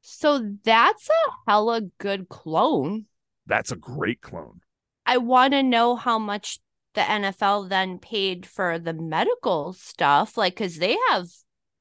so 0.00 0.52
that's 0.64 1.08
a 1.08 1.30
hella 1.50 1.80
good 1.98 2.28
clone. 2.28 3.06
That's 3.46 3.72
a 3.72 3.76
great 3.76 4.20
clone. 4.20 4.60
I 5.04 5.16
want 5.18 5.52
to 5.52 5.62
know 5.62 5.96
how 5.96 6.18
much 6.18 6.58
the 6.94 7.00
NFL 7.00 7.68
then 7.68 7.98
paid 7.98 8.46
for 8.46 8.78
the 8.78 8.92
medical 8.92 9.72
stuff, 9.72 10.36
like 10.36 10.54
because 10.54 10.78
they 10.78 10.96
have 11.10 11.26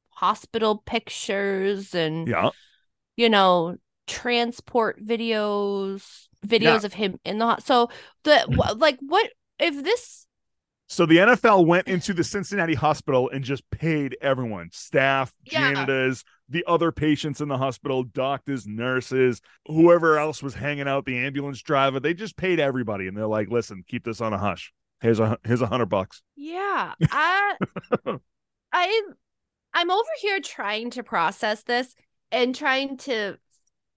hospital 0.10 0.78
pictures 0.86 1.94
and 1.96 2.28
Yeah. 2.28 2.50
you 3.16 3.30
know 3.30 3.78
transport 4.08 5.04
videos, 5.04 6.28
videos 6.46 6.82
Yeah. 6.82 6.86
of 6.86 6.94
him 6.94 7.20
in 7.26 7.38
the. 7.40 7.60
So 7.60 7.90
the 8.24 8.46
like 8.78 8.98
what 9.02 9.30
if 9.60 9.84
this 9.84 10.24
So 10.88 11.06
the 11.06 11.18
NFL 11.18 11.66
went 11.66 11.88
into 11.88 12.14
the 12.14 12.24
Cincinnati 12.24 12.76
hospital 12.76 13.30
and 13.30 13.44
just 13.44 13.68
paid 13.72 14.16
everyone, 14.22 14.70
staff, 14.72 15.34
Yeah. 15.45 15.74
janitors, 15.74 16.24
the 16.48 16.64
other 16.68 16.91
patients 16.91 17.41
in 17.41 17.48
the 17.48 17.57
hospital, 17.57 18.03
doctors, 18.03 18.68
nurses, 18.68 19.41
whoever 19.66 20.20
else 20.20 20.44
was 20.44 20.53
hanging 20.53 20.88
out, 20.88 21.06
the 21.06 21.18
ambulance 21.18 21.62
driver. 21.64 21.99
They 21.99 22.14
just 22.14 22.38
paid 22.38 22.60
everybody, 22.60 23.07
and 23.07 23.18
they're 23.18 23.26
like, 23.26 23.49
"Listen, 23.49 23.84
keep 23.88 24.03
this 24.03 24.22
on 24.22 24.32
a 24.32 24.38
hush. 24.38 24.72
Here's 25.02 25.20
a 25.20 25.40
here's 25.44 25.62
a 25.62 25.68
hundred 25.68 25.88
bucks." 25.88 26.22
Yeah. 26.36 26.94
I 27.02 27.56
I 28.72 29.02
I'm 29.74 29.90
over 29.91 30.10
here 30.22 30.40
trying 30.40 30.91
to 30.91 31.03
process 31.03 31.64
this 31.64 31.95
and 32.32 32.53
trying 32.56 32.98
to 32.98 33.38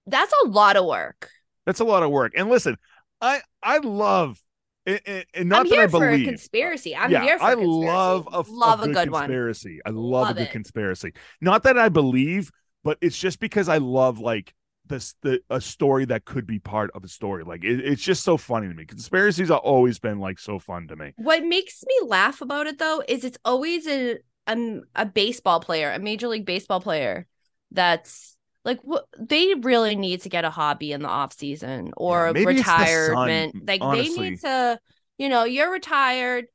that's 0.06 0.32
a 0.44 0.48
lot 0.48 0.76
of 0.76 0.86
work. 0.86 1.28
That's 1.66 1.80
a 1.80 1.84
lot 1.84 2.02
of 2.02 2.10
work. 2.10 2.32
And 2.34 2.48
listen, 2.48 2.76
I 3.20 3.40
I 3.62 3.78
love 3.78 4.40
and, 4.88 5.00
and- 5.06 5.26
and 5.34 5.48
not 5.48 5.60
I'm 5.60 5.68
that 5.70 5.78
I 5.78 5.86
believe. 5.86 6.26
conspiracy. 6.26 6.96
I'm 6.96 7.10
yeah, 7.10 7.22
here 7.22 7.38
for 7.38 7.44
I 7.44 7.54
love 7.54 8.28
a, 8.32 8.44
love 8.50 8.80
a, 8.80 8.84
a 8.84 8.86
good, 8.86 8.94
good 8.94 9.10
one. 9.10 9.22
conspiracy. 9.24 9.80
I 9.86 9.90
love, 9.90 10.28
Love 10.28 10.30
a 10.30 10.34
good 10.34 10.48
it. 10.48 10.50
conspiracy. 10.50 11.12
Not 11.40 11.62
that 11.64 11.78
I 11.78 11.88
believe, 11.88 12.50
but 12.84 12.98
it's 13.00 13.18
just 13.18 13.40
because 13.40 13.68
I 13.68 13.78
love 13.78 14.18
like 14.18 14.54
this 14.86 15.14
the 15.22 15.40
a 15.50 15.60
story 15.60 16.06
that 16.06 16.24
could 16.24 16.46
be 16.46 16.58
part 16.58 16.90
of 16.94 17.04
a 17.04 17.08
story. 17.08 17.44
Like 17.44 17.62
it, 17.64 17.80
it's 17.80 18.02
just 18.02 18.24
so 18.24 18.36
funny 18.38 18.68
to 18.68 18.74
me. 18.74 18.86
Conspiracies 18.86 19.48
have 19.48 19.58
always 19.58 19.98
been 19.98 20.18
like 20.18 20.38
so 20.38 20.58
fun 20.58 20.88
to 20.88 20.96
me. 20.96 21.12
What 21.16 21.44
makes 21.44 21.84
me 21.86 22.08
laugh 22.08 22.40
about 22.40 22.66
it 22.66 22.78
though 22.78 23.02
is 23.06 23.24
it's 23.24 23.38
always 23.44 23.86
a 23.86 24.18
a, 24.46 24.80
a 24.94 25.04
baseball 25.04 25.60
player, 25.60 25.92
a 25.92 25.98
major 25.98 26.28
league 26.28 26.46
baseball 26.46 26.80
player 26.80 27.26
that's 27.70 28.37
like 28.68 28.80
what 28.82 29.06
they 29.18 29.54
really 29.54 29.96
need 29.96 30.20
to 30.20 30.28
get 30.28 30.44
a 30.44 30.50
hobby 30.50 30.92
in 30.92 31.00
the 31.00 31.08
off 31.08 31.32
season 31.32 31.90
or 31.96 32.32
Yeah, 32.34 32.42
it's 32.50 32.68
the 32.84 32.86
sun, 33.06 33.32
retirement. 33.32 33.66
like 33.66 33.80
they 33.80 34.08
need 34.10 34.40
to, 34.42 34.78
you 35.16 35.30
know, 35.30 35.44
you're 35.44 35.72
retired. 35.72 36.46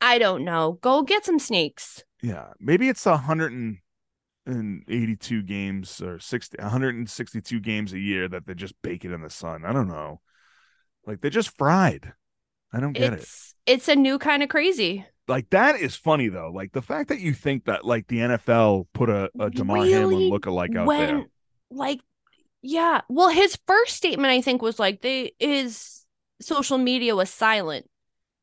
i 0.00 0.18
don't 0.18 0.44
know. 0.44 0.78
Go 0.82 1.02
get 1.02 1.24
some 1.24 1.38
snakes. 1.38 2.02
Yeah, 2.20 2.48
maybe 2.58 2.88
it's 2.88 3.06
a 3.06 3.16
hundred 3.16 3.52
and 3.52 3.78
and 4.44 4.82
82 4.88 5.42
games 5.44 6.02
or 6.02 6.18
60 6.18 6.56
162 6.58 7.60
games 7.60 7.92
a 7.92 7.98
year 8.00 8.28
that 8.28 8.44
they 8.46 8.54
just 8.54 8.74
bake 8.82 9.04
it 9.04 9.12
in 9.12 9.22
the 9.22 9.30
sun. 9.30 9.64
I 9.64 9.72
don't 9.72 9.86
know. 9.88 10.20
Like 11.06 11.20
they're 11.20 11.30
just 11.30 11.56
fried. 11.56 12.12
I 12.72 12.80
don't 12.80 12.92
get 12.94 13.12
it. 13.12 13.20
it's 13.20 13.54
it's 13.66 13.88
a 13.88 13.94
new 13.94 14.18
kind 14.18 14.42
of 14.42 14.48
crazy. 14.48 15.06
Like 15.28 15.50
that 15.50 15.80
is 15.80 15.96
funny 15.96 16.28
though. 16.28 16.50
Like 16.54 16.72
the 16.72 16.82
fact 16.82 17.08
that 17.10 17.20
you 17.20 17.32
think 17.32 17.64
that 17.66 17.84
like 17.84 18.06
the 18.08 18.18
NFL 18.18 18.86
put 18.92 19.08
a, 19.08 19.30
a 19.38 19.50
Damar 19.50 19.76
Really? 19.78 19.92
Hamlin 19.92 20.30
lookalike 20.30 20.76
out 20.76 20.86
when 20.86 21.06
there. 21.06 21.24
like 21.70 22.00
yeah 22.62 23.00
well 23.08 23.28
his 23.28 23.58
first 23.66 23.96
statement 23.96 24.30
i 24.30 24.40
think 24.40 24.62
was 24.62 24.78
like 24.78 25.00
they 25.02 25.32
his 25.40 26.04
social 26.40 26.78
media 26.78 27.14
was 27.16 27.28
silent 27.30 27.86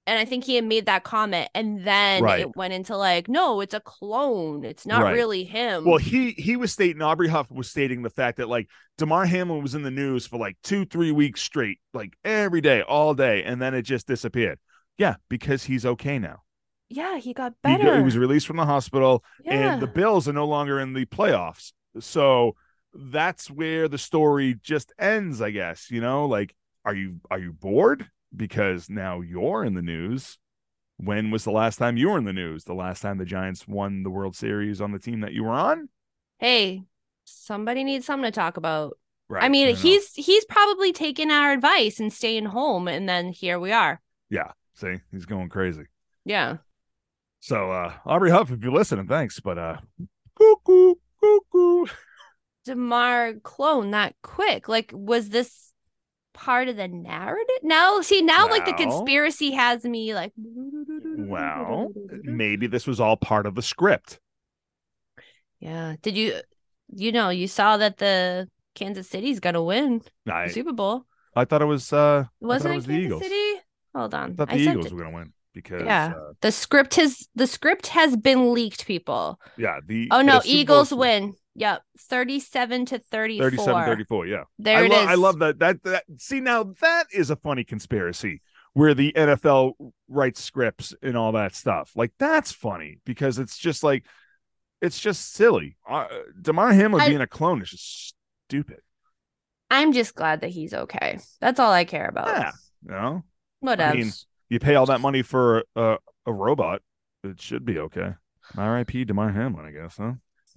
and 0.07 0.19
i 0.19 0.26
think 0.26 0.43
he 0.43 0.56
had 0.56 0.65
made 0.65 0.88
that 0.88 1.03
comment 1.03 1.49
and 1.56 1.85
then 1.85 2.22
Right. 2.23 2.41
it 2.41 2.56
went 2.56 2.73
into 2.73 2.97
like 2.97 3.30
no 3.30 3.61
it's 3.61 3.73
a 3.73 3.80
clone 3.80 4.65
it's 4.65 4.85
not 4.85 5.03
Right. 5.03 5.14
really 5.15 5.45
him 5.45 5.85
Well, 5.85 5.97
he 5.99 6.31
he 6.31 6.57
was 6.57 6.73
stating 6.73 7.01
Aubrey 7.01 7.30
Huff 7.30 7.49
was 7.51 7.69
stating 7.69 8.01
the 8.01 8.10
fact 8.10 8.38
that 8.38 8.49
like 8.49 8.68
Damar 8.97 9.26
Hamlin 9.26 9.61
was 9.64 9.76
in 9.76 9.84
the 9.84 9.91
news 9.91 10.27
for 10.27 10.38
like 10.38 10.57
two 10.64 10.85
three 10.85 11.11
weeks 11.14 11.41
straight, 11.41 11.80
like 11.93 12.14
every 12.26 12.60
day, 12.61 12.81
all 12.81 13.14
day, 13.14 13.43
and 13.43 13.61
then 13.61 13.73
it 13.73 13.84
just 13.84 14.07
disappeared. 14.07 14.60
Yeah, 14.97 15.15
because 15.30 15.64
he's 15.64 15.85
okay 15.85 16.19
now. 16.19 16.41
Yeah 16.90 17.18
he 17.18 17.34
got 17.34 17.52
He, 17.53 17.57
better 17.64 17.84
go- 17.84 17.98
he 17.98 18.03
was 18.03 18.18
released 18.18 18.48
from 18.48 18.57
the 18.57 18.66
hospital, 18.66 19.24
yeah. 19.44 19.74
and 19.74 19.82
the 19.82 19.88
Bills 19.88 20.28
are 20.28 20.34
no 20.34 20.45
longer 20.48 20.80
in 20.80 20.94
the 20.94 21.06
playoffs. 21.06 21.72
So 21.99 22.56
that's 22.94 23.49
where 23.49 23.88
the 23.88 23.98
story 23.98 24.56
just 24.61 24.91
ends, 24.99 25.41
I 25.41 25.52
guess. 25.52 25.90
You 25.91 26.02
know, 26.02 26.26
like 26.26 26.56
are 26.86 26.95
you 26.95 27.22
are 27.30 27.40
you 27.40 27.53
bored 27.53 28.10
because 28.36 28.90
now 28.90 29.22
you're 29.22 29.64
in 29.64 29.74
the 29.76 29.82
news? 29.82 30.38
When 30.98 31.32
was 31.32 31.45
the 31.45 31.52
last 31.52 31.78
time 31.78 31.95
you 31.98 32.10
were 32.10 32.18
in 32.18 32.26
the 32.26 32.34
news? 32.34 32.66
The 32.66 32.74
last 32.74 33.02
time 33.02 33.18
the 33.18 33.26
Giants 33.26 33.68
won 33.68 34.03
the 34.03 34.10
World 34.10 34.36
Series 34.36 34.82
on 34.82 34.91
the 34.91 34.99
team 34.99 35.22
that 35.22 35.34
you 35.34 35.44
were 35.44 35.52
on? 35.52 35.90
hey 36.40 36.84
somebody 37.26 37.84
needs 37.84 38.06
something 38.06 38.24
to 38.32 38.32
talk 38.32 38.56
about 38.57 38.98
Right. 39.28 39.44
i 39.44 39.49
mean 39.49 39.68
know. 39.70 39.76
he's 39.76 40.14
he's 40.16 40.45
probably 40.45 40.91
taking 40.94 41.30
our 41.30 41.52
advice 41.52 41.99
and 41.99 42.11
staying 42.11 42.45
home 42.45 42.88
and 42.88 43.07
then 43.10 43.34
here 43.34 43.60
we 43.60 43.72
are 43.74 43.99
yeah. 44.30 44.52
See, 44.74 44.95
he's 45.11 45.26
going 45.26 45.49
crazy. 45.49 45.84
yeah 46.24 46.57
So 47.40 47.72
uh 47.72 47.94
Aubrey 48.06 48.32
Huff, 48.32 48.52
if 48.52 48.61
you're 48.64 48.72
listening, 48.72 49.07
thanks. 49.07 49.40
But 49.40 49.57
uh 49.57 49.78
cuckoo, 50.38 50.95
cuckoo. 51.22 51.86
Damar 52.66 53.34
clone 53.41 53.91
that 53.91 54.16
quick? 54.22 54.68
Like, 54.68 54.91
was 54.94 55.30
this 55.30 55.74
part 56.34 56.68
of 56.68 56.76
the 56.76 56.88
narrative? 56.88 57.56
Now, 57.64 58.02
see, 58.02 58.22
now 58.22 58.48
like 58.49 58.66
the 58.66 58.74
conspiracy 58.74 59.52
has 59.52 59.84
me 59.84 60.14
like. 60.14 60.34
Well, 60.38 61.91
maybe 62.24 62.68
this 62.68 62.86
was 62.88 62.99
all 62.99 63.18
part 63.18 63.45
of 63.45 63.56
the 63.56 63.61
script. 63.61 64.20
yeah. 65.60 65.95
Did 66.02 66.16
you, 66.18 66.40
you 66.94 67.11
know, 67.11 67.30
you 67.30 67.48
saw 67.48 67.78
that 67.78 67.98
the 67.98 68.48
Kansas 68.76 69.10
City's 69.10 69.40
gonna 69.40 69.64
win 69.64 70.02
the 70.26 70.49
Super 70.49 70.74
Bowl? 70.74 71.06
I 71.36 71.45
thought 71.45 71.61
it 71.61 71.66
was 71.66 71.91
uh 71.94 72.26
Wasn't 72.40 72.74
it 72.74 72.76
was 72.76 72.86
the 72.86 72.94
Kansas 72.94 73.06
Eagles. 73.06 73.24
City? 73.24 73.61
Hold 73.95 74.14
on, 74.14 74.32
I 74.32 74.34
thought 74.36 74.49
the 74.49 74.56
I 74.56 74.57
Eagles 74.57 74.94
were 74.94 75.03
gonna 75.03 75.16
win 75.16 75.34
because 75.53 75.84
Yeah. 75.84 76.13
uh, 76.15 76.34
The 76.41 76.51
script 76.51 76.95
has 76.95 77.27
the 77.35 77.47
script 77.47 77.88
has 77.88 78.15
been 78.15 78.53
leaked, 78.53 78.85
people. 78.85 79.39
yeah, 79.57 79.80
the 79.85 80.07
Oh 80.11 80.21
no, 80.21 80.34
Bowl 80.39 80.41
Eagles 80.45 80.91
was 80.91 80.99
win. 80.99 81.34
Yep, 81.55 81.81
thirty-seven 82.09 82.85
to 82.85 82.99
thirty-four. 82.99 83.49
37 83.49 83.85
34, 83.85 84.27
yeah. 84.27 84.43
There 84.59 84.77
I, 84.77 84.81
it 84.85 84.91
lo- 84.91 85.01
is. 85.01 85.07
I 85.07 85.15
love 85.15 85.39
that. 85.39 85.59
That 85.59 85.84
that 85.84 86.03
see 86.17 86.39
now 86.39 86.63
that 86.81 87.07
is 87.11 87.30
a 87.31 87.35
funny 87.35 87.63
conspiracy 87.65 88.41
where 88.73 88.93
the 88.93 89.11
NFL 89.13 89.73
writes 90.07 90.41
scripts 90.41 90.93
and 91.01 91.17
all 91.17 91.34
that 91.34 91.55
stuff. 91.55 91.91
Like 91.95 92.13
that's 92.19 92.51
funny 92.51 92.99
because 93.03 93.39
it's 93.39 93.57
just 93.57 93.84
like 93.84 94.05
it's 94.81 94.99
just 94.99 95.34
silly. 95.34 95.76
Uh, 95.89 96.07
Damar 96.41 96.71
Hamlin 96.71 97.01
I- 97.01 97.09
being 97.09 97.19
a 97.21 97.27
clone 97.27 97.61
is 97.61 97.71
just 97.71 98.15
stupid. 98.47 98.80
I'm 99.69 99.91
just 99.91 100.15
glad 100.15 100.41
that 100.41 100.49
he's 100.51 100.73
okay. 100.73 101.19
That's 101.41 101.59
all 101.59 101.71
I 101.71 101.84
care 101.84 102.07
about. 102.07 102.27
Yeah, 102.27 102.51
you 102.85 102.91
know, 102.91 103.23
What 103.59 103.81
I 103.81 103.93
mean, 103.93 104.05
else? 104.05 104.26
You 104.49 104.59
pay 104.59 104.76
all 104.76 104.85
that 104.88 105.01
money 105.01 105.21
for 105.21 105.63
a 105.76 105.97
a 106.26 106.34
robot, 106.34 106.81
it 107.23 107.39
should 107.41 107.65
be 107.65 107.77
okay. 107.80 108.13
R.I.P. 108.57 109.05
Damar 109.05 109.31
Hamlin, 109.31 109.65
I 109.65 109.71
guess, 109.71 109.97
huh? 109.97 110.13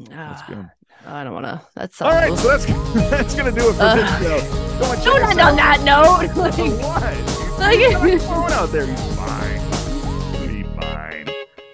That's 0.08 0.42
good. 0.48 0.68
I 1.06 1.22
don't 1.24 1.32
want 1.34 1.44
to. 1.46 1.60
That's 1.74 2.00
All 2.02 2.10
right, 2.10 2.36
so 2.38 2.48
that's 2.48 2.64
that's 3.10 3.34
gonna 3.34 3.52
do 3.52 3.68
it 3.70 3.74
for 3.74 3.82
Uh, 3.82 3.94
this 3.96 4.10
show. 4.18 4.78
Go 4.78 4.92
and 4.92 5.04
Don't 5.04 5.30
end 5.30 5.40
on 5.40 5.56
that 5.56 5.82
note. 5.82 6.34
Like, 6.36 6.56
what? 6.58 7.02
Like- 7.58 8.14
a 8.14 8.18
clone 8.18 8.52
out 8.52 8.70
there. 8.72 8.86
He's 8.86 9.16
fine. 9.16 9.60
He'll 10.34 10.48
be 10.48 10.62
fine. 10.80 11.26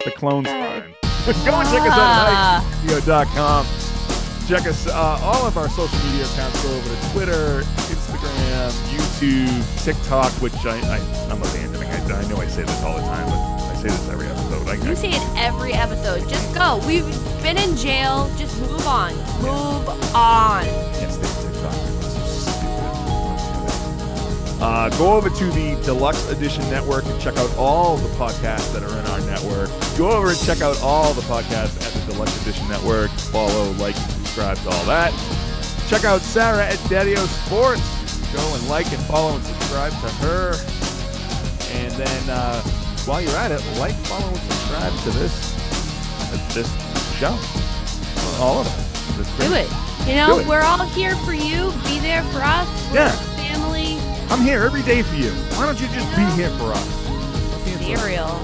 The 0.05 0.11
clone's 0.17 0.49
fine. 0.49 0.95
Go 1.45 1.55
and 1.55 1.69
check 1.69 1.83
us 1.83 1.93
out 1.93 2.29
at 2.29 2.35
Ah. 2.35 2.83
radio.com. 2.85 3.67
Check 4.49 4.67
us 4.67 4.87
uh, 4.89 4.93
all 5.23 5.47
of 5.47 5.57
our 5.59 5.69
social 5.69 5.99
media 6.09 6.25
accounts. 6.27 6.63
Go 6.63 6.71
over 6.75 6.89
to 6.89 7.13
Twitter, 7.13 7.61
Instagram, 7.93 8.71
YouTube, 8.93 9.85
TikTok, 9.85 10.33
which 10.43 10.55
I, 10.65 10.79
I 10.97 10.99
I'm 11.31 11.41
abandoning. 11.43 11.78
I, 11.78 11.78
I 12.11 12.27
know 12.29 12.37
I 12.39 12.47
say 12.47 12.63
this 12.63 12.83
all 12.83 12.97
the 12.97 13.03
time, 13.03 13.27
but 13.27 13.37
I 13.37 13.75
say 13.75 13.89
this 13.89 14.09
every 14.09 14.27
episode. 14.27 14.67
I, 14.69 14.75
you 14.75 14.91
I, 14.91 14.95
say 14.95 15.11
it 15.11 15.23
every 15.37 15.73
episode. 15.73 16.29
Just 16.29 16.55
go. 16.55 16.81
We've 16.87 17.05
been 17.43 17.59
in 17.59 17.77
jail. 17.77 18.31
Just 18.37 18.59
move 18.61 18.87
on. 18.87 19.15
Move 19.43 19.89
on. 20.15 20.65
can't 20.65 21.13
stand 21.13 21.53
TikTok. 21.53 21.75
It's 21.75 22.13
so 22.15 22.27
stupid. 22.47 22.69
Uh, 24.63 24.89
go 24.99 25.13
over 25.13 25.29
to 25.29 25.45
the 25.51 25.81
Deluxe 25.85 26.31
Edition 26.31 26.69
Network 26.71 27.05
and 27.05 27.21
check 27.21 27.37
out 27.37 27.55
all 27.57 27.97
the 27.97 28.09
podcasts 28.17 28.73
that 28.73 28.83
are 28.83 28.99
in 28.99 29.07
our 29.07 29.21
network. 29.21 29.71
Go 29.99 30.11
over 30.11 30.31
and 30.31 30.39
check 30.41 30.63
out 30.63 30.81
all 30.83 31.13
the 31.13 31.23
podcasts 31.23 31.77
at 31.87 31.93
the 31.93 32.13
Deluxe 32.13 32.41
Edition 32.43 32.67
Network. 32.69 33.11
Follow, 33.11 33.73
like, 33.73 33.95
subscribe 33.95 34.57
to 34.59 34.71
all 34.71 34.85
that. 34.87 35.13
Check 35.89 36.05
out 36.05 36.23
Sarah 36.23 36.67
at 36.67 36.79
Daddy 36.89 37.17
Sports. 37.17 37.83
Go 38.33 38.55
and 38.55 38.69
like 38.69 38.91
and 38.93 39.03
follow 39.05 39.37
and 39.37 39.45
subscribe 39.45 39.93
to 39.93 40.09
her. 40.27 40.78
And 41.73 41.93
then 41.93 42.31
uh, 42.31 42.63
while 43.05 43.21
you're 43.21 43.37
at 43.37 43.51
it, 43.53 43.63
like, 43.79 43.95
follow, 44.07 44.29
and 44.29 44.39
subscribe 44.39 44.93
to 45.05 45.11
this 45.19 45.55
this 46.55 46.69
show. 47.19 47.37
All 48.41 48.61
of 48.61 48.67
it. 48.67 49.27
Do 49.41 49.55
it. 49.55 49.69
You 50.09 50.15
know, 50.15 50.39
it. 50.39 50.47
we're 50.47 50.63
all 50.63 50.85
here 50.89 51.17
for 51.17 51.33
you. 51.33 51.73
Be 51.85 51.99
there 52.01 52.23
for 52.25 52.41
us. 52.43 52.69
We're 52.91 53.07
Yeah. 53.07 53.11
family. 53.37 53.99
I'm 54.31 54.41
here 54.43 54.63
every 54.63 54.83
day 54.83 55.03
for 55.03 55.15
you. 55.17 55.31
Why 55.57 55.67
don't 55.67 55.81
you 55.81 55.89
just 55.89 56.09
be 56.17 56.25
here 56.41 56.51
for 56.59 56.73
us? 56.73 56.89
Cereal. 57.79 58.41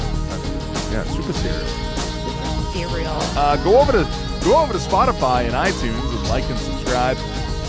Yeah, 0.91 1.05
super 1.05 1.33
serious. 1.33 1.71
Cereal. 2.73 3.19
Uh, 3.37 3.57
go 3.63 3.79
over 3.79 3.93
to 3.93 4.09
go 4.45 4.57
over 4.57 4.73
to 4.73 4.79
Spotify 4.79 5.45
and 5.45 5.55
iTunes 5.55 6.17
and 6.17 6.29
like 6.29 6.45
and 6.49 6.59
subscribe, 6.59 7.17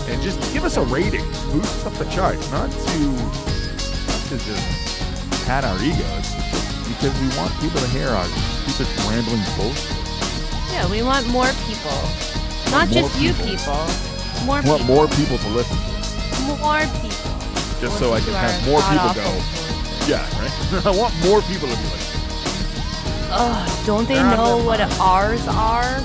and 0.08 0.22
just 0.22 0.40
give 0.52 0.64
us 0.64 0.76
a 0.76 0.82
rating. 0.82 1.24
Boost 1.52 1.86
up 1.86 1.92
the 1.94 2.04
charts, 2.06 2.50
not 2.50 2.70
to 2.70 2.98
not 3.08 4.22
to 4.28 4.38
just 4.38 4.95
pat 5.46 5.64
our 5.64 5.78
egos, 5.78 6.26
because 6.90 7.14
we 7.22 7.28
want 7.38 7.52
people 7.62 7.78
to 7.80 7.86
hear 7.94 8.08
our 8.10 8.26
stupid 8.66 8.90
rambling 9.06 9.42
bullshit. 9.56 9.94
Yeah, 10.74 10.90
we 10.90 11.02
want 11.02 11.26
more 11.28 11.48
people. 11.70 11.98
Not 12.74 12.90
more 12.90 13.06
just 13.08 13.20
you 13.20 13.32
people. 13.32 13.46
people. 13.46 13.86
More 14.44 14.60
We 14.62 14.68
want 14.68 14.82
people. 14.82 14.94
more 14.94 15.06
people 15.08 15.38
to 15.38 15.48
listen 15.54 15.76
to, 15.78 16.58
More 16.58 16.82
people. 17.00 17.30
just 17.80 17.98
so 17.98 18.12
I 18.12 18.20
can 18.20 18.34
have 18.34 18.54
more 18.66 18.80
people 18.90 19.14
god-awful 19.14 19.38
go. 19.38 20.10
Yeah, 20.10 20.22
right. 20.42 20.86
I 20.90 20.90
want 20.90 21.14
more 21.24 21.40
people 21.42 21.68
to 21.70 21.76
be 21.78 21.86
like, 21.94 22.06
Ugh, 23.30 23.86
don't 23.86 24.06
they 24.08 24.14
They're 24.14 24.36
know 24.36 24.58
what 24.64 24.80
ours 25.00 25.46
are? 25.48 26.02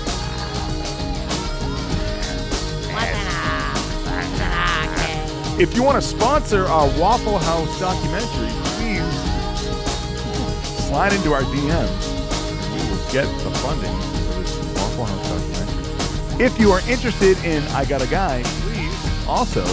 if 5.60 5.76
you 5.76 5.84
want 5.84 6.02
to 6.02 6.08
sponsor 6.08 6.66
our 6.66 6.88
Waffle 7.00 7.38
House 7.38 7.80
documentary, 7.80 8.50
please 8.50 8.71
slide 10.92 11.14
into 11.14 11.32
our 11.32 11.44
DMs. 11.44 12.04
and 12.52 12.74
We 12.76 12.84
will 12.92 13.00
get 13.16 13.24
the 13.48 13.52
funding 13.64 13.96
for 14.28 14.44
this 14.44 14.52
Waffle 14.76 15.06
House 15.06 15.24
documentary. 15.32 16.44
If 16.44 16.60
you 16.60 16.70
are 16.72 16.82
interested 16.84 17.40
in 17.46 17.64
I 17.72 17.86
Got 17.86 18.02
a 18.02 18.08
Guy, 18.08 18.44
please 18.68 18.92
also 19.26 19.64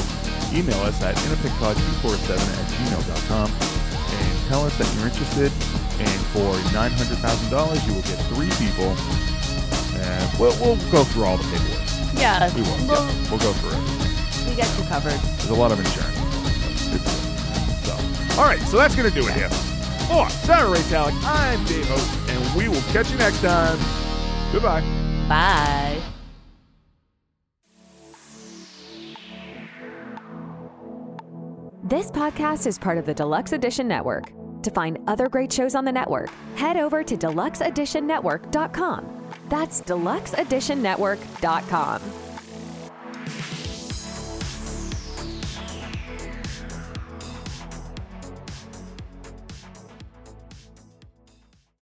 email 0.55 0.79
us 0.87 1.03
at 1.03 1.17
inapicpod247 1.17 2.39
at 2.39 2.67
gmail.com 2.71 3.51
and 3.51 4.47
tell 4.47 4.63
us 4.65 4.79
that 4.79 4.87
you're 4.95 5.11
interested. 5.11 5.51
And 5.99 6.21
for 6.31 6.55
$900,000, 6.71 7.87
you 7.89 7.95
will 7.95 8.07
get 8.07 8.23
three 8.31 8.55
people. 8.63 8.95
And 9.99 10.39
we'll, 10.39 10.55
we'll 10.63 10.79
go 10.93 11.03
through 11.03 11.25
all 11.25 11.37
the 11.37 11.43
paperwork. 11.51 11.83
Yeah, 12.15 12.47
We 12.55 12.63
will. 12.63 12.79
We'll, 12.87 13.03
yeah, 13.03 13.27
we'll 13.29 13.43
go 13.43 13.53
through 13.59 13.75
it. 13.75 14.49
we 14.49 14.55
got 14.55 14.71
you 14.79 14.85
covered. 14.87 15.19
There's 15.43 15.51
a 15.51 15.55
lot 15.55 15.73
of 15.73 15.81
insurance. 15.81 16.15
So, 17.83 18.39
all 18.41 18.47
right, 18.47 18.61
so 18.71 18.77
that's 18.77 18.95
gonna 18.95 19.11
do 19.11 19.27
it 19.27 19.35
here. 19.35 19.51
For 20.09 20.29
Sarah 20.31 20.71
Ray 20.71 20.81
Talik, 20.81 21.13
I'm 21.23 21.63
Dave 21.67 21.87
Host, 21.87 22.31
and 22.31 22.57
we 22.57 22.69
will 22.69 22.81
catch 22.93 23.11
you 23.11 23.19
next 23.19 23.43
time. 23.43 23.79
Goodbye. 24.53 24.81
Bye. 25.29 26.01
This 31.85 32.11
podcast 32.11 32.67
is 32.67 32.79
part 32.79 32.97
of 32.97 33.05
the 33.07 33.13
Deluxe 33.15 33.53
Edition 33.53 33.87
Network. 33.87 34.33
To 34.63 34.71
find 34.71 34.99
other 35.07 35.29
great 35.29 35.53
shows 35.53 35.75
on 35.75 35.85
the 35.85 35.93
network, 35.93 36.31
head 36.57 36.79
over 36.79 37.05
to 37.05 37.15
deluxeeditionnetwork.com. 37.17 39.29
That's 39.49 39.83
deluxeeditionnetwork.com. 39.83 42.28